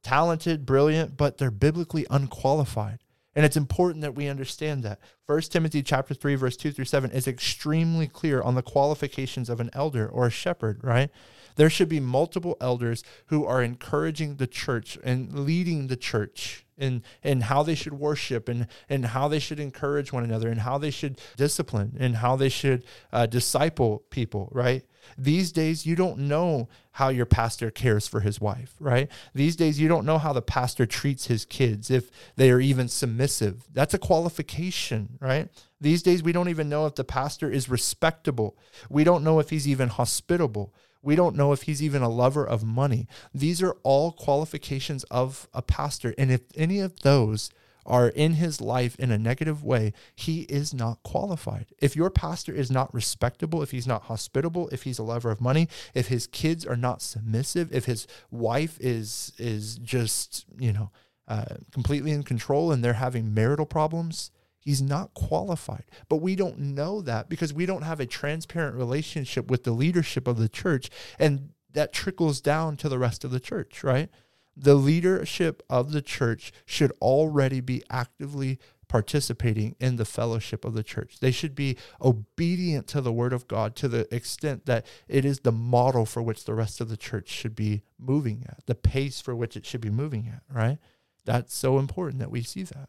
talented, 0.02 0.66
brilliant, 0.66 1.16
but 1.16 1.38
they're 1.38 1.50
biblically 1.50 2.06
unqualified. 2.10 2.98
And 3.36 3.44
it's 3.44 3.56
important 3.56 4.00
that 4.00 4.14
we 4.14 4.28
understand 4.28 4.82
that. 4.82 4.98
First 5.26 5.52
Timothy 5.52 5.82
chapter 5.82 6.14
3 6.14 6.36
verse 6.36 6.56
2 6.56 6.72
through 6.72 6.86
7 6.86 7.10
is 7.10 7.28
extremely 7.28 8.06
clear 8.06 8.40
on 8.40 8.54
the 8.54 8.62
qualifications 8.62 9.50
of 9.50 9.60
an 9.60 9.70
elder 9.74 10.08
or 10.08 10.26
a 10.26 10.30
shepherd, 10.30 10.82
right? 10.82 11.10
There 11.56 11.70
should 11.70 11.88
be 11.88 12.00
multiple 12.00 12.56
elders 12.60 13.02
who 13.26 13.44
are 13.44 13.62
encouraging 13.62 14.36
the 14.36 14.46
church 14.46 14.98
and 15.04 15.40
leading 15.40 15.86
the 15.86 15.96
church 15.96 16.65
in, 16.76 17.02
in 17.22 17.42
how 17.42 17.62
they 17.62 17.74
should 17.74 17.94
worship 17.94 18.48
and, 18.48 18.66
and 18.88 19.06
how 19.06 19.28
they 19.28 19.38
should 19.38 19.60
encourage 19.60 20.12
one 20.12 20.24
another 20.24 20.48
and 20.48 20.60
how 20.60 20.78
they 20.78 20.90
should 20.90 21.20
discipline 21.36 21.96
and 21.98 22.16
how 22.16 22.36
they 22.36 22.48
should 22.48 22.84
uh, 23.12 23.26
disciple 23.26 24.04
people, 24.10 24.48
right? 24.52 24.84
These 25.16 25.52
days, 25.52 25.86
you 25.86 25.96
don't 25.96 26.18
know 26.18 26.68
how 26.92 27.10
your 27.10 27.26
pastor 27.26 27.70
cares 27.70 28.08
for 28.08 28.20
his 28.20 28.40
wife, 28.40 28.74
right? 28.80 29.08
These 29.34 29.56
days, 29.56 29.78
you 29.78 29.88
don't 29.88 30.06
know 30.06 30.18
how 30.18 30.32
the 30.32 30.42
pastor 30.42 30.86
treats 30.86 31.26
his 31.26 31.44
kids, 31.44 31.90
if 31.90 32.10
they 32.36 32.50
are 32.50 32.60
even 32.60 32.88
submissive. 32.88 33.64
That's 33.72 33.94
a 33.94 33.98
qualification, 33.98 35.18
right? 35.20 35.48
These 35.80 36.02
days, 36.02 36.22
we 36.22 36.32
don't 36.32 36.48
even 36.48 36.68
know 36.68 36.86
if 36.86 36.94
the 36.94 37.04
pastor 37.04 37.50
is 37.50 37.68
respectable. 37.68 38.56
We 38.88 39.04
don't 39.04 39.24
know 39.24 39.38
if 39.38 39.50
he's 39.50 39.68
even 39.68 39.88
hospitable. 39.88 40.74
We 41.02 41.16
don't 41.16 41.36
know 41.36 41.52
if 41.52 41.62
he's 41.62 41.82
even 41.82 42.02
a 42.02 42.08
lover 42.08 42.46
of 42.46 42.64
money. 42.64 43.06
These 43.34 43.62
are 43.62 43.76
all 43.82 44.12
qualifications 44.12 45.04
of 45.04 45.48
a 45.54 45.62
pastor. 45.62 46.14
And 46.18 46.30
if 46.30 46.42
any 46.56 46.80
of 46.80 47.00
those 47.00 47.50
are 47.86 48.08
in 48.08 48.34
his 48.34 48.60
life 48.60 48.96
in 48.98 49.10
a 49.10 49.18
negative 49.18 49.62
way, 49.62 49.92
he 50.14 50.42
is 50.42 50.74
not 50.74 51.02
qualified. 51.02 51.66
If 51.78 51.94
your 51.94 52.10
pastor 52.10 52.52
is 52.52 52.70
not 52.70 52.92
respectable, 52.92 53.62
if 53.62 53.70
he's 53.70 53.86
not 53.86 54.02
hospitable, 54.02 54.68
if 54.70 54.82
he's 54.82 54.98
a 54.98 55.04
lover 55.04 55.30
of 55.30 55.40
money, 55.40 55.68
if 55.94 56.08
his 56.08 56.26
kids 56.26 56.66
are 56.66 56.76
not 56.76 57.00
submissive, 57.00 57.72
if 57.72 57.84
his 57.84 58.06
wife 58.30 58.76
is 58.80 59.32
is 59.38 59.76
just 59.78 60.44
you 60.58 60.72
know 60.72 60.90
uh, 61.28 61.56
completely 61.72 62.10
in 62.10 62.22
control 62.22 62.72
and 62.72 62.84
they're 62.84 62.94
having 62.94 63.32
marital 63.32 63.66
problems, 63.66 64.30
he's 64.66 64.82
not 64.82 65.14
qualified. 65.14 65.84
But 66.10 66.16
we 66.16 66.36
don't 66.36 66.58
know 66.58 67.00
that 67.00 67.30
because 67.30 67.54
we 67.54 67.64
don't 67.64 67.82
have 67.82 68.00
a 68.00 68.06
transparent 68.06 68.76
relationship 68.76 69.50
with 69.50 69.64
the 69.64 69.72
leadership 69.72 70.28
of 70.28 70.36
the 70.36 70.50
church, 70.50 70.90
and 71.18 71.50
that 71.72 71.94
trickles 71.94 72.42
down 72.42 72.76
to 72.78 72.90
the 72.90 72.98
rest 72.98 73.24
of 73.24 73.30
the 73.30 73.40
church, 73.40 73.82
right? 73.82 74.10
the 74.56 74.74
leadership 74.74 75.62
of 75.68 75.92
the 75.92 76.00
church 76.00 76.52
should 76.64 76.90
already 77.02 77.60
be 77.60 77.82
actively 77.90 78.58
participating 78.88 79.74
in 79.80 79.96
the 79.96 80.04
fellowship 80.04 80.64
of 80.64 80.72
the 80.72 80.82
church. 80.82 81.18
They 81.20 81.32
should 81.32 81.54
be 81.54 81.76
obedient 82.00 82.86
to 82.88 83.00
the 83.00 83.12
word 83.12 83.32
of 83.32 83.48
God 83.48 83.74
to 83.76 83.88
the 83.88 84.12
extent 84.14 84.64
that 84.66 84.86
it 85.08 85.24
is 85.24 85.40
the 85.40 85.52
model 85.52 86.06
for 86.06 86.22
which 86.22 86.44
the 86.44 86.54
rest 86.54 86.80
of 86.80 86.88
the 86.88 86.96
church 86.96 87.28
should 87.28 87.56
be 87.56 87.82
moving 87.98 88.44
at, 88.48 88.64
the 88.66 88.76
pace 88.76 89.20
for 89.20 89.34
which 89.34 89.56
it 89.56 89.66
should 89.66 89.80
be 89.80 89.90
moving 89.90 90.32
at, 90.32 90.42
right? 90.54 90.78
That's 91.24 91.54
so 91.54 91.78
important 91.78 92.20
that 92.20 92.30
we 92.30 92.42
see 92.42 92.62
that. 92.62 92.88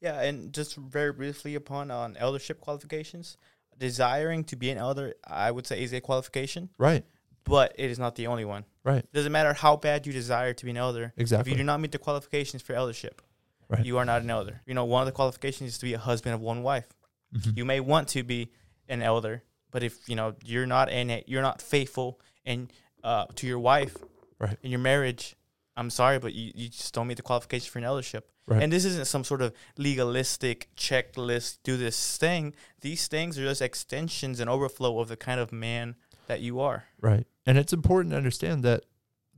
Yeah, 0.00 0.20
and 0.22 0.52
just 0.52 0.76
very 0.76 1.12
briefly 1.12 1.54
upon 1.54 1.90
on 1.90 2.16
eldership 2.16 2.60
qualifications, 2.60 3.36
desiring 3.78 4.44
to 4.44 4.56
be 4.56 4.70
an 4.70 4.78
elder, 4.78 5.14
I 5.26 5.50
would 5.50 5.66
say 5.66 5.82
is 5.82 5.92
a 5.92 6.00
qualification, 6.00 6.70
Right, 6.78 7.04
but 7.44 7.74
it 7.78 7.90
is 7.90 7.98
not 7.98 8.14
the 8.16 8.26
only 8.26 8.44
one. 8.44 8.64
right, 8.84 9.04
It 9.04 9.12
Doesn't 9.12 9.32
matter 9.32 9.52
how 9.52 9.76
bad 9.76 10.06
you 10.06 10.12
desire 10.12 10.52
to 10.54 10.64
be 10.64 10.70
an 10.70 10.76
elder. 10.78 11.12
exactly. 11.16 11.52
If 11.52 11.56
you 11.58 11.62
do 11.62 11.66
not 11.66 11.80
meet 11.80 11.92
the 11.92 11.98
qualifications 11.98 12.62
for 12.62 12.74
eldership, 12.74 13.20
Right. 13.68 13.84
you 13.84 13.98
are 13.98 14.04
not 14.04 14.22
an 14.22 14.30
elder. 14.30 14.62
You 14.66 14.74
know, 14.74 14.84
one 14.84 15.02
of 15.02 15.06
the 15.06 15.12
qualifications 15.12 15.70
is 15.72 15.78
to 15.78 15.84
be 15.86 15.94
a 15.94 15.98
husband 15.98 16.34
of 16.34 16.40
one 16.40 16.62
wife. 16.62 16.88
Mhm. 17.34 17.56
You 17.56 17.64
may 17.64 17.80
want 17.80 18.08
to 18.08 18.22
be 18.22 18.50
an 18.88 19.02
elder, 19.02 19.42
but 19.70 19.82
if 19.82 20.08
you 20.08 20.16
know 20.16 20.34
you're 20.44 20.66
not 20.66 20.90
in 20.90 21.10
it, 21.10 21.28
you're 21.28 21.42
not 21.42 21.62
faithful 21.62 22.20
and 22.44 22.72
uh, 23.04 23.26
to 23.36 23.46
your 23.46 23.58
wife 23.58 23.96
Right. 24.38 24.58
in 24.62 24.70
your 24.70 24.80
marriage. 24.80 25.36
I'm 25.80 25.88
sorry, 25.88 26.18
but 26.18 26.34
you, 26.34 26.52
you 26.54 26.68
just 26.68 26.92
don't 26.92 27.06
meet 27.06 27.16
the 27.16 27.22
qualification 27.22 27.70
for 27.70 27.78
an 27.78 27.86
eldership. 27.86 28.30
Right. 28.46 28.62
And 28.62 28.70
this 28.70 28.84
isn't 28.84 29.06
some 29.06 29.24
sort 29.24 29.40
of 29.40 29.54
legalistic 29.78 30.68
checklist, 30.76 31.58
do 31.64 31.78
this 31.78 32.18
thing. 32.18 32.54
These 32.82 33.08
things 33.08 33.38
are 33.38 33.44
just 33.44 33.62
extensions 33.62 34.40
and 34.40 34.50
overflow 34.50 35.00
of 35.00 35.08
the 35.08 35.16
kind 35.16 35.40
of 35.40 35.52
man 35.52 35.96
that 36.26 36.42
you 36.42 36.60
are. 36.60 36.84
Right. 37.00 37.26
And 37.46 37.56
it's 37.56 37.72
important 37.72 38.10
to 38.10 38.18
understand 38.18 38.62
that 38.62 38.84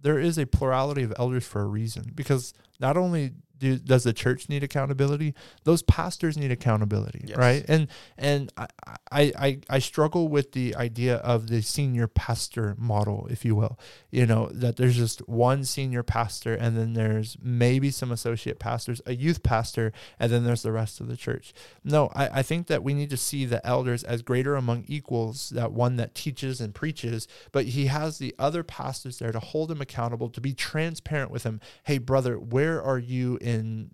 there 0.00 0.18
is 0.18 0.36
a 0.36 0.44
plurality 0.44 1.04
of 1.04 1.14
elders 1.16 1.46
for 1.46 1.60
a 1.60 1.66
reason 1.66 2.10
because 2.12 2.54
not 2.80 2.96
only 2.96 3.30
do, 3.62 3.78
does 3.78 4.02
the 4.02 4.12
church 4.12 4.48
need 4.48 4.62
accountability, 4.64 5.34
those 5.62 5.82
pastors 5.82 6.36
need 6.36 6.50
accountability, 6.50 7.24
Yes. 7.28 7.38
right? 7.38 7.64
And 7.68 7.86
and 8.18 8.52
I, 8.56 8.66
I 9.10 9.22
I 9.46 9.58
I 9.70 9.78
struggle 9.78 10.28
with 10.28 10.50
the 10.52 10.74
idea 10.74 11.16
of 11.16 11.46
the 11.46 11.62
senior 11.62 12.08
pastor 12.08 12.74
model, 12.76 13.28
if 13.30 13.44
you 13.44 13.54
will. 13.54 13.78
You 14.10 14.26
know 14.26 14.48
that 14.52 14.76
there's 14.76 14.96
just 14.96 15.26
one 15.28 15.64
senior 15.64 16.02
pastor, 16.02 16.54
and 16.54 16.76
then 16.76 16.94
there's 16.94 17.36
maybe 17.40 17.90
some 17.90 18.10
associate 18.10 18.58
pastors, 18.58 19.00
a 19.06 19.14
youth 19.14 19.42
pastor, 19.42 19.92
and 20.18 20.32
then 20.32 20.42
there's 20.44 20.62
the 20.62 20.72
rest 20.72 21.00
of 21.00 21.06
the 21.08 21.16
church. 21.16 21.54
No, 21.84 22.10
I, 22.14 22.40
I 22.40 22.42
think 22.42 22.66
that 22.66 22.82
we 22.82 22.94
need 22.94 23.10
to 23.10 23.16
see 23.16 23.44
the 23.46 23.64
elders 23.64 24.02
as 24.02 24.22
greater 24.22 24.56
among 24.56 24.84
equals, 24.88 25.50
that 25.50 25.70
one 25.72 25.96
that 25.96 26.14
teaches 26.16 26.60
and 26.60 26.74
preaches, 26.74 27.28
but 27.52 27.64
he 27.66 27.86
has 27.86 28.18
the 28.18 28.34
other 28.38 28.62
pastors 28.64 29.18
there 29.20 29.32
to 29.32 29.38
hold 29.52 29.70
him 29.70 29.80
accountable, 29.80 30.28
to 30.30 30.40
be 30.40 30.52
transparent 30.52 31.30
with 31.30 31.44
him. 31.44 31.60
Hey, 31.84 31.98
brother, 31.98 32.34
where 32.38 32.82
are 32.82 32.98
you 32.98 33.38
in 33.40 33.51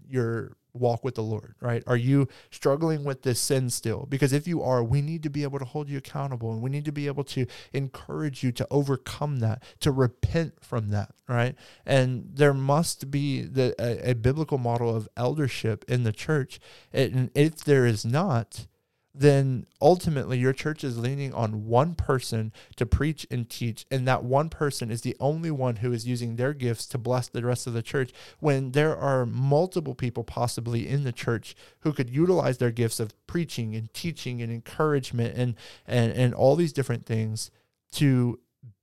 your 0.08 0.56
walk 0.78 1.04
with 1.04 1.14
the 1.14 1.22
Lord, 1.22 1.54
right? 1.60 1.82
Are 1.86 1.96
you 1.96 2.28
struggling 2.50 3.04
with 3.04 3.22
this 3.22 3.40
sin 3.40 3.70
still? 3.70 4.06
Because 4.08 4.32
if 4.32 4.46
you 4.46 4.62
are, 4.62 4.82
we 4.82 5.02
need 5.02 5.22
to 5.24 5.30
be 5.30 5.42
able 5.42 5.58
to 5.58 5.64
hold 5.64 5.88
you 5.88 5.98
accountable 5.98 6.52
and 6.52 6.62
we 6.62 6.70
need 6.70 6.84
to 6.84 6.92
be 6.92 7.06
able 7.06 7.24
to 7.24 7.46
encourage 7.72 8.42
you 8.42 8.52
to 8.52 8.66
overcome 8.70 9.40
that, 9.40 9.62
to 9.80 9.90
repent 9.90 10.54
from 10.60 10.90
that, 10.90 11.10
right? 11.28 11.54
And 11.84 12.30
there 12.34 12.54
must 12.54 13.10
be 13.10 13.42
the 13.42 13.74
a, 13.78 14.10
a 14.10 14.14
biblical 14.14 14.58
model 14.58 14.94
of 14.94 15.08
eldership 15.16 15.84
in 15.88 16.04
the 16.04 16.12
church. 16.12 16.60
And 16.92 17.30
if 17.34 17.64
there 17.64 17.86
is 17.86 18.04
not, 18.04 18.66
then 19.14 19.66
ultimately 19.80 20.38
your 20.38 20.52
church 20.52 20.84
is 20.84 20.98
leaning 20.98 21.32
on 21.34 21.66
one 21.66 21.94
person 21.94 22.52
to 22.76 22.86
preach 22.86 23.26
and 23.30 23.48
teach. 23.48 23.84
And 23.90 24.06
that 24.06 24.22
one 24.22 24.48
person 24.48 24.90
is 24.90 25.00
the 25.00 25.16
only 25.18 25.50
one 25.50 25.76
who 25.76 25.92
is 25.92 26.06
using 26.06 26.36
their 26.36 26.52
gifts 26.52 26.86
to 26.88 26.98
bless 26.98 27.28
the 27.28 27.42
rest 27.42 27.66
of 27.66 27.72
the 27.72 27.82
church 27.82 28.12
when 28.38 28.72
there 28.72 28.96
are 28.96 29.26
multiple 29.26 29.94
people 29.94 30.24
possibly 30.24 30.86
in 30.86 31.04
the 31.04 31.12
church 31.12 31.56
who 31.80 31.92
could 31.92 32.10
utilize 32.10 32.58
their 32.58 32.70
gifts 32.70 33.00
of 33.00 33.14
preaching 33.26 33.74
and 33.74 33.92
teaching 33.92 34.40
and 34.40 34.52
encouragement 34.52 35.36
and, 35.36 35.54
and, 35.86 36.12
and 36.12 36.34
all 36.34 36.54
these 36.54 36.72
different 36.72 37.06
things 37.06 37.50
to 37.92 38.38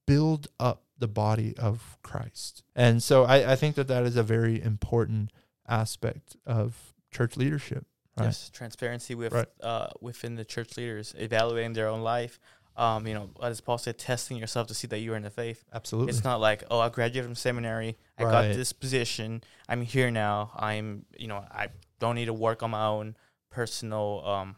build 0.05 0.47
up 0.59 0.83
the 0.97 1.07
body 1.07 1.55
of 1.57 1.97
Christ. 2.01 2.63
And 2.75 3.01
so 3.01 3.23
I, 3.23 3.53
I 3.53 3.55
think 3.55 3.75
that 3.75 3.87
that 3.87 4.03
is 4.03 4.15
a 4.15 4.23
very 4.23 4.61
important 4.61 5.31
aspect 5.67 6.35
of 6.45 6.93
church 7.11 7.37
leadership. 7.37 7.85
Right. 8.17 8.25
Yes, 8.25 8.49
transparency 8.49 9.13
with 9.15 9.33
right. 9.33 9.47
uh, 9.61 9.87
within 10.01 10.35
the 10.35 10.45
church 10.45 10.77
leaders, 10.77 11.13
evaluating 11.17 11.73
their 11.73 11.89
own 11.89 12.01
life. 12.01 12.39
Um, 12.77 13.07
you 13.07 13.13
know, 13.13 13.29
as 13.41 13.61
Paul 13.61 13.77
said, 13.77 13.97
testing 13.97 14.37
yourself 14.37 14.67
to 14.67 14.73
see 14.73 14.87
that 14.87 14.99
you 14.99 15.13
are 15.13 15.15
in 15.15 15.23
the 15.23 15.29
faith. 15.29 15.63
Absolutely. 15.73 16.09
It's 16.09 16.23
not 16.23 16.41
like, 16.41 16.63
oh, 16.69 16.79
I 16.79 16.89
graduated 16.89 17.25
from 17.25 17.35
seminary, 17.35 17.97
I 18.17 18.23
right. 18.23 18.31
got 18.31 18.55
this 18.55 18.73
position, 18.73 19.43
I'm 19.69 19.81
here 19.81 20.11
now. 20.11 20.51
I'm, 20.55 21.05
you 21.17 21.27
know, 21.27 21.37
I 21.37 21.69
don't 21.99 22.15
need 22.15 22.25
to 22.25 22.33
work 22.33 22.63
on 22.63 22.71
my 22.71 22.85
own 22.85 23.15
personal 23.49 24.21
um, 24.25 24.55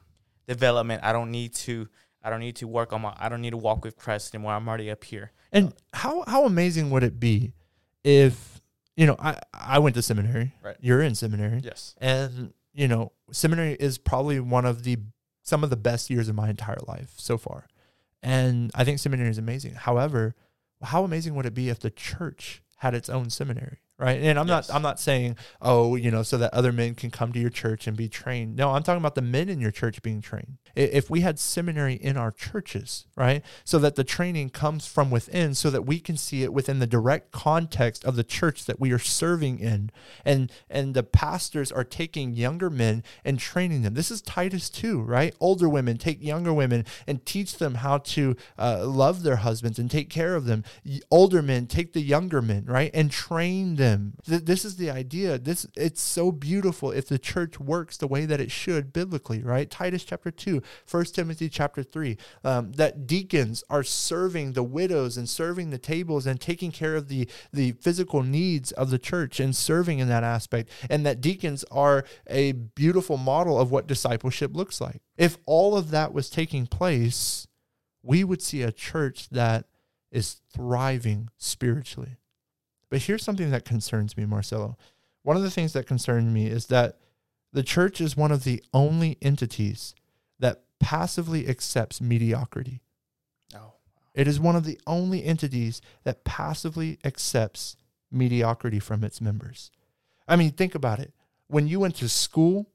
development. 0.47 1.03
I 1.03 1.13
don't 1.13 1.31
need 1.31 1.53
to. 1.55 1.87
I 2.23 2.29
don't 2.29 2.39
need 2.39 2.57
to 2.57 2.67
work 2.67 2.91
on 2.91 3.01
my. 3.01 3.13
I 3.17 3.29
don't 3.29 3.41
need 3.41 3.51
to 3.51 3.57
walk 3.57 3.85
with 3.85 3.95
Christ 3.95 4.33
anymore. 4.33 4.53
I'm 4.53 4.67
already 4.67 4.89
up 4.91 5.03
here. 5.03 5.31
And 5.51 5.73
how 5.93 6.23
how 6.27 6.45
amazing 6.45 6.89
would 6.89 7.03
it 7.03 7.19
be 7.19 7.53
if 8.03 8.59
you 8.95 9.05
know 9.05 9.15
I 9.19 9.39
I 9.53 9.79
went 9.79 9.95
to 9.95 10.01
seminary. 10.01 10.53
Right. 10.63 10.75
You're 10.81 11.01
in 11.01 11.15
seminary. 11.15 11.61
Yes. 11.63 11.95
And 12.01 12.53
you 12.77 12.87
know, 12.87 13.11
seminary 13.31 13.73
is 13.73 13.97
probably 13.97 14.39
one 14.39 14.65
of 14.65 14.83
the 14.83 14.99
some 15.41 15.63
of 15.63 15.69
the 15.69 15.75
best 15.77 16.09
years 16.09 16.29
of 16.29 16.35
my 16.35 16.49
entire 16.49 16.77
life 16.87 17.13
so 17.17 17.37
far. 17.37 17.67
And 18.21 18.69
I 18.75 18.83
think 18.83 18.99
seminary 18.99 19.29
is 19.29 19.37
amazing. 19.37 19.73
However, 19.73 20.35
how 20.83 21.03
amazing 21.03 21.33
would 21.35 21.45
it 21.45 21.53
be 21.53 21.69
if 21.69 21.79
the 21.79 21.89
church 21.89 22.61
had 22.77 22.93
its 22.93 23.09
own 23.09 23.29
seminary? 23.29 23.79
Right? 23.99 24.21
And 24.21 24.37
I'm 24.37 24.47
yes. 24.47 24.69
not 24.69 24.75
I'm 24.75 24.81
not 24.81 24.99
saying 24.99 25.37
oh 25.61 25.95
you 25.95 26.11
know 26.11 26.23
so 26.23 26.37
that 26.37 26.53
other 26.53 26.71
men 26.71 26.95
can 26.95 27.09
come 27.09 27.33
to 27.33 27.39
your 27.39 27.49
church 27.49 27.87
and 27.87 27.97
be 27.97 28.07
trained. 28.07 28.55
No, 28.55 28.71
I'm 28.71 28.83
talking 28.83 29.01
about 29.01 29.15
the 29.15 29.21
men 29.21 29.49
in 29.49 29.59
your 29.59 29.71
church 29.71 30.01
being 30.01 30.21
trained. 30.21 30.57
If 30.75 31.09
we 31.09 31.21
had 31.21 31.39
seminary 31.39 31.95
in 31.95 32.17
our 32.17 32.31
churches, 32.31 33.07
right, 33.15 33.43
so 33.63 33.79
that 33.79 33.95
the 33.95 34.03
training 34.03 34.51
comes 34.51 34.85
from 34.85 35.09
within, 35.09 35.55
so 35.55 35.71
that 35.71 35.83
we 35.87 35.99
can 35.99 36.17
see 36.17 36.43
it 36.43 36.53
within 36.53 36.77
the 36.77 36.85
direct 36.85 37.31
context 37.31 38.05
of 38.05 38.15
the 38.15 38.23
church 38.23 38.65
that 38.65 38.79
we 38.79 38.91
are 38.91 38.99
serving 38.99 39.59
in, 39.59 39.89
and 40.23 40.51
and 40.69 40.93
the 40.93 41.03
pastors 41.03 41.71
are 41.71 41.83
taking 41.83 42.35
younger 42.35 42.69
men 42.69 43.03
and 43.25 43.39
training 43.39 43.81
them. 43.81 43.95
This 43.95 44.11
is 44.11 44.21
Titus 44.21 44.69
two, 44.69 45.01
right? 45.01 45.33
Older 45.39 45.67
women 45.67 45.97
take 45.97 46.21
younger 46.21 46.53
women 46.53 46.85
and 47.07 47.25
teach 47.25 47.57
them 47.57 47.75
how 47.75 47.97
to 47.97 48.35
uh, 48.59 48.85
love 48.85 49.23
their 49.23 49.37
husbands 49.37 49.79
and 49.79 49.89
take 49.89 50.09
care 50.09 50.35
of 50.35 50.45
them. 50.45 50.63
Older 51.09 51.41
men 51.41 51.65
take 51.65 51.93
the 51.93 52.01
younger 52.01 52.41
men, 52.41 52.65
right, 52.65 52.91
and 52.93 53.09
train 53.09 53.75
them 53.75 53.86
them. 53.87 54.13
Th- 54.25 54.43
this 54.43 54.65
is 54.65 54.75
the 54.75 54.89
idea. 54.89 55.37
This 55.37 55.65
it's 55.75 56.01
so 56.01 56.31
beautiful 56.31 56.91
if 56.91 57.07
the 57.07 57.19
church 57.19 57.59
works 57.59 57.97
the 57.97 58.07
way 58.07 58.25
that 58.25 58.41
it 58.41 58.51
should 58.51 58.93
biblically, 58.93 59.41
right? 59.41 59.69
Titus 59.69 60.03
chapter 60.03 60.31
2, 60.31 60.61
1 60.89 61.05
Timothy 61.05 61.49
chapter 61.49 61.83
3, 61.83 62.17
um, 62.43 62.71
that 62.73 63.07
deacons 63.07 63.63
are 63.69 63.83
serving 63.83 64.53
the 64.53 64.63
widows 64.63 65.17
and 65.17 65.29
serving 65.29 65.69
the 65.69 65.77
tables 65.77 66.25
and 66.25 66.39
taking 66.39 66.71
care 66.71 66.95
of 66.95 67.07
the, 67.07 67.27
the 67.53 67.71
physical 67.73 68.23
needs 68.23 68.71
of 68.73 68.89
the 68.89 68.99
church 68.99 69.39
and 69.39 69.55
serving 69.55 69.99
in 69.99 70.07
that 70.09 70.23
aspect. 70.23 70.69
And 70.89 71.05
that 71.05 71.21
deacons 71.21 71.63
are 71.71 72.03
a 72.27 72.51
beautiful 72.51 73.17
model 73.17 73.59
of 73.59 73.71
what 73.71 73.87
discipleship 73.87 74.55
looks 74.55 74.81
like. 74.81 75.01
If 75.17 75.37
all 75.45 75.75
of 75.75 75.91
that 75.91 76.13
was 76.13 76.29
taking 76.29 76.67
place, 76.67 77.47
we 78.03 78.23
would 78.23 78.41
see 78.41 78.61
a 78.61 78.71
church 78.71 79.29
that 79.29 79.65
is 80.11 80.41
thriving 80.53 81.29
spiritually. 81.37 82.17
But 82.89 83.01
here's 83.01 83.23
something 83.23 83.51
that 83.51 83.65
concerns 83.65 84.15
me, 84.17 84.25
Marcelo. 84.25 84.77
One 85.23 85.35
of 85.35 85.43
the 85.43 85.51
things 85.51 85.73
that 85.73 85.87
concerns 85.87 86.31
me 86.31 86.47
is 86.47 86.67
that 86.67 86.99
the 87.51 87.63
church 87.63 87.99
is 87.99 88.15
one 88.15 88.31
of 88.31 88.43
the 88.43 88.63
only 88.73 89.17
entities 89.21 89.93
that 90.39 90.63
passively 90.79 91.47
accepts 91.47 91.99
mediocrity. 91.99 92.81
Oh. 93.55 93.73
It 94.13 94.27
is 94.27 94.39
one 94.39 94.55
of 94.55 94.63
the 94.63 94.79
only 94.87 95.23
entities 95.23 95.81
that 96.03 96.23
passively 96.23 96.99
accepts 97.03 97.75
mediocrity 98.11 98.79
from 98.79 99.03
its 99.03 99.19
members. 99.19 99.71
I 100.27 100.35
mean, 100.35 100.51
think 100.51 100.75
about 100.75 100.99
it. 100.99 101.13
When 101.47 101.67
you 101.67 101.79
went 101.79 101.95
to 101.97 102.09
school, 102.09 102.69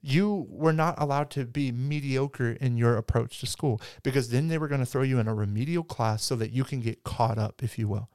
you 0.00 0.46
were 0.48 0.72
not 0.72 0.94
allowed 0.98 1.30
to 1.30 1.44
be 1.44 1.72
mediocre 1.72 2.52
in 2.52 2.76
your 2.76 2.96
approach 2.96 3.40
to 3.40 3.46
school 3.46 3.80
because 4.02 4.30
then 4.30 4.48
they 4.48 4.58
were 4.58 4.68
going 4.68 4.80
to 4.80 4.86
throw 4.86 5.02
you 5.02 5.18
in 5.18 5.26
a 5.26 5.34
remedial 5.34 5.82
class 5.82 6.22
so 6.22 6.36
that 6.36 6.52
you 6.52 6.62
can 6.64 6.80
get 6.80 7.02
caught 7.02 7.38
up, 7.38 7.62
if 7.62 7.78
you 7.78 7.88
will 7.88 8.08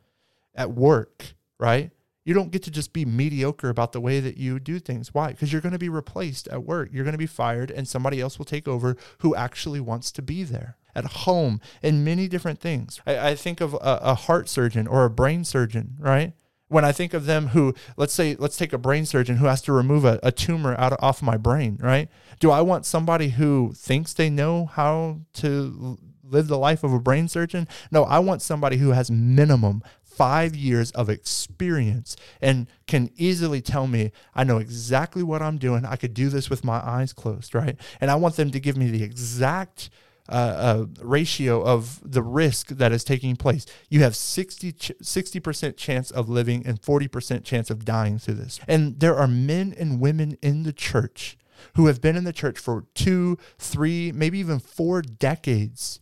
at 0.55 0.71
work, 0.71 1.33
right? 1.59 1.91
You 2.23 2.33
don't 2.33 2.51
get 2.51 2.63
to 2.63 2.71
just 2.71 2.93
be 2.93 3.03
mediocre 3.03 3.69
about 3.69 3.93
the 3.93 4.01
way 4.01 4.19
that 4.19 4.37
you 4.37 4.59
do 4.59 4.79
things. 4.79 5.13
Why? 5.13 5.31
Because 5.31 5.51
you're 5.51 5.61
going 5.61 5.71
to 5.73 5.79
be 5.79 5.89
replaced 5.89 6.47
at 6.49 6.63
work. 6.63 6.89
You're 6.91 7.03
going 7.03 7.13
to 7.13 7.17
be 7.17 7.25
fired, 7.25 7.71
and 7.71 7.87
somebody 7.87 8.21
else 8.21 8.37
will 8.37 8.45
take 8.45 8.67
over 8.67 8.95
who 9.19 9.35
actually 9.35 9.79
wants 9.79 10.11
to 10.13 10.21
be 10.21 10.43
there 10.43 10.77
at 10.93 11.05
home 11.05 11.59
and 11.81 12.05
many 12.05 12.27
different 12.27 12.59
things. 12.59 13.01
I, 13.07 13.29
I 13.29 13.35
think 13.35 13.59
of 13.59 13.73
a, 13.75 13.99
a 14.01 14.15
heart 14.15 14.49
surgeon 14.49 14.87
or 14.87 15.05
a 15.05 15.09
brain 15.09 15.43
surgeon, 15.43 15.95
right? 15.99 16.33
when 16.71 16.85
I 16.85 16.93
think 16.93 17.13
of 17.13 17.25
them 17.25 17.47
who, 17.47 17.75
let's 17.97 18.13
say, 18.13 18.37
let's 18.39 18.55
take 18.55 18.71
a 18.71 18.77
brain 18.77 19.05
surgeon 19.05 19.35
who 19.37 19.45
has 19.45 19.61
to 19.63 19.73
remove 19.73 20.05
a, 20.05 20.21
a 20.23 20.31
tumor 20.31 20.73
out 20.79 20.93
of, 20.93 20.99
off 21.01 21.21
my 21.21 21.35
brain, 21.35 21.77
right? 21.81 22.07
Do 22.39 22.49
I 22.49 22.61
want 22.61 22.85
somebody 22.85 23.29
who 23.29 23.73
thinks 23.75 24.13
they 24.13 24.29
know 24.29 24.67
how 24.67 25.19
to 25.33 25.97
live 26.23 26.47
the 26.47 26.57
life 26.57 26.85
of 26.85 26.93
a 26.93 26.99
brain 26.99 27.27
surgeon? 27.27 27.67
No, 27.91 28.05
I 28.05 28.19
want 28.19 28.41
somebody 28.41 28.77
who 28.77 28.91
has 28.91 29.11
minimum 29.11 29.83
five 30.15 30.55
years 30.55 30.91
of 30.91 31.09
experience 31.09 32.15
and 32.41 32.67
can 32.87 33.09
easily 33.15 33.61
tell 33.61 33.87
me, 33.87 34.11
I 34.35 34.43
know 34.43 34.57
exactly 34.57 35.23
what 35.23 35.41
I'm 35.41 35.57
doing. 35.57 35.85
I 35.85 35.95
could 35.95 36.13
do 36.13 36.29
this 36.29 36.49
with 36.49 36.63
my 36.63 36.77
eyes 36.77 37.13
closed, 37.13 37.55
right? 37.55 37.75
And 37.99 38.11
I 38.11 38.15
want 38.15 38.35
them 38.35 38.51
to 38.51 38.59
give 38.59 38.77
me 38.77 38.89
the 38.89 39.03
exact 39.03 39.89
uh, 40.29 40.33
uh, 40.33 40.85
ratio 41.01 41.63
of 41.63 41.99
the 42.03 42.21
risk 42.21 42.67
that 42.69 42.91
is 42.91 43.03
taking 43.03 43.35
place. 43.35 43.65
You 43.89 44.01
have 44.01 44.15
60, 44.15 44.73
60% 44.73 45.77
chance 45.77 46.11
of 46.11 46.29
living 46.29 46.65
and 46.65 46.81
40% 46.81 47.43
chance 47.43 47.69
of 47.69 47.85
dying 47.85 48.19
through 48.19 48.35
this. 48.35 48.59
And 48.67 48.99
there 48.99 49.15
are 49.15 49.27
men 49.27 49.73
and 49.77 49.99
women 49.99 50.37
in 50.41 50.63
the 50.63 50.73
church 50.73 51.37
who 51.75 51.87
have 51.87 52.01
been 52.01 52.15
in 52.15 52.23
the 52.23 52.33
church 52.33 52.59
for 52.59 52.85
two, 52.93 53.37
three, 53.57 54.11
maybe 54.11 54.39
even 54.39 54.59
four 54.59 55.01
decades 55.01 56.00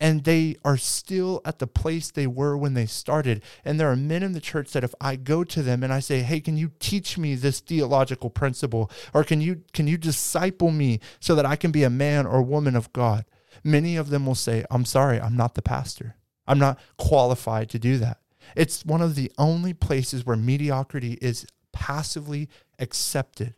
and 0.00 0.24
they 0.24 0.56
are 0.64 0.76
still 0.76 1.40
at 1.44 1.58
the 1.58 1.66
place 1.66 2.10
they 2.10 2.26
were 2.26 2.56
when 2.56 2.74
they 2.74 2.86
started. 2.86 3.42
And 3.64 3.78
there 3.78 3.90
are 3.90 3.96
men 3.96 4.22
in 4.22 4.32
the 4.32 4.40
church 4.40 4.72
that 4.72 4.84
if 4.84 4.94
I 5.00 5.16
go 5.16 5.44
to 5.44 5.62
them 5.62 5.82
and 5.82 5.92
I 5.92 6.00
say, 6.00 6.22
"Hey, 6.22 6.40
can 6.40 6.56
you 6.56 6.70
teach 6.78 7.18
me 7.18 7.34
this 7.34 7.60
theological 7.60 8.30
principle 8.30 8.90
or 9.12 9.24
can 9.24 9.40
you 9.40 9.62
can 9.72 9.86
you 9.86 9.98
disciple 9.98 10.70
me 10.70 11.00
so 11.20 11.34
that 11.34 11.46
I 11.46 11.56
can 11.56 11.70
be 11.70 11.82
a 11.82 11.90
man 11.90 12.26
or 12.26 12.42
woman 12.42 12.76
of 12.76 12.92
God?" 12.92 13.24
Many 13.64 13.96
of 13.96 14.10
them 14.10 14.24
will 14.24 14.36
say, 14.36 14.64
"I'm 14.70 14.84
sorry, 14.84 15.20
I'm 15.20 15.36
not 15.36 15.54
the 15.54 15.62
pastor. 15.62 16.16
I'm 16.46 16.58
not 16.58 16.78
qualified 16.96 17.68
to 17.70 17.78
do 17.78 17.98
that." 17.98 18.18
It's 18.56 18.84
one 18.84 19.02
of 19.02 19.14
the 19.14 19.32
only 19.36 19.74
places 19.74 20.24
where 20.24 20.36
mediocrity 20.36 21.18
is 21.20 21.46
passively 21.72 22.48
accepted. 22.78 23.54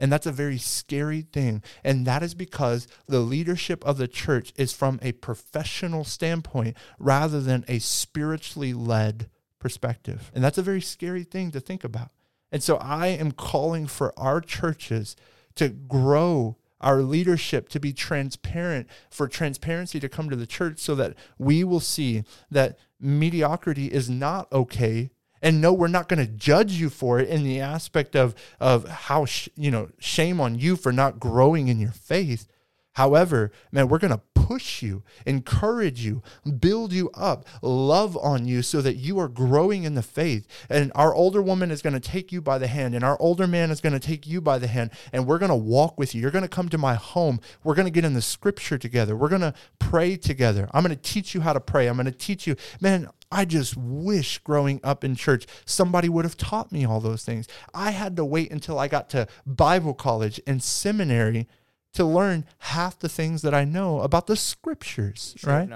And 0.00 0.10
that's 0.10 0.26
a 0.26 0.32
very 0.32 0.58
scary 0.58 1.20
thing. 1.20 1.62
And 1.84 2.06
that 2.06 2.22
is 2.22 2.34
because 2.34 2.88
the 3.06 3.20
leadership 3.20 3.84
of 3.84 3.98
the 3.98 4.08
church 4.08 4.52
is 4.56 4.72
from 4.72 4.98
a 5.02 5.12
professional 5.12 6.04
standpoint 6.04 6.76
rather 6.98 7.40
than 7.40 7.64
a 7.68 7.78
spiritually 7.78 8.72
led 8.72 9.28
perspective. 9.58 10.32
And 10.34 10.42
that's 10.42 10.58
a 10.58 10.62
very 10.62 10.80
scary 10.80 11.22
thing 11.22 11.50
to 11.50 11.60
think 11.60 11.84
about. 11.84 12.10
And 12.50 12.62
so 12.62 12.78
I 12.78 13.08
am 13.08 13.30
calling 13.30 13.86
for 13.86 14.18
our 14.18 14.40
churches 14.40 15.14
to 15.56 15.68
grow 15.68 16.56
our 16.80 17.02
leadership 17.02 17.68
to 17.68 17.78
be 17.78 17.92
transparent, 17.92 18.88
for 19.10 19.28
transparency 19.28 20.00
to 20.00 20.08
come 20.08 20.30
to 20.30 20.36
the 20.36 20.46
church 20.46 20.78
so 20.78 20.94
that 20.94 21.14
we 21.38 21.62
will 21.62 21.80
see 21.80 22.24
that 22.50 22.78
mediocrity 22.98 23.86
is 23.86 24.08
not 24.08 24.50
okay 24.50 25.10
and 25.42 25.60
no 25.60 25.72
we're 25.72 25.88
not 25.88 26.08
going 26.08 26.24
to 26.24 26.32
judge 26.32 26.72
you 26.72 26.90
for 26.90 27.18
it 27.18 27.28
in 27.28 27.42
the 27.44 27.60
aspect 27.60 28.14
of 28.16 28.34
of 28.60 28.86
how 28.88 29.24
sh- 29.24 29.48
you 29.56 29.70
know 29.70 29.88
shame 29.98 30.40
on 30.40 30.58
you 30.58 30.76
for 30.76 30.92
not 30.92 31.20
growing 31.20 31.68
in 31.68 31.78
your 31.78 31.92
faith 31.92 32.46
However, 32.94 33.52
man, 33.70 33.88
we're 33.88 33.98
going 33.98 34.12
to 34.12 34.22
push 34.34 34.82
you, 34.82 35.04
encourage 35.24 36.04
you, 36.04 36.22
build 36.58 36.92
you 36.92 37.08
up, 37.14 37.46
love 37.62 38.16
on 38.16 38.46
you 38.46 38.62
so 38.62 38.80
that 38.80 38.96
you 38.96 39.18
are 39.20 39.28
growing 39.28 39.84
in 39.84 39.94
the 39.94 40.02
faith. 40.02 40.46
And 40.68 40.90
our 40.96 41.14
older 41.14 41.40
woman 41.40 41.70
is 41.70 41.82
going 41.82 41.92
to 41.92 42.00
take 42.00 42.32
you 42.32 42.40
by 42.42 42.58
the 42.58 42.66
hand, 42.66 42.94
and 42.96 43.04
our 43.04 43.16
older 43.20 43.46
man 43.46 43.70
is 43.70 43.80
going 43.80 43.92
to 43.92 44.00
take 44.00 44.26
you 44.26 44.40
by 44.40 44.58
the 44.58 44.66
hand, 44.66 44.90
and 45.12 45.26
we're 45.26 45.38
going 45.38 45.50
to 45.50 45.54
walk 45.54 45.98
with 45.98 46.14
you. 46.14 46.20
You're 46.20 46.32
going 46.32 46.42
to 46.42 46.48
come 46.48 46.68
to 46.70 46.78
my 46.78 46.94
home. 46.94 47.40
We're 47.62 47.76
going 47.76 47.86
to 47.86 47.92
get 47.92 48.04
in 48.04 48.14
the 48.14 48.22
scripture 48.22 48.76
together. 48.76 49.14
We're 49.14 49.28
going 49.28 49.40
to 49.42 49.54
pray 49.78 50.16
together. 50.16 50.68
I'm 50.72 50.82
going 50.82 50.96
to 50.96 51.00
teach 51.00 51.32
you 51.32 51.42
how 51.42 51.52
to 51.52 51.60
pray. 51.60 51.86
I'm 51.86 51.96
going 51.96 52.06
to 52.06 52.12
teach 52.12 52.46
you, 52.46 52.56
man, 52.80 53.08
I 53.30 53.44
just 53.44 53.76
wish 53.76 54.38
growing 54.38 54.80
up 54.82 55.04
in 55.04 55.14
church 55.14 55.46
somebody 55.64 56.08
would 56.08 56.24
have 56.24 56.36
taught 56.36 56.72
me 56.72 56.84
all 56.84 56.98
those 56.98 57.24
things. 57.24 57.46
I 57.72 57.92
had 57.92 58.16
to 58.16 58.24
wait 58.24 58.50
until 58.50 58.80
I 58.80 58.88
got 58.88 59.08
to 59.10 59.28
Bible 59.46 59.94
college 59.94 60.40
and 60.48 60.60
seminary 60.60 61.46
to 61.94 62.04
learn 62.04 62.44
half 62.58 62.98
the 62.98 63.08
things 63.08 63.42
that 63.42 63.54
I 63.54 63.64
know 63.64 64.00
about 64.00 64.26
the 64.26 64.36
scriptures, 64.36 65.34
Should 65.36 65.48
right? 65.48 65.68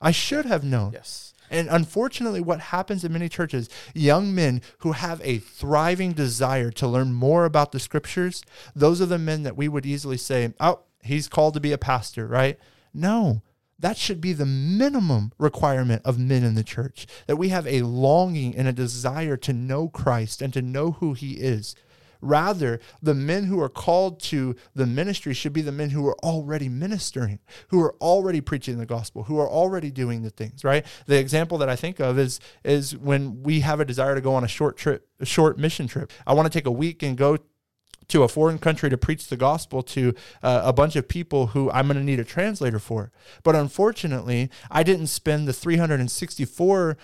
I 0.00 0.10
should 0.10 0.46
have 0.46 0.64
known. 0.64 0.92
Yes. 0.92 1.34
And 1.50 1.68
unfortunately, 1.70 2.40
what 2.40 2.60
happens 2.60 3.04
in 3.04 3.12
many 3.12 3.28
churches, 3.28 3.68
young 3.94 4.34
men 4.34 4.60
who 4.78 4.92
have 4.92 5.20
a 5.24 5.38
thriving 5.38 6.12
desire 6.12 6.70
to 6.72 6.86
learn 6.86 7.12
more 7.12 7.44
about 7.44 7.72
the 7.72 7.80
scriptures, 7.80 8.42
those 8.74 9.00
are 9.00 9.06
the 9.06 9.18
men 9.18 9.42
that 9.44 9.56
we 9.56 9.68
would 9.68 9.86
easily 9.86 10.18
say, 10.18 10.52
oh, 10.60 10.80
he's 11.02 11.28
called 11.28 11.54
to 11.54 11.60
be 11.60 11.72
a 11.72 11.78
pastor, 11.78 12.26
right? 12.26 12.58
No, 12.92 13.42
that 13.78 13.96
should 13.96 14.20
be 14.20 14.32
the 14.32 14.46
minimum 14.46 15.32
requirement 15.38 16.02
of 16.04 16.18
men 16.18 16.44
in 16.44 16.54
the 16.54 16.64
church, 16.64 17.06
that 17.26 17.36
we 17.36 17.48
have 17.48 17.66
a 17.66 17.82
longing 17.82 18.56
and 18.56 18.68
a 18.68 18.72
desire 18.72 19.36
to 19.38 19.52
know 19.52 19.88
Christ 19.88 20.42
and 20.42 20.52
to 20.52 20.62
know 20.62 20.92
who 20.92 21.14
he 21.14 21.34
is. 21.34 21.74
Rather, 22.20 22.80
the 23.02 23.14
men 23.14 23.44
who 23.44 23.60
are 23.60 23.68
called 23.68 24.20
to 24.20 24.56
the 24.74 24.86
ministry 24.86 25.34
should 25.34 25.52
be 25.52 25.62
the 25.62 25.72
men 25.72 25.90
who 25.90 26.06
are 26.06 26.16
already 26.24 26.68
ministering, 26.68 27.38
who 27.68 27.80
are 27.80 27.94
already 28.00 28.40
preaching 28.40 28.78
the 28.78 28.86
gospel, 28.86 29.24
who 29.24 29.38
are 29.38 29.48
already 29.48 29.90
doing 29.90 30.22
the 30.22 30.30
things, 30.30 30.64
right? 30.64 30.84
The 31.06 31.18
example 31.18 31.58
that 31.58 31.68
I 31.68 31.76
think 31.76 32.00
of 32.00 32.18
is 32.18 32.40
is 32.64 32.96
when 32.96 33.42
we 33.42 33.60
have 33.60 33.80
a 33.80 33.84
desire 33.84 34.14
to 34.14 34.20
go 34.20 34.34
on 34.34 34.44
a 34.44 34.48
short 34.48 34.76
trip, 34.76 35.08
a 35.20 35.26
short 35.26 35.58
mission 35.58 35.86
trip. 35.86 36.12
I 36.26 36.34
want 36.34 36.50
to 36.50 36.56
take 36.56 36.66
a 36.66 36.72
week 36.72 37.02
and 37.02 37.16
go 37.16 37.38
to 38.08 38.22
a 38.22 38.28
foreign 38.28 38.58
country 38.58 38.88
to 38.90 38.96
preach 38.96 39.28
the 39.28 39.36
gospel 39.36 39.82
to 39.82 40.14
uh, 40.42 40.62
a 40.64 40.72
bunch 40.72 40.96
of 40.96 41.08
people 41.08 41.48
who 41.48 41.70
I'm 41.70 41.86
going 41.86 41.98
to 41.98 42.04
need 42.04 42.18
a 42.18 42.24
translator 42.24 42.78
for. 42.78 43.12
But 43.42 43.54
unfortunately, 43.54 44.50
I 44.70 44.82
didn't 44.82 45.08
spend 45.08 45.46
the 45.46 45.52
364 45.52 46.96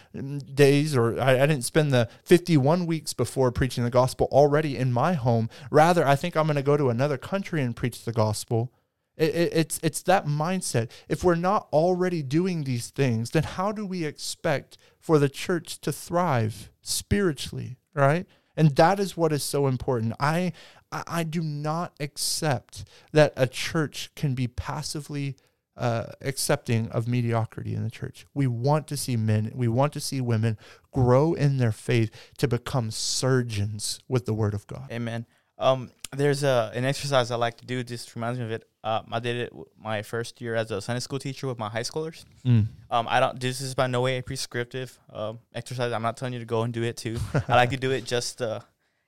days 0.55 0.97
or 0.97 1.21
I, 1.21 1.43
I 1.43 1.47
didn't 1.47 1.65
spend 1.65 1.93
the 1.93 2.09
51 2.25 2.87
weeks 2.87 3.13
before 3.13 3.53
preaching 3.53 3.85
the 3.85 3.91
gospel 3.91 4.29
already 4.33 4.77
in 4.77 4.93
my 4.93 5.13
home. 5.13 5.51
Rather, 5.71 6.07
I 6.07 6.17
think 6.17 6.37
I'm 6.37 6.47
going 6.47 6.57
to 6.57 6.63
go 6.63 6.77
to 6.77 6.89
another 6.89 7.19
country 7.19 7.63
and 7.63 7.77
preach 7.77 8.05
the 8.05 8.13
gospel. 8.13 8.73
It, 9.17 9.35
it, 9.35 9.53
it's 9.55 9.81
it's 9.83 10.03
that 10.03 10.27
mindset. 10.27 10.91
If 11.09 11.23
we're 11.23 11.37
not 11.37 11.69
already 11.73 12.23
doing 12.23 12.65
these 12.65 12.91
things, 12.91 13.31
then 13.31 13.45
how 13.45 13.71
do 13.71 13.87
we 13.87 14.05
expect 14.05 14.77
for 14.99 15.19
the 15.19 15.29
church 15.29 15.81
to 15.83 15.93
thrive 15.93 16.73
spiritually, 16.83 17.77
right? 17.95 18.27
And 18.57 18.75
that 18.77 19.01
is 19.01 19.17
what 19.17 19.33
is 19.33 19.43
so 19.43 19.67
important. 19.67 20.15
I 20.19 20.53
I, 20.95 21.03
I 21.07 21.23
do 21.25 21.43
not 21.43 21.93
accept 21.99 22.85
that 23.13 23.33
a 23.37 23.47
church 23.47 24.11
can 24.15 24.35
be 24.35 24.47
passively 24.47 25.37
uh, 25.77 26.05
accepting 26.21 26.89
of 26.91 27.09
mediocrity 27.09 27.75
in 27.75 27.83
the 27.83 27.91
church. 27.91 28.27
We 28.33 28.47
want 28.47 28.87
to 28.89 28.97
see 28.97 29.17
men, 29.17 29.51
we 29.55 29.67
want 29.67 29.93
to 29.95 30.01
see 30.01 30.21
women 30.21 30.57
grow 30.93 31.35
in 31.35 31.59
their 31.59 31.73
faith 31.73 32.11
to 32.39 32.47
become 32.47 32.93
surgeons 32.93 33.99
with 34.09 34.25
the 34.25 34.33
Word 34.33 34.55
of 34.55 34.67
God. 34.69 34.87
Amen. 34.93 35.27
Um, 35.59 35.91
there's 36.13 36.43
a 36.43 36.71
an 36.75 36.85
exercise 36.85 37.31
I 37.31 37.37
like 37.37 37.57
to 37.59 37.67
do. 37.67 37.83
Just 37.83 38.15
reminds 38.15 38.39
me 38.39 38.45
of 38.45 38.51
it. 38.53 38.69
Um, 38.83 39.07
I 39.13 39.19
did 39.21 39.37
it 39.37 39.53
my 39.81 40.03
first 40.03 40.41
year 40.41 40.55
as 40.55 40.71
a 40.71 40.81
Sunday 40.81 41.01
school 41.01 41.19
teacher 41.19 41.47
with 41.47 41.59
my 41.59 41.69
high 41.69 41.81
schoolers. 41.81 42.25
Mm. 42.45 42.67
Um, 42.91 43.07
I 43.09 43.21
don't. 43.21 43.41
This 43.41 43.61
is 43.61 43.75
by 43.75 43.87
no 43.87 44.01
way 44.01 44.19
a 44.19 44.23
prescriptive 44.23 44.99
um, 45.13 45.39
exercise. 45.55 45.93
I'm 45.93 46.03
not 46.03 46.17
telling 46.17 46.35
you 46.35 46.41
to 46.41 46.45
go 46.45 46.63
and 46.63 46.73
do 46.73 46.83
it 46.83 46.97
too. 46.97 47.19
I 47.49 47.57
like 47.57 47.71
to 47.71 47.77
do 47.77 47.91
it 47.93 48.05
just 48.05 48.39
to, 48.39 48.65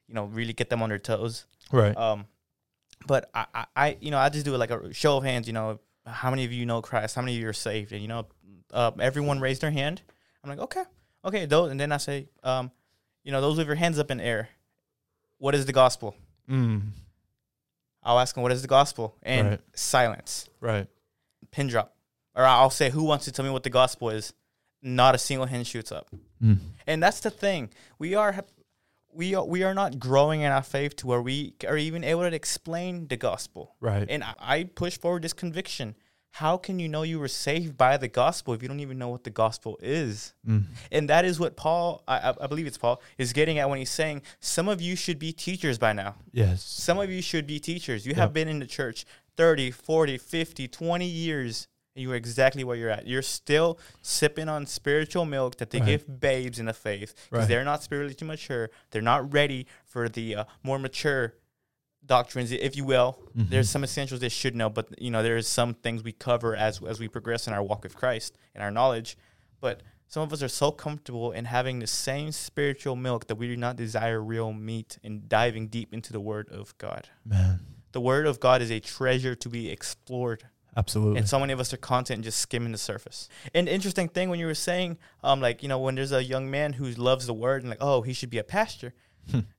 you 0.08 0.14
know, 0.14 0.24
really 0.26 0.52
get 0.52 0.70
them 0.70 0.82
on 0.82 0.88
their 0.88 0.98
toes. 0.98 1.46
Right. 1.72 1.96
Um, 1.96 2.26
but 3.06 3.30
I, 3.34 3.46
I, 3.54 3.66
I, 3.76 3.96
you 4.00 4.10
know, 4.10 4.18
I 4.18 4.28
just 4.28 4.44
do 4.44 4.54
it 4.54 4.58
like 4.58 4.70
a 4.70 4.92
show 4.92 5.16
of 5.18 5.24
hands. 5.24 5.46
You 5.46 5.52
know, 5.52 5.80
how 6.06 6.30
many 6.30 6.44
of 6.44 6.52
you 6.52 6.66
know 6.66 6.80
Christ? 6.82 7.14
How 7.14 7.22
many 7.22 7.36
of 7.36 7.40
you 7.42 7.48
are 7.48 7.52
saved? 7.52 7.92
And 7.92 8.00
you 8.02 8.08
know, 8.08 8.26
uh, 8.72 8.92
everyone 9.00 9.40
raised 9.40 9.60
their 9.62 9.70
hand. 9.70 10.02
I'm 10.42 10.50
like, 10.50 10.58
okay, 10.60 10.82
okay, 11.24 11.46
those. 11.46 11.70
And 11.70 11.78
then 11.80 11.92
I 11.92 11.96
say, 11.96 12.28
um, 12.44 12.70
you 13.24 13.32
know, 13.32 13.40
those 13.40 13.56
with 13.58 13.66
your 13.66 13.76
hands 13.76 13.98
up 13.98 14.10
in 14.10 14.20
air. 14.20 14.48
What 15.38 15.54
is 15.54 15.66
the 15.66 15.72
gospel? 15.72 16.16
Mm. 16.48 16.82
I'll 18.02 18.18
ask 18.20 18.34
them, 18.34 18.42
what 18.42 18.52
is 18.52 18.62
the 18.62 18.68
gospel? 18.68 19.16
And 19.22 19.48
Right. 19.50 19.60
silence, 19.74 20.48
Right. 20.60 20.86
pin 21.50 21.66
drop. 21.66 21.94
Or 22.34 22.44
I'll 22.44 22.70
say, 22.70 22.90
who 22.90 23.02
wants 23.02 23.24
to 23.24 23.32
tell 23.32 23.44
me 23.44 23.50
what 23.50 23.64
the 23.64 23.70
gospel 23.70 24.10
is? 24.10 24.32
Not 24.82 25.14
a 25.14 25.18
single 25.18 25.46
hand 25.46 25.66
shoots 25.66 25.90
up. 25.90 26.08
Mm. 26.42 26.58
And 26.86 27.02
that's 27.02 27.20
the 27.20 27.30
thing. 27.30 27.70
We 27.98 28.14
are 28.14 28.44
we 29.16 29.34
are 29.34 29.44
we 29.44 29.62
are 29.62 29.74
not 29.74 29.98
growing 29.98 30.42
in 30.42 30.52
our 30.52 30.62
faith 30.62 30.96
to 30.96 31.06
where 31.06 31.22
we 31.22 31.54
are 31.66 31.76
even 31.76 32.04
able 32.04 32.22
to 32.28 32.34
explain 32.34 33.08
the 33.08 33.16
gospel. 33.16 33.74
Right. 33.80 34.06
And 34.08 34.22
I, 34.24 34.34
I 34.40 34.64
push 34.64 34.98
forward 34.98 35.22
this 35.22 35.32
conviction. 35.32 35.94
How 36.32 36.58
can 36.58 36.78
you 36.78 36.86
know 36.86 37.00
you 37.02 37.18
were 37.18 37.28
saved 37.28 37.78
by 37.78 37.96
the 37.96 38.08
gospel 38.08 38.52
if 38.52 38.60
you 38.62 38.68
don't 38.68 38.80
even 38.80 38.98
know 38.98 39.08
what 39.08 39.24
the 39.24 39.30
gospel 39.30 39.78
is? 39.80 40.34
Mm. 40.46 40.64
And 40.92 41.08
that 41.08 41.24
is 41.24 41.40
what 41.40 41.56
Paul, 41.56 42.02
I, 42.06 42.34
I- 42.38 42.46
believe 42.46 42.66
it's 42.66 42.76
Paul, 42.76 43.00
is 43.16 43.32
getting 43.32 43.58
at 43.58 43.70
when 43.70 43.78
he's 43.78 43.88
saying 43.90 44.20
some 44.38 44.68
of 44.68 44.82
you 44.82 44.96
should 44.96 45.18
be 45.18 45.32
teachers 45.32 45.78
by 45.78 45.94
now. 45.94 46.16
Yes. 46.32 46.62
Some 46.62 46.98
of 46.98 47.10
you 47.10 47.22
should 47.22 47.46
be 47.46 47.58
teachers. 47.58 48.04
You 48.04 48.10
Yep. 48.10 48.18
have 48.18 48.32
been 48.34 48.48
in 48.48 48.58
the 48.58 48.66
church 48.66 49.06
30, 49.38 49.70
40, 49.70 50.18
50, 50.18 50.68
20 50.68 51.06
years, 51.06 51.68
and 51.96 52.02
you 52.02 52.12
are 52.12 52.14
exactly 52.14 52.62
where 52.62 52.76
you're 52.76 52.90
at. 52.90 53.06
You're 53.06 53.22
still 53.22 53.78
sipping 54.02 54.48
on 54.48 54.66
spiritual 54.66 55.24
milk 55.24 55.56
that 55.56 55.70
they 55.70 55.78
Right. 55.80 55.86
give 55.86 56.20
babes 56.20 56.58
in 56.58 56.66
the 56.66 56.74
faith 56.74 57.14
because 57.30 57.30
Right. 57.44 57.48
they're 57.48 57.64
not 57.64 57.82
spiritually 57.82 58.16
mature. 58.26 58.70
They're 58.90 59.00
not 59.02 59.32
ready 59.32 59.66
for 59.86 60.08
the 60.08 60.36
uh, 60.36 60.44
more 60.62 60.78
mature 60.78 61.34
doctrines, 62.04 62.52
if 62.52 62.76
you 62.76 62.84
will. 62.84 63.18
Mhm. 63.36 63.48
There's 63.50 63.70
some 63.70 63.82
essentials 63.82 64.20
they 64.20 64.28
should 64.28 64.54
know, 64.54 64.68
but 64.68 65.00
you 65.00 65.10
know 65.10 65.22
there's 65.22 65.48
some 65.48 65.74
things 65.74 66.02
we 66.04 66.12
cover 66.12 66.54
as 66.54 66.80
as 66.84 67.00
we 67.00 67.08
progress 67.08 67.46
in 67.48 67.54
our 67.54 67.62
walk 67.62 67.82
with 67.82 67.96
Christ 67.96 68.36
and 68.54 68.62
our 68.62 68.70
knowledge. 68.70 69.16
But 69.60 69.82
some 70.06 70.22
of 70.22 70.32
us 70.32 70.42
are 70.42 70.48
so 70.48 70.70
comfortable 70.70 71.32
in 71.32 71.46
having 71.46 71.78
the 71.80 71.86
same 71.86 72.30
spiritual 72.30 72.94
milk 72.94 73.26
that 73.28 73.36
we 73.36 73.48
do 73.48 73.56
not 73.56 73.74
desire 73.76 74.20
real 74.22 74.52
meat 74.52 74.98
and 75.02 75.28
diving 75.28 75.66
deep 75.68 75.92
into 75.94 76.12
the 76.12 76.20
Word 76.20 76.48
of 76.50 76.76
God. 76.78 77.08
Man. 77.24 77.60
The 77.92 78.00
Word 78.02 78.26
of 78.26 78.38
God 78.38 78.60
is 78.62 78.70
a 78.70 78.78
treasure 78.78 79.34
to 79.34 79.48
be 79.48 79.70
explored. 79.70 80.44
Absolutely. 80.76 81.18
And 81.18 81.28
so 81.28 81.38
many 81.40 81.52
of 81.52 81.60
us 81.60 81.72
are 81.72 81.78
content 81.78 82.22
just 82.24 82.38
skimming 82.38 82.72
the 82.72 82.78
surface. 82.78 83.28
And 83.54 83.68
interesting 83.68 84.08
thing 84.08 84.28
when 84.28 84.38
you 84.38 84.46
were 84.46 84.54
saying, 84.54 84.98
um, 85.24 85.40
like, 85.40 85.62
you 85.62 85.68
know, 85.68 85.78
when 85.78 85.94
there's 85.94 86.12
a 86.12 86.22
young 86.22 86.50
man 86.50 86.74
who 86.74 86.86
loves 86.90 87.26
the 87.26 87.34
word 87.34 87.62
and 87.62 87.70
like, 87.70 87.78
oh, 87.80 88.02
he 88.02 88.12
should 88.12 88.30
be 88.30 88.38
a 88.38 88.44
pastor. 88.44 88.92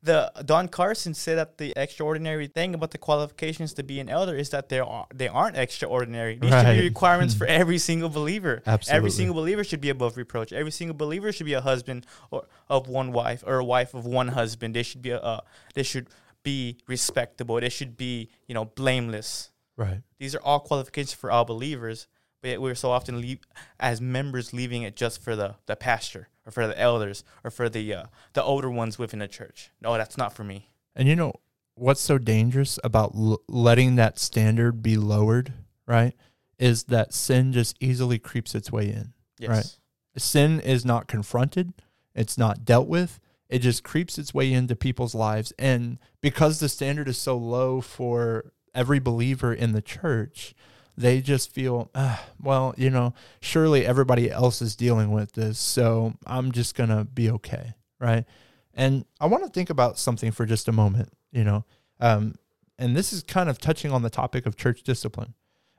the 0.02 0.32
Don 0.46 0.70
Carson 0.70 1.14
said 1.14 1.38
that 1.38 1.58
the 1.58 1.74
extraordinary 1.76 2.48
thing 2.48 2.74
about 2.74 2.92
the 2.92 2.98
qualifications 2.98 3.74
to 3.74 3.84
be 3.84 4.00
an 4.00 4.08
elder 4.08 4.34
is 4.34 4.50
that 4.52 4.70
they 4.70 4.80
are 4.80 5.06
they 5.14 5.28
aren't 5.28 5.58
extraordinary. 5.58 6.36
These 6.40 6.52
should 6.52 6.56
Right. 6.66 6.78
be 6.78 6.84
requirements 6.88 7.34
for 7.34 7.46
every 7.48 7.78
single 7.78 8.08
believer. 8.08 8.64
Absolutely. 8.66 8.96
Every 8.98 9.10
single 9.12 9.36
believer 9.36 9.64
should 9.66 9.82
be 9.82 9.90
above 9.90 10.16
reproach. 10.16 10.54
Every 10.54 10.72
single 10.72 10.96
believer 10.96 11.34
should 11.34 11.46
be 11.48 11.54
a 11.54 11.60
husband 11.60 12.06
or 12.32 12.46
of 12.70 12.88
one 12.88 13.12
wife 13.12 13.44
or 13.46 13.56
a 13.58 13.66
wife 13.66 13.94
of 13.94 14.06
one 14.06 14.30
husband. 14.30 14.74
They 14.74 14.84
should 14.84 15.02
be 15.02 15.10
a, 15.10 15.20
uh, 15.20 15.42
they 15.74 15.84
should 15.84 16.08
be 16.44 16.78
respectable. 16.88 17.60
They 17.60 17.68
should 17.68 17.98
be, 17.98 18.30
you 18.48 18.54
know, 18.54 18.64
blameless. 18.64 19.50
Right. 19.78 20.02
These 20.20 20.36
are 20.36 20.42
all 20.42 20.60
qualifications 20.60 21.14
for 21.14 21.32
all 21.32 21.46
believers, 21.46 22.08
but 22.42 22.50
yet 22.50 22.62
we're 22.62 22.76
so 22.76 22.92
often 22.92 23.22
leave, 23.22 23.40
as 23.80 24.02
members 24.02 24.54
leaving 24.54 24.84
it 24.84 24.96
just 24.96 25.22
for 25.22 25.36
the, 25.36 25.56
the 25.66 25.76
pastor 25.76 26.28
or 26.46 26.52
for 26.52 26.68
the 26.68 26.80
elders 26.80 27.24
or 27.44 27.52
for 27.52 27.70
the 27.70 27.94
uh, 27.94 28.06
the 28.34 28.44
older 28.44 28.70
ones 28.70 28.98
within 29.00 29.20
the 29.20 29.28
church. 29.28 29.70
No, 29.82 29.94
that's 29.94 30.18
not 30.18 30.34
for 30.34 30.44
me. 30.44 30.70
And 30.96 31.08
you 31.08 31.16
know 31.16 31.34
what's 31.76 32.02
so 32.02 32.18
dangerous 32.18 32.80
about 32.84 33.14
l- 33.16 33.42
letting 33.48 33.96
that 33.96 34.20
standard 34.20 34.82
be 34.82 34.98
lowered, 34.98 35.54
right? 35.86 36.14
Is 36.58 36.86
that 36.86 37.14
sin 37.14 37.54
just 37.54 37.78
easily 37.80 38.18
creeps 38.20 38.56
its 38.56 38.72
way 38.72 38.90
in. 38.90 39.14
Yes. 39.38 39.50
Right. 39.50 39.78
Sin 40.22 40.60
is 40.60 40.84
not 40.84 41.08
confronted, 41.08 41.74
it's 42.16 42.38
not 42.38 42.66
dealt 42.66 42.88
with. 42.88 43.20
It 43.50 43.60
just 43.60 43.84
creeps 43.84 44.18
its 44.18 44.34
way 44.34 44.52
into 44.52 44.76
people's 44.76 45.16
lives. 45.16 45.54
And 45.58 46.00
because 46.20 46.60
the 46.60 46.68
standard 46.68 47.08
is 47.08 47.18
so 47.18 47.38
low 47.38 47.80
for 47.80 48.52
every 48.78 49.00
believer 49.00 49.54
in 49.54 49.74
the 49.74 49.82
church, 49.82 50.54
they 50.96 51.20
just 51.20 51.52
feel, 51.52 51.90
ah, 51.94 52.24
well, 52.42 52.74
you 52.78 52.90
know, 52.90 53.14
surely 53.42 53.86
everybody 53.86 54.32
else 54.32 54.62
is 54.62 54.76
dealing 54.76 55.12
with 55.12 55.34
this. 55.34 55.60
So 55.60 56.14
I'm 56.26 56.52
just 56.52 56.76
going 56.76 56.90
to 56.90 57.04
be 57.04 57.30
okay. 57.32 57.74
Right. 58.00 58.26
And 58.74 59.06
I 59.20 59.26
want 59.26 59.44
to 59.44 59.50
think 59.50 59.72
about 59.72 59.98
something 59.98 60.32
for 60.32 60.46
just 60.46 60.68
a 60.68 60.72
moment, 60.72 61.10
you 61.32 61.44
know, 61.44 61.66
um, 62.00 62.36
and 62.78 62.96
this 62.96 63.12
is 63.12 63.24
kind 63.24 63.50
of 63.50 63.58
touching 63.58 63.92
on 63.92 64.04
the 64.04 64.10
topic 64.10 64.46
of 64.46 64.56
church 64.56 64.84
discipline. 64.84 65.34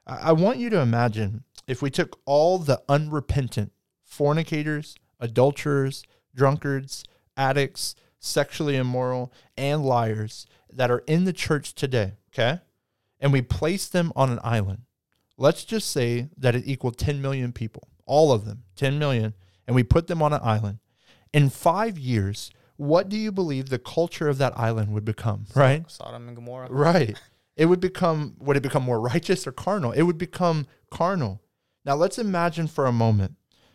I, 0.04 0.16
I 0.16 0.32
want 0.32 0.58
you 0.58 0.68
to 0.70 0.80
imagine 0.80 1.44
if 1.68 1.80
we 1.80 1.90
took 1.90 2.18
all 2.24 2.58
the 2.58 2.82
unrepentant 2.88 3.72
fornicators, 4.04 4.96
adulterers, 5.20 6.02
drunkards, 6.34 7.04
addicts, 7.36 7.94
sexually 8.18 8.74
immoral, 8.74 9.32
and 9.56 9.84
liars 9.84 10.46
that 10.72 10.90
are 10.90 11.04
in 11.06 11.24
the 11.24 11.32
church 11.32 11.74
today, 11.74 12.14
okay? 12.32 12.60
And 13.20 13.32
we 13.32 13.42
place 13.42 13.88
them 13.88 14.12
on 14.14 14.30
an 14.30 14.40
island. 14.42 14.82
let's 15.36 15.64
just 15.64 15.90
say 15.90 16.28
that 16.36 16.56
it 16.56 16.66
equaled 16.66 16.98
10 16.98 17.22
million 17.22 17.52
people, 17.52 17.88
all 18.06 18.32
of 18.32 18.44
them, 18.44 18.64
10 18.74 18.98
million, 18.98 19.34
and 19.66 19.76
we 19.76 19.84
put 19.84 20.08
them 20.08 20.20
on 20.20 20.32
an 20.32 20.40
island. 20.42 20.78
In 21.32 21.48
five 21.48 21.96
years, 21.96 22.50
what 22.76 23.08
do 23.08 23.16
you 23.16 23.30
believe 23.30 23.68
the 23.68 23.78
culture 23.78 24.28
of 24.28 24.38
that 24.38 24.58
island 24.58 24.92
would 24.92 25.04
become, 25.04 25.46
right? 25.54 25.88
Sodom 25.88 26.26
and 26.26 26.36
Gomorrah. 26.36 26.68
Right. 26.70 27.16
It 27.56 27.66
would 27.66 27.80
become, 27.80 28.36
would 28.38 28.56
it 28.56 28.62
become 28.62 28.84
more 28.84 29.00
righteous 29.00 29.44
or 29.44 29.50
carnal? 29.50 29.90
It 29.90 30.02
would 30.02 30.16
become 30.16 30.68
carnal. 30.92 31.42
Now 31.84 31.96
let's 31.96 32.16
imagine 32.16 32.68
for 32.68 32.86
a 32.86 32.92
moment 32.92 33.34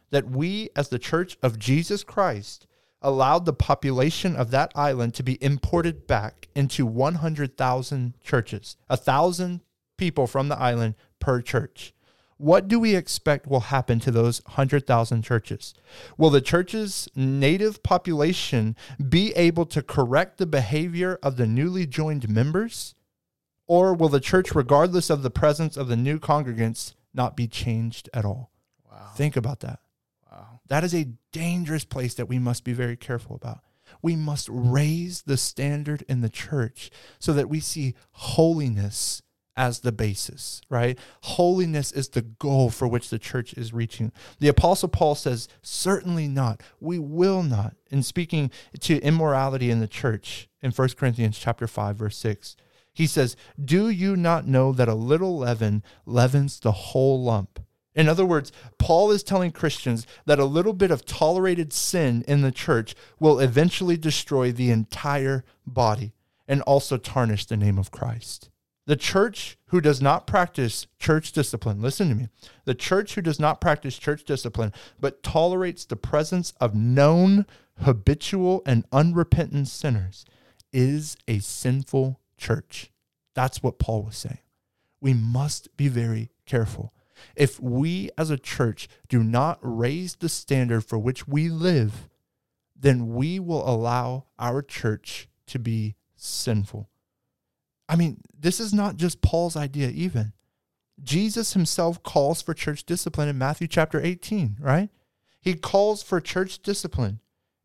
that 0.09 0.29
we, 0.29 0.69
as 0.73 0.87
the 0.87 0.97
church 0.97 1.37
of 1.43 1.59
Jesus 1.59 2.01
Christ, 2.01 2.65
allowed 3.03 3.45
the 3.45 3.53
population 3.53 4.35
of 4.35 4.51
that 4.51 4.71
island 4.75 5.13
to 5.15 5.23
be 5.23 5.43
imported 5.43 6.07
back 6.07 6.47
into 6.55 6.85
100,000 6.85 8.13
churches, 8.23 8.77
a 8.89 8.97
thousand 8.97 9.61
people 9.97 10.27
from 10.27 10.47
the 10.47 10.57
island 10.57 10.95
per 11.19 11.41
church. 11.41 11.93
What 12.37 12.67
do 12.67 12.79
we 12.79 12.95
expect 12.95 13.47
will 13.47 13.61
happen 13.61 13.99
to 14.01 14.11
those 14.11 14.43
100,000 14.45 15.21
churches? 15.21 15.73
Will 16.17 16.29
the 16.29 16.41
church's 16.41 17.07
native 17.15 17.83
population 17.83 18.75
be 19.09 19.31
able 19.35 19.65
to 19.67 19.81
correct 19.81 20.39
the 20.39 20.45
behavior 20.45 21.19
of 21.23 21.37
the 21.37 21.47
newly 21.47 21.85
joined 21.85 22.27
members? 22.27 22.95
Or 23.65 23.93
will 23.93 24.09
the 24.09 24.19
church, 24.19 24.53
regardless 24.53 25.09
of 25.09 25.23
the 25.23 25.29
presence 25.29 25.77
of 25.77 25.87
the 25.87 25.95
new 25.95 26.19
congregants, 26.19 26.95
not 27.13 27.37
be 27.37 27.47
changed 27.47 28.09
at 28.13 28.25
all? 28.25 28.51
Wow. 28.91 29.11
Think 29.15 29.37
about 29.37 29.61
that. 29.61 29.79
That 30.73 30.83
is 30.83 30.95
a 30.95 31.11
dangerous 31.31 31.85
place 31.85 32.15
that 32.15 32.27
we 32.27 32.39
must 32.39 32.63
be 32.63 32.73
very 32.73 32.97
careful 32.97 33.35
about. 33.35 33.59
We 34.01 34.15
must 34.15 34.49
raise 34.51 35.21
the 35.21 35.37
standard 35.37 36.03
in 36.09 36.21
the 36.21 36.29
church 36.29 36.89
so 37.19 37.31
that 37.33 37.47
we 37.47 37.59
see 37.59 37.93
holiness 38.13 39.21
as 39.55 39.81
the 39.81 39.91
basis, 39.91 40.61
right? 40.71 40.97
Holiness 41.21 41.91
is 41.91 42.09
the 42.09 42.23
goal 42.23 42.71
for 42.71 42.87
which 42.87 43.11
the 43.11 43.19
church 43.19 43.53
is 43.53 43.71
reaching. 43.71 44.11
The 44.39 44.47
apostle 44.47 44.89
Paul 44.89 45.13
says, 45.13 45.47
"Certainly 45.61 46.29
not. 46.29 46.63
We 46.79 46.97
will 46.97 47.43
not." 47.43 47.75
In 47.91 48.01
speaking 48.01 48.49
to 48.79 48.99
immorality 49.03 49.69
in 49.69 49.79
the 49.79 49.87
church 49.87 50.49
in 50.63 50.71
1 50.71 50.97
Corinthians 50.97 51.37
chapter 51.37 51.67
5 51.67 51.97
verse 51.97 52.17
6, 52.17 52.55
he 52.91 53.05
says, 53.05 53.35
"Do 53.63 53.89
you 53.91 54.15
not 54.15 54.47
know 54.47 54.73
that 54.73 54.89
a 54.89 54.95
little 54.95 55.37
leaven 55.37 55.83
leavens 56.07 56.59
the 56.59 56.71
whole 56.71 57.23
lump?" 57.23 57.59
In 57.95 58.09
other 58.09 58.25
words, 58.25 58.51
Paul 58.77 59.11
is 59.11 59.23
telling 59.23 59.51
Christians 59.51 60.07
that 60.25 60.39
a 60.39 60.45
little 60.45 60.73
bit 60.73 60.91
of 60.91 61.05
tolerated 61.05 61.71
sin 61.71 62.23
in 62.27 62.41
the 62.41 62.51
church 62.51 62.95
will 63.19 63.39
eventually 63.39 63.97
destroy 63.97 64.51
the 64.51 64.71
entire 64.71 65.43
body 65.65 66.13
and 66.47 66.61
also 66.63 66.97
tarnish 66.97 67.45
the 67.45 67.57
name 67.57 67.77
of 67.77 67.91
Christ. 67.91 68.49
The 68.85 68.95
church 68.97 69.57
who 69.67 69.79
does 69.79 70.01
not 70.01 70.27
practice 70.27 70.87
church 70.99 71.31
discipline, 71.31 71.81
listen 71.81 72.09
to 72.09 72.15
me. 72.15 72.27
The 72.65 72.75
church 72.75 73.15
who 73.15 73.21
does 73.21 73.39
not 73.39 73.61
practice 73.61 73.97
church 73.97 74.25
discipline, 74.25 74.73
but 74.99 75.23
tolerates 75.23 75.85
the 75.85 75.95
presence 75.95 76.53
of 76.59 76.75
known, 76.75 77.45
habitual, 77.81 78.61
and 78.65 78.85
unrepentant 78.91 79.69
sinners, 79.69 80.25
is 80.73 81.15
a 81.27 81.39
sinful 81.39 82.19
church. 82.37 82.91
That's 83.35 83.63
what 83.63 83.79
Paul 83.79 84.03
was 84.03 84.17
saying. 84.17 84.39
We 84.99 85.13
must 85.13 85.75
be 85.77 85.87
very 85.87 86.31
careful. 86.45 86.93
If 87.35 87.59
we 87.59 88.09
as 88.17 88.29
a 88.29 88.37
church 88.37 88.87
do 89.07 89.23
not 89.23 89.59
raise 89.61 90.15
the 90.15 90.29
standard 90.29 90.85
for 90.85 90.97
which 90.97 91.27
we 91.27 91.49
live, 91.49 92.09
then 92.75 93.13
we 93.13 93.39
will 93.39 93.67
allow 93.67 94.25
our 94.37 94.61
church 94.61 95.27
to 95.47 95.59
be 95.59 95.95
sinful. 96.15 96.89
I 97.87 97.95
mean, 97.95 98.21
this 98.37 98.59
is 98.59 98.73
not 98.73 98.97
just 98.97 99.21
Paul's 99.21 99.55
idea, 99.55 99.89
even. 99.89 100.33
Jesus 101.01 101.53
himself 101.53 102.01
calls 102.03 102.41
for 102.41 102.53
church 102.53 102.85
discipline 102.85 103.27
in 103.27 103.37
Matthew 103.37 103.67
chapter 103.67 104.01
18, 104.01 104.57
right? 104.59 104.89
He 105.41 105.55
calls 105.55 106.01
for 106.03 106.21
church 106.21 106.59
discipline. 106.59 107.19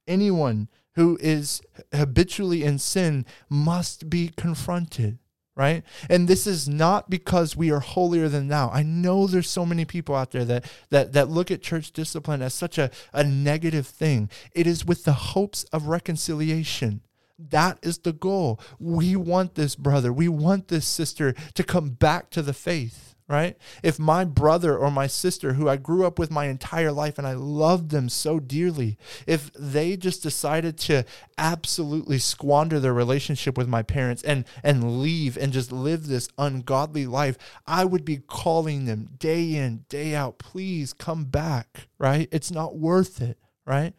Anyone 0.06 0.68
who 0.94 1.16
is 1.20 1.62
habitually 1.94 2.64
in 2.64 2.78
sin 2.78 3.24
must 3.48 4.10
be 4.10 4.28
confronted, 4.36 5.18
right? 5.58 5.82
And 6.08 6.28
this 6.28 6.46
is 6.46 6.68
not 6.68 7.10
because 7.10 7.56
we 7.56 7.72
are 7.72 7.80
holier 7.80 8.28
than 8.28 8.46
thou. 8.46 8.70
I 8.70 8.84
know 8.84 9.26
there's 9.26 9.50
so 9.50 9.66
many 9.66 9.84
people 9.84 10.14
out 10.14 10.30
there 10.30 10.44
that 10.44 10.70
that 10.90 11.12
that 11.12 11.28
look 11.28 11.50
at 11.50 11.60
church 11.60 11.90
discipline 11.90 12.40
as 12.40 12.54
such 12.54 12.78
a, 12.78 12.90
a 13.12 13.24
negative 13.24 13.86
thing. 13.86 14.30
It 14.52 14.68
is 14.68 14.86
with 14.86 15.04
the 15.04 15.12
hopes 15.12 15.64
of 15.64 15.88
reconciliation. 15.88 17.02
That 17.38 17.78
is 17.82 17.98
the 17.98 18.12
goal. 18.12 18.60
We 18.78 19.16
want 19.16 19.56
this 19.56 19.74
brother, 19.74 20.12
we 20.12 20.28
want 20.28 20.68
this 20.68 20.86
sister 20.86 21.34
to 21.54 21.64
come 21.64 21.90
back 21.90 22.30
to 22.30 22.42
the 22.42 22.52
faith, 22.54 23.16
right? 23.28 23.58
If 23.82 23.98
my 23.98 24.24
brother 24.24 24.76
or 24.76 24.90
my 24.90 25.06
sister, 25.06 25.52
who 25.52 25.68
I 25.68 25.76
grew 25.76 26.06
up 26.06 26.18
with 26.18 26.30
my 26.30 26.46
entire 26.46 26.90
life 26.90 27.18
and 27.18 27.26
I 27.26 27.34
loved 27.34 27.90
them 27.90 28.08
so 28.08 28.40
dearly, 28.40 28.96
if 29.26 29.52
they 29.52 29.98
just 29.98 30.22
decided 30.22 30.78
to 30.78 31.04
absolutely 31.36 32.18
squander 32.18 32.80
their 32.80 32.94
relationship 32.94 33.58
with 33.58 33.68
my 33.68 33.82
parents 33.82 34.22
and, 34.22 34.46
and 34.64 35.02
leave 35.02 35.36
and 35.36 35.52
just 35.52 35.70
live 35.70 36.06
this 36.06 36.30
ungodly 36.38 37.06
life, 37.06 37.36
I 37.66 37.84
would 37.84 38.04
be 38.04 38.16
calling 38.16 38.86
them 38.86 39.10
day 39.18 39.54
in, 39.54 39.84
day 39.90 40.14
out, 40.14 40.38
please 40.38 40.94
come 40.94 41.26
back, 41.26 41.88
right? 41.98 42.28
It's 42.32 42.50
not 42.50 42.78
worth 42.78 43.20
it, 43.20 43.38
right? 43.66 43.92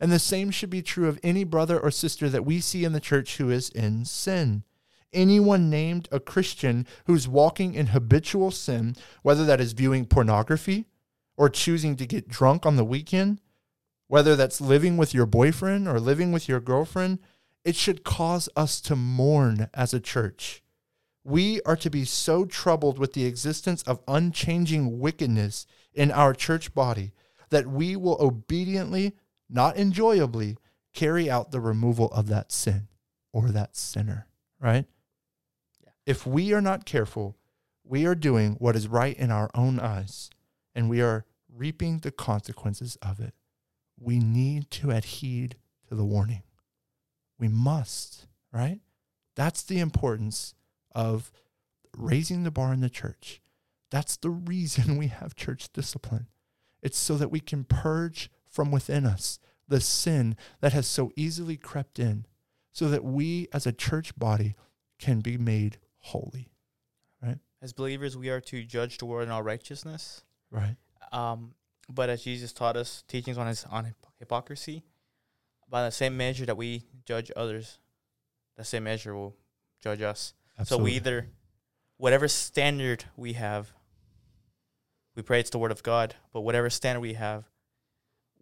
And 0.00 0.10
the 0.10 0.18
same 0.18 0.50
should 0.50 0.70
be 0.70 0.80
true 0.80 1.08
of 1.08 1.20
any 1.22 1.44
brother 1.44 1.78
or 1.78 1.90
sister 1.90 2.30
that 2.30 2.46
we 2.46 2.60
see 2.60 2.84
in 2.84 2.94
the 2.94 3.00
church 3.00 3.36
who 3.36 3.50
is 3.50 3.68
in 3.68 4.06
sin. 4.06 4.64
Anyone 5.12 5.70
named 5.70 6.08
a 6.12 6.20
Christian 6.20 6.86
who's 7.06 7.26
walking 7.26 7.74
in 7.74 7.88
habitual 7.88 8.50
sin, 8.50 8.94
whether 9.22 9.44
that 9.44 9.60
is 9.60 9.72
viewing 9.72 10.06
pornography 10.06 10.86
or 11.36 11.48
choosing 11.48 11.96
to 11.96 12.06
get 12.06 12.28
drunk 12.28 12.64
on 12.64 12.76
the 12.76 12.84
weekend, 12.84 13.40
whether 14.06 14.36
that's 14.36 14.60
living 14.60 14.96
with 14.96 15.14
your 15.14 15.26
boyfriend 15.26 15.88
or 15.88 15.98
living 15.98 16.32
with 16.32 16.48
your 16.48 16.60
girlfriend, 16.60 17.18
it 17.64 17.76
should 17.76 18.04
cause 18.04 18.48
us 18.56 18.80
to 18.80 18.96
mourn 18.96 19.68
as 19.74 19.92
a 19.92 20.00
church. 20.00 20.62
We 21.24 21.60
are 21.62 21.76
to 21.76 21.90
be 21.90 22.04
so 22.04 22.44
troubled 22.44 22.98
with 22.98 23.12
the 23.12 23.26
existence 23.26 23.82
of 23.82 24.00
unchanging 24.08 24.98
wickedness 24.98 25.66
in 25.92 26.10
our 26.10 26.32
church 26.34 26.74
body 26.74 27.12
that 27.50 27.66
we 27.66 27.96
will 27.96 28.16
obediently 28.20 29.14
not 29.48 29.76
enjoyably, 29.76 30.56
carry 30.94 31.30
out 31.30 31.50
the 31.50 31.60
removal 31.60 32.06
of 32.12 32.28
that 32.28 32.52
sin 32.52 32.88
or 33.32 33.50
that 33.50 33.76
sinner, 33.76 34.26
right? 34.60 34.86
If 36.10 36.26
we 36.26 36.52
are 36.52 36.60
not 36.60 36.86
careful, 36.86 37.36
we 37.84 38.04
are 38.04 38.16
doing 38.16 38.54
what 38.54 38.74
is 38.74 38.88
right 38.88 39.16
in 39.16 39.30
our 39.30 39.48
own 39.54 39.78
eyes 39.78 40.28
and 40.74 40.90
we 40.90 41.00
are 41.00 41.24
reaping 41.48 41.98
the 41.98 42.10
consequences 42.10 42.96
of 43.00 43.20
it. 43.20 43.32
We 43.96 44.18
need 44.18 44.72
to 44.72 44.90
adhere 44.90 45.50
to 45.88 45.94
the 45.94 46.04
warning. 46.04 46.42
We 47.38 47.46
must, 47.46 48.26
right? 48.52 48.80
That's 49.36 49.62
the 49.62 49.78
importance 49.78 50.56
of 50.96 51.30
raising 51.96 52.42
the 52.42 52.50
bar 52.50 52.72
in 52.72 52.80
the 52.80 52.90
church. 52.90 53.40
That's 53.92 54.16
the 54.16 54.30
reason 54.30 54.96
we 54.98 55.06
have 55.06 55.36
church 55.36 55.72
discipline. 55.72 56.26
It's 56.82 56.98
so 56.98 57.18
that 57.18 57.30
we 57.30 57.38
can 57.38 57.62
purge 57.62 58.32
from 58.48 58.72
within 58.72 59.06
us 59.06 59.38
the 59.68 59.80
sin 59.80 60.34
that 60.60 60.72
has 60.72 60.88
so 60.88 61.12
easily 61.14 61.56
crept 61.56 62.00
in, 62.00 62.26
so 62.72 62.88
that 62.88 63.04
we 63.04 63.46
as 63.52 63.64
a 63.64 63.72
church 63.72 64.18
body 64.18 64.56
can 64.98 65.20
be 65.20 65.38
made 65.38 65.78
holy. 66.00 66.50
Right? 67.22 67.38
As 67.62 67.72
believers, 67.72 68.16
we 68.16 68.30
are 68.30 68.40
to 68.42 68.64
judge 68.64 68.98
the 68.98 69.06
world 69.06 69.24
in 69.24 69.30
our 69.30 69.42
righteousness. 69.42 70.22
Right. 70.50 70.76
Um, 71.12 71.54
but 71.88 72.08
as 72.08 72.22
Jesus 72.22 72.52
taught 72.52 72.76
us 72.76 73.04
teachings 73.08 73.36
on 73.38 73.46
his 73.46 73.64
on 73.64 73.94
hypocrisy, 74.18 74.84
by 75.68 75.84
the 75.84 75.90
same 75.90 76.16
measure 76.16 76.46
that 76.46 76.56
we 76.56 76.84
judge 77.04 77.30
others, 77.36 77.78
the 78.56 78.64
same 78.64 78.84
measure 78.84 79.14
will 79.14 79.36
judge 79.80 80.02
us. 80.02 80.34
So 80.64 80.76
we 80.76 80.92
either, 80.92 81.28
whatever 81.96 82.28
standard 82.28 83.04
we 83.16 83.32
have, 83.34 83.72
we 85.14 85.22
pray 85.22 85.40
it's 85.40 85.50
the 85.50 85.58
word 85.58 85.70
of 85.70 85.82
God, 85.82 86.14
but 86.32 86.42
whatever 86.42 86.68
standard 86.70 87.00
we 87.00 87.14
have, 87.14 87.44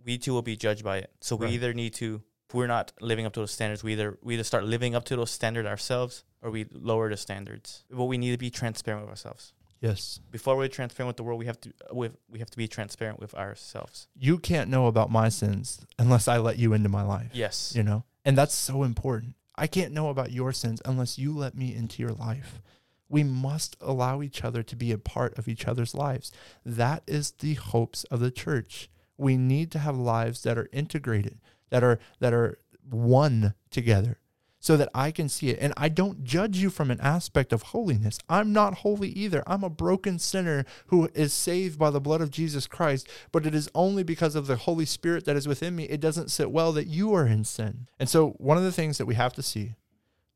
we 0.05 0.19
too 0.19 0.33
will 0.33 0.43
be 0.43 0.57
judged 0.57 0.85
by 0.85 0.99
it. 0.99 1.11
So 1.21 1.37
Right. 1.37 1.49
we 1.49 1.55
either 1.55 1.73
need 1.73 1.95
to, 1.95 2.23
if 2.49 2.55
we're 2.55 2.67
not 2.67 2.93
living 3.01 3.27
up 3.27 3.33
to 3.35 3.41
those 3.41 3.51
standards, 3.51 3.85
we 3.85 3.93
either 3.93 4.19
we 4.23 4.35
either 4.35 4.45
start 4.45 4.65
living 4.65 4.95
up 4.95 5.05
to 5.05 5.17
those 5.17 5.31
standards 5.31 5.69
ourselves, 5.69 6.25
or 6.43 6.51
we 6.51 6.67
lower 6.73 7.11
the 7.11 7.17
standards. 7.17 7.85
But 7.91 8.05
we 8.07 8.17
need 8.19 8.33
to 8.33 8.39
be 8.39 8.51
transparent 8.51 9.03
with 9.03 9.11
ourselves. 9.11 9.53
yes. 9.81 10.21
Before 10.31 10.57
we're 10.57 10.69
transparent 10.69 11.09
with 11.09 11.17
the 11.19 11.23
world, 11.25 11.39
we 11.39 11.47
have 11.47 11.61
to 11.61 11.73
with 11.93 12.17
we 12.31 12.39
have 12.39 12.51
to 12.51 12.57
be 12.57 12.67
transparent 12.69 13.21
with 13.21 13.35
ourselves. 13.35 14.09
You 14.17 14.39
can't 14.39 14.71
know 14.71 14.87
about 14.87 15.11
my 15.11 15.29
sins 15.29 15.85
unless 15.99 16.27
I 16.27 16.39
let 16.39 16.59
you 16.59 16.73
into 16.73 16.89
my 16.89 17.03
life. 17.03 17.31
Yes. 17.35 17.75
you 17.77 17.83
know 17.83 18.05
and 18.25 18.37
that's 18.37 18.55
so 18.55 18.83
important 18.83 19.35
i 19.57 19.67
can't 19.67 19.93
know 19.95 20.09
about 20.11 20.33
your 20.33 20.53
sins 20.53 20.83
unless 20.85 21.19
you 21.19 21.33
let 21.37 21.55
me 21.55 21.75
into 21.75 22.03
your 22.03 22.13
life 22.13 22.61
we 23.09 23.23
must 23.23 23.77
allow 23.81 24.21
each 24.23 24.43
other 24.45 24.63
to 24.63 24.77
be 24.77 24.91
a 24.93 24.99
part 24.99 25.39
of 25.39 25.47
each 25.49 25.67
other's 25.67 25.95
lives 25.95 26.33
that 26.67 27.03
is 27.07 27.31
the 27.39 27.55
hopes 27.55 28.05
of 28.05 28.19
the 28.21 28.31
church 28.31 28.91
we 29.17 29.37
need 29.37 29.71
to 29.71 29.79
have 29.79 29.97
lives 29.97 30.43
that 30.43 30.59
are 30.59 30.69
integrated 30.73 31.39
that 31.71 31.83
are 31.83 31.99
that 32.21 32.33
are 32.33 32.59
one 32.91 33.55
together 33.71 34.19
so 34.61 34.77
that 34.77 34.89
I 34.95 35.11
can 35.11 35.29
see 35.29 35.51
it. 35.51 35.59
And 35.61 35.73
I 35.77 35.89
don't 35.89 36.25
judge 36.25 36.59
you 36.59 36.71
from 36.71 36.91
an 36.91 37.01
aspect 37.01 37.53
of 37.53 37.63
holiness. 37.63 38.19
I'm 38.29 38.53
not 38.53 38.79
holy 38.79 39.09
either. 39.11 39.43
I'm 39.47 39.63
a 39.63 39.71
broken 39.71 40.19
sinner 40.19 40.65
who 40.87 41.09
is 41.15 41.33
saved 41.33 41.79
by 41.79 41.91
the 41.91 42.01
blood 42.01 42.21
of 42.21 42.31
Jesus 42.31 42.67
Christ, 42.67 43.09
but 43.31 43.47
it 43.47 43.55
is 43.55 43.71
only 43.75 44.03
because 44.03 44.35
of 44.35 44.47
the 44.47 44.57
Holy 44.57 44.85
Spirit 44.85 45.25
that 45.27 45.37
is 45.37 45.47
within 45.47 45.77
me. 45.77 45.85
It 45.85 46.01
doesn't 46.01 46.31
sit 46.31 46.51
well 46.51 46.73
that 46.73 46.87
you 46.87 47.15
are 47.15 47.27
in 47.27 47.45
sin. 47.45 47.89
And 47.99 48.09
so, 48.09 48.31
one 48.39 48.57
of 48.57 48.65
the 48.65 48.73
things 48.73 48.99
that 48.99 49.07
we 49.07 49.15
have 49.15 49.33
to 49.35 49.43
see 49.43 49.75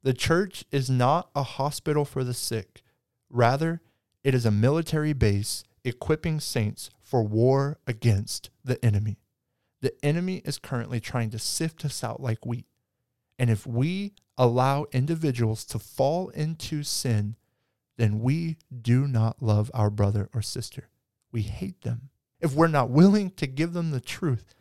the 0.05 0.15
church 0.15 0.65
is 0.73 0.91
not 0.91 1.31
a 1.35 1.43
hospital 1.43 2.05
for 2.05 2.25
the 2.25 2.35
sick, 2.35 2.83
rather, 3.31 3.81
it 4.25 4.35
is 4.35 4.47
a 4.47 4.51
military 4.51 5.13
base 5.13 5.63
equipping 5.85 6.41
saints 6.41 6.91
for 7.03 7.23
war 7.23 7.79
against 7.87 8.51
the 8.65 8.85
enemy. 8.85 9.22
The 9.83 9.93
enemy 10.05 10.43
is 10.45 10.59
currently 10.59 11.01
trying 11.01 11.31
to 11.31 11.39
sift 11.39 11.85
us 11.85 12.03
out 12.03 12.21
like 12.21 12.47
wheat. 12.47 12.67
And 13.39 13.51
if 13.51 13.67
we 13.67 14.15
allow 14.39 14.87
individuals 14.93 15.65
to 15.67 15.79
fall 15.79 16.29
into 16.31 16.83
sin, 16.83 17.37
then 17.99 18.21
we 18.21 18.57
do 18.81 19.07
not 19.07 19.43
love 19.43 19.71
our 19.75 19.91
brother 19.91 20.31
or 20.33 20.41
sister. 20.41 20.89
We 21.33 21.43
hate 21.43 21.83
them. 21.83 22.11
If 22.41 22.55
we're 22.55 22.69
not 22.69 22.91
willing 22.91 23.31
to 23.33 23.47
give 23.47 23.73
them 23.73 23.91
the 23.91 24.01
truth, 24.01 24.55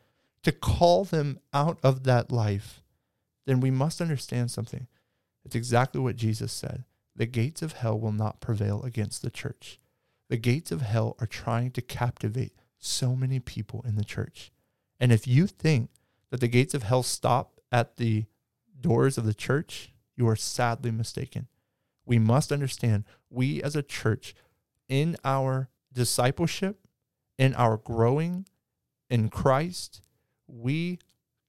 to 0.44 0.52
call 0.52 1.06
them 1.06 1.40
out 1.54 1.80
of 1.84 2.04
that 2.04 2.32
life, 2.32 2.82
then 3.46 3.60
we 3.60 3.72
must 3.72 4.02
understand 4.02 4.52
something. 4.52 4.88
It's 5.46 5.56
exactly 5.56 6.02
what 6.02 6.16
Jesus 6.16 6.52
said. 6.52 6.84
The 7.16 7.26
gates 7.26 7.62
of 7.62 7.74
hell 7.74 8.00
will 8.00 8.12
not 8.12 8.42
prevail 8.42 8.82
against 8.84 9.22
the 9.22 9.30
church. 9.30 9.80
The 10.30 10.38
gates 10.38 10.72
of 10.72 10.82
hell 10.82 11.16
are 11.20 11.28
trying 11.28 11.72
to 11.72 11.82
captivate 11.82 12.54
so 12.78 13.16
many 13.16 13.40
people 13.40 13.84
in 13.88 13.96
the 13.96 14.04
church. 14.04 14.52
And 15.02 15.12
if 15.12 15.28
you 15.28 15.48
think 15.48 15.90
that 16.30 16.40
the 16.40 16.48
gates 16.48 16.74
of 16.74 16.84
hell 16.84 17.04
stop 17.04 17.60
at 17.72 17.98
the 17.98 18.26
doors 18.80 19.18
of 19.18 19.26
the 19.26 19.34
church, 19.34 19.92
you 20.16 20.28
are 20.28 20.36
sadly 20.36 20.92
mistaken. 20.92 21.48
We 22.06 22.20
must 22.20 22.52
understand 22.52 23.06
we 23.30 23.64
as 23.64 23.76
a 23.76 23.84
church, 23.84 24.36
in 24.88 25.18
our 25.26 25.70
discipleship, 25.92 26.88
in 27.38 27.56
our 27.56 27.78
growing 27.78 28.46
in 29.10 29.30
Christ, 29.30 30.02
we 30.48 31.00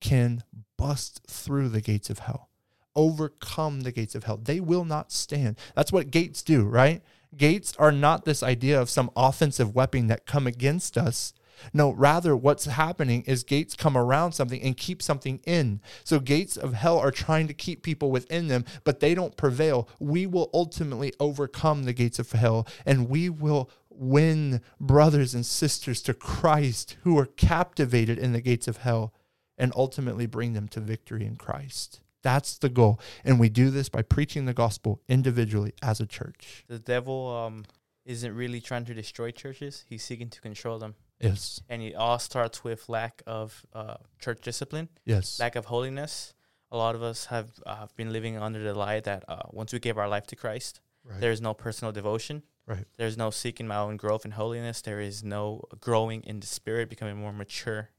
can 0.01 0.43
bust 0.79 1.21
through 1.29 1.69
the 1.69 1.81
gates 1.81 2.09
of 2.09 2.21
hell, 2.21 2.49
overcome 2.97 3.81
the 3.81 3.93
gates 3.93 4.15
of 4.15 4.25
hell. 4.25 4.37
They 4.37 4.61
will 4.61 4.85
not 4.85 5.13
stand. 5.13 5.59
That's 5.75 5.93
what 5.93 6.11
gates 6.11 6.43
do, 6.43 6.65
right? 6.65 7.03
Gates 7.37 7.75
are 7.79 7.93
not 7.93 8.25
this 8.25 8.43
idea 8.43 8.81
of 8.81 8.91
some 8.91 9.11
offensive 9.17 9.75
weapon 9.75 10.07
that 10.07 10.27
come 10.27 10.47
against 10.47 10.97
us. 10.97 11.35
No, 11.73 11.91
rather, 11.91 12.37
what's 12.37 12.65
happening 12.65 13.23
is 13.23 13.45
gates 13.45 13.75
come 13.75 13.97
around 13.97 14.33
something 14.33 14.63
and 14.63 14.77
keep 14.77 15.03
something 15.03 15.41
in. 15.47 15.81
So, 16.05 16.21
gates 16.21 16.57
of 16.57 16.75
hell 16.75 16.99
are 16.99 17.11
trying 17.11 17.49
to 17.49 17.55
keep 17.55 17.83
people 17.83 18.11
within 18.11 18.49
them, 18.49 18.65
but 18.85 19.01
they 19.01 19.15
don't 19.15 19.37
prevail. 19.37 19.89
We 19.99 20.27
will 20.27 20.51
ultimately 20.53 21.13
overcome 21.21 21.85
the 21.85 21.93
gates 21.93 22.19
of 22.19 22.33
hell 22.33 22.67
and 22.87 23.09
we 23.09 23.29
will 23.29 23.71
win 23.91 24.61
brothers 24.81 25.35
and 25.35 25.45
sisters 25.45 26.03
to 26.03 26.15
Christ 26.15 26.97
who 27.03 27.19
are 27.19 27.27
captivated 27.27 28.19
in 28.19 28.33
the 28.33 28.41
gates 28.41 28.69
of 28.69 28.79
hell 28.79 29.13
and 29.59 29.73
ultimately 29.77 30.27
bring 30.27 30.55
them 30.55 30.69
to 30.69 30.81
victory 30.81 31.25
in 31.25 31.37
Christ. 31.37 32.01
That's 32.23 32.57
the 32.57 32.69
goal. 32.69 33.01
And 33.25 33.39
we 33.39 33.49
do 33.49 33.71
this 33.71 33.89
by 33.89 34.03
preaching 34.03 34.45
the 34.45 34.55
gospel 34.55 35.01
individually 35.09 35.75
as 35.83 36.01
a 36.01 36.07
church. 36.07 36.65
The 36.69 36.79
devil 36.79 37.29
um, 37.29 37.65
isn't 38.05 38.35
really 38.35 38.61
trying 38.61 38.85
to 38.87 38.95
destroy 38.95 39.31
churches, 39.31 39.85
he's 39.89 40.03
seeking 40.03 40.31
to 40.31 40.41
control 40.41 40.79
them. 40.79 40.95
Yes. 41.23 41.61
And 41.69 41.83
it 41.83 41.95
all 41.95 42.19
starts 42.19 42.65
with 42.65 42.89
lack 42.89 43.23
of 43.27 43.65
uh, 43.73 43.95
church 44.19 44.41
discipline, 44.43 44.89
Yes. 45.05 45.39
lack 45.39 45.57
of 45.57 45.67
holiness. 45.67 46.35
A 46.71 46.77
lot 46.77 46.95
of 46.95 47.03
us 47.03 47.27
have 47.27 47.49
uh, 47.67 47.87
been 47.97 48.13
living 48.13 48.37
under 48.39 48.63
the 48.63 48.75
lie 48.75 49.01
that 49.01 49.25
uh, 49.29 49.43
once 49.51 49.73
we 49.73 49.79
give 49.79 49.99
our 49.99 50.09
life 50.09 50.27
to 50.29 50.37
Christ, 50.37 50.81
Right. 51.05 51.21
there 51.21 51.33
is 51.33 51.41
no 51.41 51.53
personal 51.55 51.93
devotion. 51.93 52.43
Right. 52.67 52.87
There's 52.97 53.17
no 53.17 53.31
seeking 53.31 53.67
my 53.67 53.77
own 53.77 53.97
growth 53.97 54.25
in 54.25 54.31
holiness. 54.33 54.81
There 54.83 55.01
is 55.01 55.25
no 55.25 55.63
growing 55.81 56.23
in 56.23 56.41
the 56.41 56.47
spirit, 56.47 56.89
becoming 56.89 57.17
more 57.17 57.33
mature. 57.33 57.91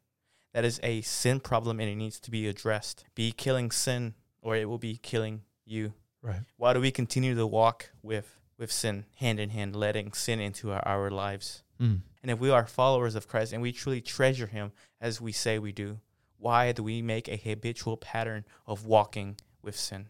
That 0.54 0.64
is 0.66 0.80
a 0.84 1.02
sin 1.02 1.40
problem 1.42 1.80
and 1.80 1.90
it 1.90 1.96
needs 1.96 2.20
to 2.22 2.32
be 2.32 2.48
addressed. 2.48 3.06
Be 3.16 3.32
killing 3.32 3.72
sin 3.72 4.14
or 4.42 4.56
it 4.56 4.70
will 4.70 4.78
be 4.78 4.96
killing 4.98 5.42
you. 5.66 5.94
Right. 6.22 6.42
Why 6.58 6.74
do 6.74 6.80
we 6.80 6.92
continue 6.92 7.36
to 7.36 7.46
walk 7.48 7.92
with 8.02 8.40
with 8.58 8.72
sin 8.72 9.06
hand 9.18 9.40
in 9.40 9.50
hand, 9.50 9.76
letting 9.76 10.14
sin 10.14 10.40
into 10.40 10.72
our, 10.72 10.88
our 10.88 11.12
lives? 11.12 11.64
Mm. 11.82 12.02
And 12.24 12.32
if 12.32 12.40
we 12.40 12.50
are 12.50 12.66
followers 12.66 13.16
of 13.16 13.28
Christ 13.28 13.52
and 13.54 13.62
we 13.62 13.72
truly 13.74 14.02
treasure 14.02 14.48
him 14.48 14.72
as 15.02 15.20
we 15.20 15.32
say 15.34 15.60
we 15.60 15.74
do, 15.74 16.00
why 16.38 16.72
do 16.72 16.82
we 16.82 17.02
make 17.02 17.28
a 17.28 17.36
habitual 17.38 17.98
pattern 17.98 18.46
of 18.66 18.86
walking 18.86 19.38
with 19.62 19.78
sin? 19.78 20.08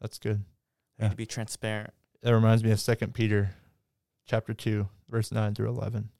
That's 0.00 0.18
good. 0.18 0.44
We 0.98 1.02
Yeah. 1.02 1.04
need 1.06 1.10
to 1.12 1.16
be 1.16 1.26
transparent. 1.26 1.94
That 2.20 2.34
reminds 2.34 2.62
me 2.62 2.70
of 2.70 2.80
Second 2.80 3.14
Peter 3.14 3.54
chapter 4.26 4.52
2, 4.52 4.88
verse 5.08 5.32
9 5.32 5.54
through 5.54 5.68
11. 5.70 6.10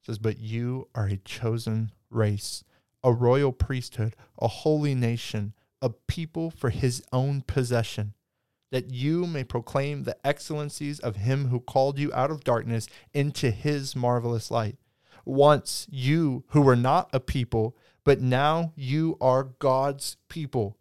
It 0.00 0.06
says, 0.06 0.18
But 0.18 0.38
you 0.38 0.88
are 0.94 1.06
a 1.06 1.18
chosen 1.18 1.92
race, 2.10 2.64
a 3.04 3.12
royal 3.12 3.52
priesthood, 3.52 4.16
a 4.40 4.48
holy 4.48 4.94
nation, 4.94 5.54
a 5.80 5.90
people 5.90 6.50
for 6.50 6.70
his 6.70 7.02
own 7.12 7.42
possession, 7.42 8.14
that 8.70 8.90
you 8.90 9.26
may 9.26 9.44
proclaim 9.44 10.02
the 10.02 10.16
excellencies 10.26 10.98
of 11.00 11.16
him 11.16 11.48
who 11.48 11.60
called 11.60 11.98
you 11.98 12.12
out 12.12 12.30
of 12.30 12.44
darkness 12.44 12.86
into 13.14 13.50
his 13.50 13.96
marvelous 13.96 14.50
light. 14.50 14.76
Once 15.24 15.86
you 15.90 16.44
who 16.48 16.60
were 16.60 16.76
not 16.76 17.08
a 17.12 17.20
people, 17.20 17.76
but 18.04 18.20
now 18.20 18.72
you 18.76 19.16
are 19.20 19.44
God's 19.58 20.16
people. 20.28 20.76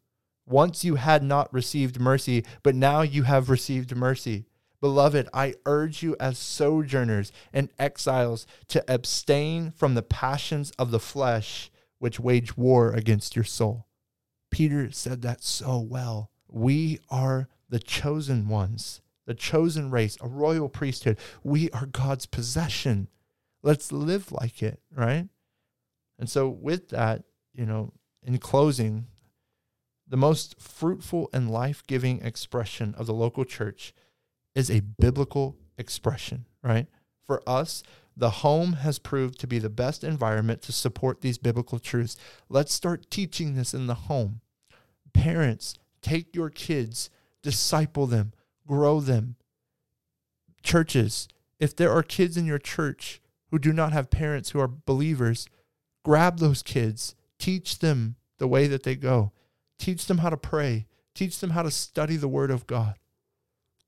Once 0.46 0.86
you 0.86 0.96
had 0.96 1.22
not 1.22 1.54
received 1.54 2.00
mercy, 2.00 2.46
but 2.64 2.74
now 2.74 3.02
you 3.02 3.24
have 3.24 3.50
received 3.50 3.96
mercy. 3.96 4.46
Beloved, 4.80 5.28
I 5.34 5.56
urge 5.66 6.04
you 6.04 6.16
as 6.20 6.38
sojourners 6.38 7.32
and 7.52 7.70
exiles 7.80 8.46
to 8.70 8.84
abstain 8.88 9.72
from 9.72 9.96
the 9.96 10.04
passions 10.04 10.72
of 10.80 10.92
the 10.92 11.00
flesh 11.00 11.72
which 12.00 12.20
wage 12.20 12.56
war 12.56 12.94
against 12.94 13.36
your 13.36 13.44
soul. 13.44 13.88
Peter 14.52 14.92
said 14.92 15.22
that 15.24 15.44
so 15.44 15.80
well. 15.80 16.32
We 16.48 17.00
are 17.10 17.50
the 17.70 17.80
chosen 17.80 18.48
ones, 18.48 19.02
the 19.26 19.34
chosen 19.34 19.92
race, 19.92 20.18
a 20.22 20.28
royal 20.28 20.70
priesthood. 20.70 21.18
We 21.44 21.70
are 21.72 21.86
God's 21.86 22.26
possession. 22.26 23.10
Let's 23.64 23.92
live 23.92 24.32
like 24.32 24.64
it, 24.64 24.80
right? 24.96 25.28
And 26.20 26.30
so, 26.30 26.50
with 26.50 26.90
that, 26.90 27.24
you 27.54 27.66
know, 27.66 27.94
in 28.24 28.38
closing, 28.38 29.08
the 30.08 30.18
most 30.18 30.60
fruitful 30.60 31.30
and 31.34 31.52
life 31.52 31.84
giving 31.86 32.22
expression 32.22 32.96
of 32.98 33.06
the 33.06 33.14
local 33.14 33.46
church 33.46 33.94
is 34.56 34.72
a 34.72 34.80
biblical 34.80 35.58
expression, 35.78 36.46
right? 36.64 36.88
For 37.26 37.44
us, 37.48 37.84
the 38.16 38.30
home 38.30 38.74
has 38.74 38.98
proved 38.98 39.40
to 39.40 39.48
be 39.48 39.60
the 39.60 39.70
best 39.70 40.04
environment 40.04 40.62
to 40.64 40.72
support 40.72 41.22
these 41.22 41.38
biblical 41.38 41.78
truths. 41.78 42.18
Let's 42.50 42.74
start 42.74 43.12
teaching 43.12 43.56
this 43.56 43.74
in 43.74 43.86
the 43.86 43.94
home. 43.94 44.42
Parents, 45.14 45.76
take 46.02 46.36
your 46.36 46.50
kids, 46.50 47.10
disciple 47.44 48.08
them, 48.08 48.34
grow 48.68 49.00
them. 49.00 49.36
Churches, 50.64 51.28
if 51.60 51.76
there 51.76 51.92
are 51.92 52.04
kids 52.04 52.38
in 52.38 52.46
your 52.46 52.60
church 52.60 53.22
who 53.52 53.60
do 53.60 53.72
not 53.72 53.94
have 53.94 54.10
parents 54.10 54.50
who 54.50 54.60
are 54.60 54.68
believers, 54.68 55.48
grab 56.04 56.40
those 56.40 56.62
kids, 56.62 57.16
teach 57.40 57.80
them 57.80 58.16
the 58.38 58.48
way 58.48 58.68
that 58.68 58.84
they 58.84 58.96
go, 58.96 59.32
teach 59.80 60.06
them 60.06 60.20
how 60.20 60.30
to 60.30 60.38
pray, 60.38 60.86
teach 61.16 61.40
them 61.40 61.52
how 61.52 61.64
to 61.64 61.72
study 61.72 62.16
the 62.16 62.28
Word 62.28 62.52
of 62.52 62.68
God. 62.68 62.96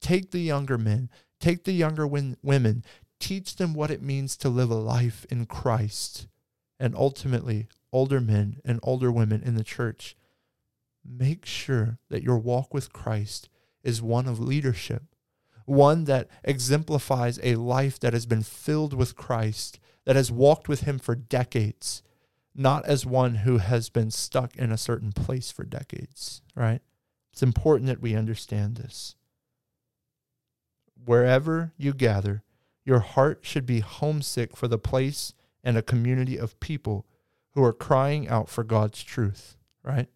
Take 0.01 0.31
the 0.31 0.39
younger 0.39 0.77
men, 0.77 1.09
take 1.39 1.65
the 1.65 1.73
younger 1.73 2.07
women, 2.07 2.83
teach 3.19 3.57
them 3.57 3.73
what 3.73 3.91
it 3.91 4.01
means 4.01 4.37
to 4.37 4.49
live 4.49 4.71
a 4.71 4.75
life 4.75 5.25
in 5.29 5.45
Christ. 5.45 6.27
And 6.79 6.95
ultimately, 6.95 7.67
older 7.91 8.21
men 8.21 8.61
and 8.63 8.79
older 8.81 9.11
women 9.11 9.43
in 9.43 9.55
the 9.55 9.63
church, 9.63 10.15
make 11.09 11.45
sure 11.45 11.97
that 12.09 12.23
your 12.23 12.37
walk 12.37 12.73
with 12.73 12.93
Christ 12.93 13.49
is 13.83 14.01
one 14.01 14.27
of 14.27 14.39
leadership, 14.39 15.03
one 15.65 16.05
that 16.05 16.27
exemplifies 16.43 17.39
a 17.41 17.55
life 17.55 17.99
that 17.99 18.13
has 18.13 18.25
been 18.25 18.43
filled 18.43 18.93
with 18.93 19.15
Christ, 19.15 19.79
that 20.05 20.15
has 20.15 20.31
walked 20.31 20.67
with 20.67 20.81
Him 20.81 20.99
for 20.99 21.15
decades, 21.15 22.03
not 22.55 22.85
as 22.85 23.05
one 23.05 23.35
who 23.35 23.57
has 23.57 23.89
been 23.89 24.11
stuck 24.11 24.55
in 24.55 24.71
a 24.71 24.77
certain 24.77 25.11
place 25.11 25.51
for 25.51 25.63
decades, 25.63 26.41
right? 26.55 26.81
It's 27.31 27.43
important 27.43 27.87
that 27.87 28.01
we 28.01 28.15
understand 28.15 28.75
this. 28.75 29.15
Wherever 31.05 31.73
you 31.77 31.93
gather, 31.93 32.43
your 32.83 32.99
heart 32.99 33.39
should 33.43 33.65
be 33.65 33.79
homesick 33.79 34.57
for 34.57 34.67
the 34.67 34.77
place 34.77 35.33
and 35.63 35.77
a 35.77 35.81
community 35.81 36.37
of 36.37 36.59
people 36.59 37.05
who 37.53 37.63
are 37.63 37.73
crying 37.73 38.27
out 38.27 38.49
for 38.49 38.63
God's 38.63 39.03
truth, 39.03 39.57
right? 39.83 40.09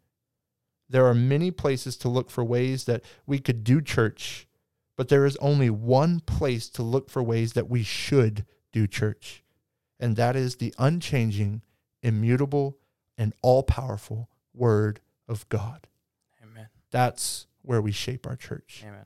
There 0.89 1.05
are 1.05 1.13
many 1.13 1.51
places 1.51 1.97
to 1.97 2.09
look 2.09 2.29
for 2.29 2.43
ways 2.43 2.85
that 2.85 3.03
we 3.25 3.39
could 3.39 3.63
do 3.63 3.81
church, 3.81 4.47
but 4.95 5.09
there 5.09 5.25
is 5.25 5.37
only 5.37 5.69
one 5.69 6.19
place 6.19 6.69
to 6.69 6.83
look 6.83 7.09
for 7.09 7.23
ways 7.23 7.53
that 7.53 7.69
we 7.69 7.83
should 7.83 8.45
do 8.71 8.87
church, 8.87 9.43
and 9.99 10.15
that 10.15 10.35
is 10.35 10.57
the 10.57 10.73
unchanging, 10.77 11.61
immutable, 12.01 12.77
and 13.17 13.33
all 13.41 13.63
powerful 13.63 14.29
Word 14.53 14.99
of 15.27 15.47
God. 15.49 15.87
Amen. 16.43 16.67
That's 16.91 17.47
where 17.61 17.81
we 17.81 17.91
shape 17.91 18.27
our 18.27 18.35
church. 18.35 18.83
Amen. 18.85 19.05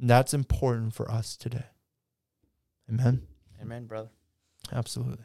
And 0.00 0.08
that's 0.08 0.34
important 0.34 0.94
for 0.94 1.10
us 1.10 1.36
today. 1.36 1.66
Amen. 2.88 3.22
Amen, 3.60 3.86
brother. 3.86 4.10
Absolutely. 4.72 5.24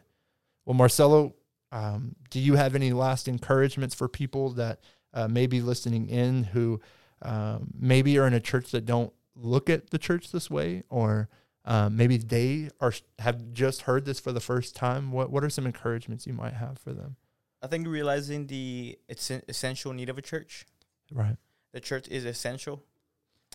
Well, 0.64 0.74
Marcelo, 0.74 1.34
um, 1.70 2.16
do 2.30 2.40
you 2.40 2.54
have 2.54 2.74
any 2.74 2.92
last 2.92 3.28
encouragements 3.28 3.94
for 3.94 4.08
people 4.08 4.50
that 4.50 4.80
uh, 5.14 5.28
may 5.28 5.46
be 5.46 5.62
listening 5.62 6.08
in 6.08 6.44
who 6.44 6.80
um, 7.22 7.70
maybe 7.78 8.18
are 8.18 8.26
in 8.26 8.34
a 8.34 8.40
church 8.40 8.70
that 8.72 8.84
don't 8.84 9.12
look 9.34 9.70
at 9.70 9.90
the 9.90 9.98
church 9.98 10.30
this 10.30 10.50
way, 10.50 10.82
or 10.90 11.28
um, 11.64 11.96
maybe 11.96 12.18
they 12.18 12.68
are 12.80 12.92
have 13.18 13.52
just 13.52 13.82
heard 13.82 14.04
this 14.04 14.20
for 14.20 14.32
the 14.32 14.40
first 14.40 14.76
time? 14.76 15.12
What 15.12 15.30
What 15.30 15.42
are 15.44 15.50
some 15.50 15.66
encouragements 15.66 16.26
you 16.26 16.34
might 16.34 16.54
have 16.54 16.78
for 16.78 16.92
them? 16.92 17.16
I 17.62 17.66
think 17.66 17.86
realizing 17.86 18.46
the 18.48 18.98
it's 19.08 19.30
essential 19.30 19.92
need 19.94 20.10
of 20.10 20.18
a 20.18 20.22
church. 20.22 20.66
Right. 21.10 21.36
The 21.72 21.80
church 21.80 22.06
is 22.08 22.24
essential. 22.24 22.84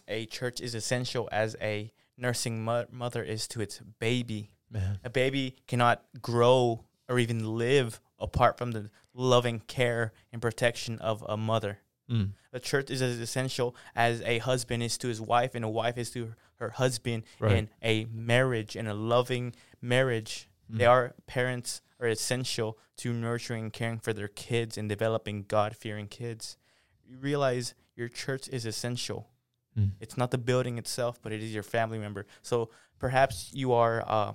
A 0.07 0.25
church 0.25 0.59
is 0.59 0.73
essential 0.73 1.29
as 1.31 1.55
a 1.61 1.93
nursing 2.17 2.63
mo- 2.63 2.87
mother 2.91 3.21
is 3.21 3.47
to 3.49 3.61
its 3.61 3.79
baby. 3.99 4.49
Man. 4.71 4.99
A 5.03 5.09
baby 5.09 5.55
cannot 5.67 6.03
grow 6.21 6.85
or 7.07 7.19
even 7.19 7.57
live 7.57 8.01
apart 8.19 8.57
from 8.57 8.71
the 8.71 8.89
loving 9.13 9.59
care 9.61 10.11
and 10.31 10.41
protection 10.41 10.99
of 10.99 11.23
a 11.27 11.37
mother. 11.37 11.79
Mm. 12.09 12.31
A 12.53 12.59
church 12.59 12.89
is 12.89 13.01
as 13.01 13.19
essential 13.19 13.75
as 13.95 14.21
a 14.21 14.39
husband 14.39 14.81
is 14.83 14.97
to 14.99 15.07
his 15.07 15.21
wife 15.21 15.53
and 15.55 15.63
a 15.63 15.69
wife 15.69 15.97
is 15.97 16.09
to 16.11 16.33
her 16.55 16.71
husband 16.71 17.23
Right. 17.39 17.55
in 17.57 17.69
a 17.83 18.05
marriage 18.05 18.75
and 18.75 18.87
a 18.87 18.93
loving 18.93 19.53
marriage. 19.81 20.49
They 20.69 20.83
Mm. 20.85 20.89
are 20.89 21.15
parents 21.27 21.81
are 21.99 22.07
essential 22.07 22.77
to 22.97 23.13
nurturing 23.13 23.63
and 23.65 23.73
caring 23.73 23.99
for 23.99 24.13
their 24.13 24.27
kids 24.27 24.77
and 24.77 24.89
developing 24.89 25.43
God 25.43 25.75
fearing 25.75 26.07
kids. 26.07 26.57
You 27.05 27.17
realize 27.17 27.73
your 27.95 28.07
church 28.09 28.47
is 28.49 28.65
essential. 28.65 29.29
Mm. 29.77 29.91
It's 29.99 30.17
not 30.17 30.31
the 30.31 30.37
building 30.37 30.77
itself, 30.77 31.21
but 31.21 31.31
it 31.31 31.43
is 31.43 31.53
your 31.53 31.63
family 31.63 31.99
member. 31.99 32.25
So 32.41 32.69
perhaps 32.97 33.51
you 33.53 33.71
are 33.73 34.03
uh, 34.07 34.33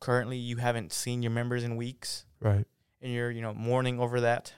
currently 0.00 0.36
you 0.38 0.56
haven't 0.58 0.92
seen 0.92 1.22
your 1.22 1.32
members 1.32 1.64
in 1.64 1.76
weeks 1.76 2.24
Right. 2.40 2.66
And 3.00 3.12
you're 3.12 3.30
you 3.30 3.42
know 3.42 3.54
mourning 3.54 4.00
over 4.00 4.20
that. 4.20 4.52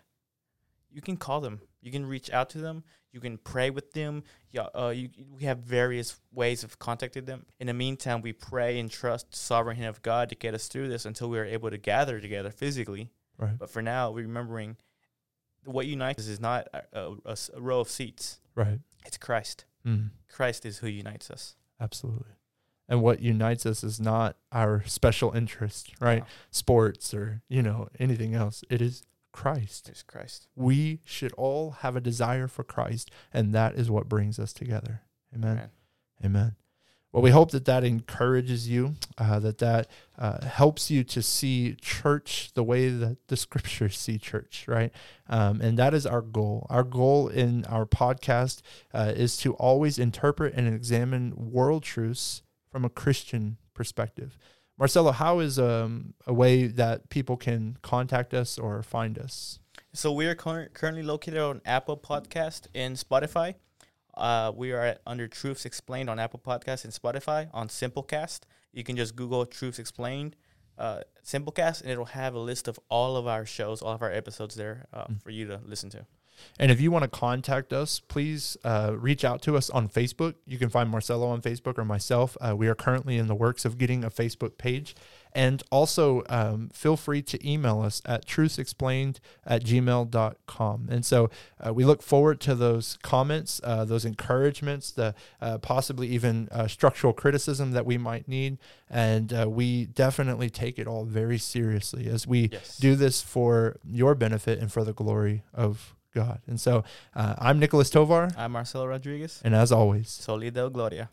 You 0.91 1.01
can 1.01 1.17
call 1.17 1.41
them. 1.41 1.61
You 1.81 1.93
can 1.93 2.05
reach 2.05 2.31
out 2.31 2.51
to 2.51 2.59
them. 2.59 2.85
You 3.13 3.21
can 3.21 3.39
pray 3.39 3.71
with 3.71 3.93
them. 3.93 4.23
Yeah, 4.51 4.67
uh, 4.75 4.89
you, 4.89 5.09
we 5.37 5.45
have 5.45 5.59
various 5.59 6.21
ways 6.33 6.63
of 6.63 6.79
contacting 6.79 7.25
them. 7.25 7.47
In 7.59 7.67
the 7.67 7.75
meantime, 7.75 8.23
we 8.23 8.33
pray 8.33 8.79
and 8.79 8.91
trust 8.91 9.31
the 9.31 9.37
sovereign 9.37 9.77
hand 9.77 9.89
of 9.89 10.03
God 10.03 10.29
to 10.29 10.35
get 10.35 10.55
us 10.55 10.69
through 10.69 10.89
this 10.89 11.05
until 11.05 11.29
we 11.29 11.39
are 11.39 11.45
able 11.45 11.71
to 11.71 11.79
gather 11.79 12.21
together 12.21 12.51
physically. 12.51 13.11
Right. 13.37 13.59
But 13.59 13.71
for 13.71 13.83
now, 13.83 14.11
we're 14.11 14.27
remembering 14.27 14.77
what 15.65 15.87
unites 15.87 16.21
us 16.21 16.29
is 16.29 16.41
not 16.41 16.69
a 16.93 17.37
row 17.57 17.81
of 17.81 17.89
seats. 17.89 18.41
Right. 18.55 18.79
It's 19.07 19.17
Christ. 19.17 19.65
Mm. 19.87 20.11
Christ 20.29 20.67
is 20.67 20.79
who 20.79 20.87
unites 20.87 21.31
us. 21.31 21.57
Absolutely. 21.81 22.33
And 22.91 23.03
what 23.03 23.21
unites 23.21 23.65
us 23.65 23.85
is 23.85 24.01
not 24.01 24.37
our 24.51 24.83
special 24.85 25.31
interest, 25.33 25.93
right? 26.01 26.25
Sports 26.51 27.15
or, 27.15 27.41
you 27.49 27.63
know, 27.63 27.89
anything 28.01 28.35
else. 28.35 28.65
It 28.69 28.83
is 28.83 29.05
Christ. 29.33 29.89
it's 29.89 30.03
Christ. 30.03 30.49
We 30.57 30.99
should 31.05 31.33
all 31.35 31.71
have 31.71 31.95
a 31.95 32.01
desire 32.01 32.49
for 32.49 32.65
Christ, 32.65 33.11
and 33.33 33.55
that 33.55 33.77
is 33.77 33.89
what 33.91 34.09
brings 34.09 34.41
us 34.41 34.53
together. 34.53 35.03
Amen. 35.33 35.53
Amen. 35.53 35.71
Amen. 36.25 36.57
Well, 37.13 37.23
we 37.23 37.31
hope 37.31 37.51
that 37.51 37.65
that 37.65 37.83
encourages 37.83 38.69
you, 38.69 38.95
uh, 39.19 39.41
that 39.41 39.59
that 39.59 39.89
uh, 40.17 40.45
helps 40.45 40.91
you 40.91 41.03
to 41.05 41.23
see 41.23 41.77
church 41.81 42.51
the 42.55 42.63
way 42.63 42.89
that 42.89 43.19
the 43.27 43.37
scriptures 43.37 43.99
see 43.99 44.19
church, 44.19 44.65
right? 44.69 44.93
Um, 45.29 45.61
and 45.61 45.79
that 45.79 45.93
is 45.93 46.07
our 46.07 46.23
goal. 46.23 46.67
Our 46.71 46.85
goal 46.85 47.29
in 47.29 47.65
our 47.67 47.85
podcast 47.85 48.63
uh, 48.95 49.13
is 49.15 49.37
to 49.39 49.55
always 49.55 49.99
interpret 49.99 50.55
and 50.55 50.69
examine 50.69 51.35
world 51.37 51.83
truths 51.83 52.43
from 52.71 52.85
a 52.85 52.89
Christian 52.89 53.57
perspective. 53.75 54.37
Marcelo, 54.79 55.13
how 55.13 55.41
is 55.41 55.59
um, 55.59 56.15
a 56.27 56.33
way 56.33 56.67
that 56.67 57.11
people 57.11 57.37
can 57.37 57.77
contact 57.83 58.33
us 58.33 58.59
or 58.59 58.83
find 58.83 59.19
us? 59.19 59.59
So 59.93 60.11
we 60.13 60.27
are 60.27 60.35
cur- 60.35 60.71
currently 60.73 61.03
located 61.03 61.39
on 61.41 61.61
Apple 61.67 61.97
Podcast 61.97 62.67
and 62.75 62.97
Spotify. 62.97 63.55
Uh, 64.15 64.53
we 64.55 64.73
are 64.73 64.83
at, 64.83 65.01
under 65.07 65.29
Truths 65.29 65.65
Explained 65.65 66.09
on 66.09 66.19
Apple 66.19 66.41
Podcast 66.45 66.85
and 66.85 66.93
Spotify 66.93 67.49
on 67.53 67.69
Simplecast. 67.69 68.41
You 68.73 68.85
can 68.85 68.97
just 68.97 69.17
Google 69.17 69.45
Truths 69.47 69.79
Explained, 69.79 70.37
uh, 70.79 71.01
Simplecast, 71.25 71.83
and 71.83 71.91
it'll 71.91 72.05
have 72.07 72.35
a 72.35 72.39
list 72.39 72.69
of 72.69 72.79
all 72.89 73.17
of 73.17 73.27
our 73.27 73.45
shows, 73.45 73.83
all 73.83 73.93
of 73.93 74.03
our 74.03 74.11
episodes 74.13 74.55
there 74.55 74.87
uh, 74.93 75.05
Mm. 75.05 75.23
for 75.23 75.31
you 75.31 75.47
to 75.49 75.61
listen 75.65 75.91
to. 75.91 76.07
And 76.59 76.71
if 76.71 76.81
you 76.81 76.91
want 76.91 77.03
to 77.05 77.09
contact 77.09 77.73
us, 77.73 78.01
please 78.01 78.57
uh, 78.65 78.93
reach 78.97 79.25
out 79.25 79.43
to 79.43 79.57
us 79.57 79.71
on 79.71 79.89
Facebook. 79.89 80.35
You 80.47 80.59
can 80.59 80.69
find 80.71 80.91
Marcelo 80.91 81.27
on 81.29 81.41
Facebook 81.43 81.79
or 81.79 81.85
myself. 81.85 82.37
Uh, 82.41 82.55
we 82.57 82.69
are 82.69 82.75
currently 82.75 83.17
in 83.19 83.27
the 83.27 83.35
works 83.35 83.65
of 83.65 83.79
getting 83.79 84.05
a 84.05 84.11
Facebook 84.11 84.59
page. 84.59 84.95
And 85.33 85.63
also 85.71 86.25
um, 86.29 86.71
feel 86.73 86.97
free 86.97 87.23
to 87.23 87.49
email 87.49 87.83
us 87.83 88.03
at 88.05 88.27
truthexplained 88.27 89.19
at 89.47 89.63
gmail.com. 89.63 90.89
And 90.91 91.05
so 91.07 91.31
uh, 91.65 91.73
we 91.73 91.85
look 91.85 92.03
forward 92.03 92.41
to 92.41 92.55
those 92.57 92.99
comments, 93.03 93.61
uh, 93.63 93.85
those 93.85 94.05
encouragements, 94.05 94.91
the 94.91 95.15
uh, 95.41 95.59
possibly 95.59 96.09
even 96.09 96.49
uh, 96.51 96.67
structural 96.67 97.13
criticism 97.13 97.71
that 97.73 97.87
we 97.87 97.97
might 97.97 98.27
need. 98.27 98.59
And 98.89 99.33
uh, 99.33 99.49
we 99.49 99.87
definitely 99.87 100.51
take 100.51 100.81
it 100.81 100.89
all 100.89 101.05
very 101.05 101.39
seriously 101.39 102.07
as 102.09 102.27
we 102.27 102.49
Yes. 102.51 102.77
do 102.79 102.97
this 102.97 103.23
for 103.23 103.77
your 103.85 104.17
benefit 104.17 104.59
and 104.59 104.73
for 104.73 104.83
the 104.83 104.93
glory 104.93 105.45
of 105.55 105.95
God. 106.15 106.41
And 106.47 106.61
so 106.61 106.85
uh, 107.15 107.35
I'm 107.39 107.59
Nicholas 107.59 107.91
Tovar, 107.91 108.31
I'm 108.37 108.53
Marcelo 108.53 108.87
Rodriguez. 108.87 109.41
and 109.45 109.55
as 109.55 109.71
always, 109.73 110.09
Soli 110.09 110.51
Deo 110.51 110.71
Gloria. 110.71 111.11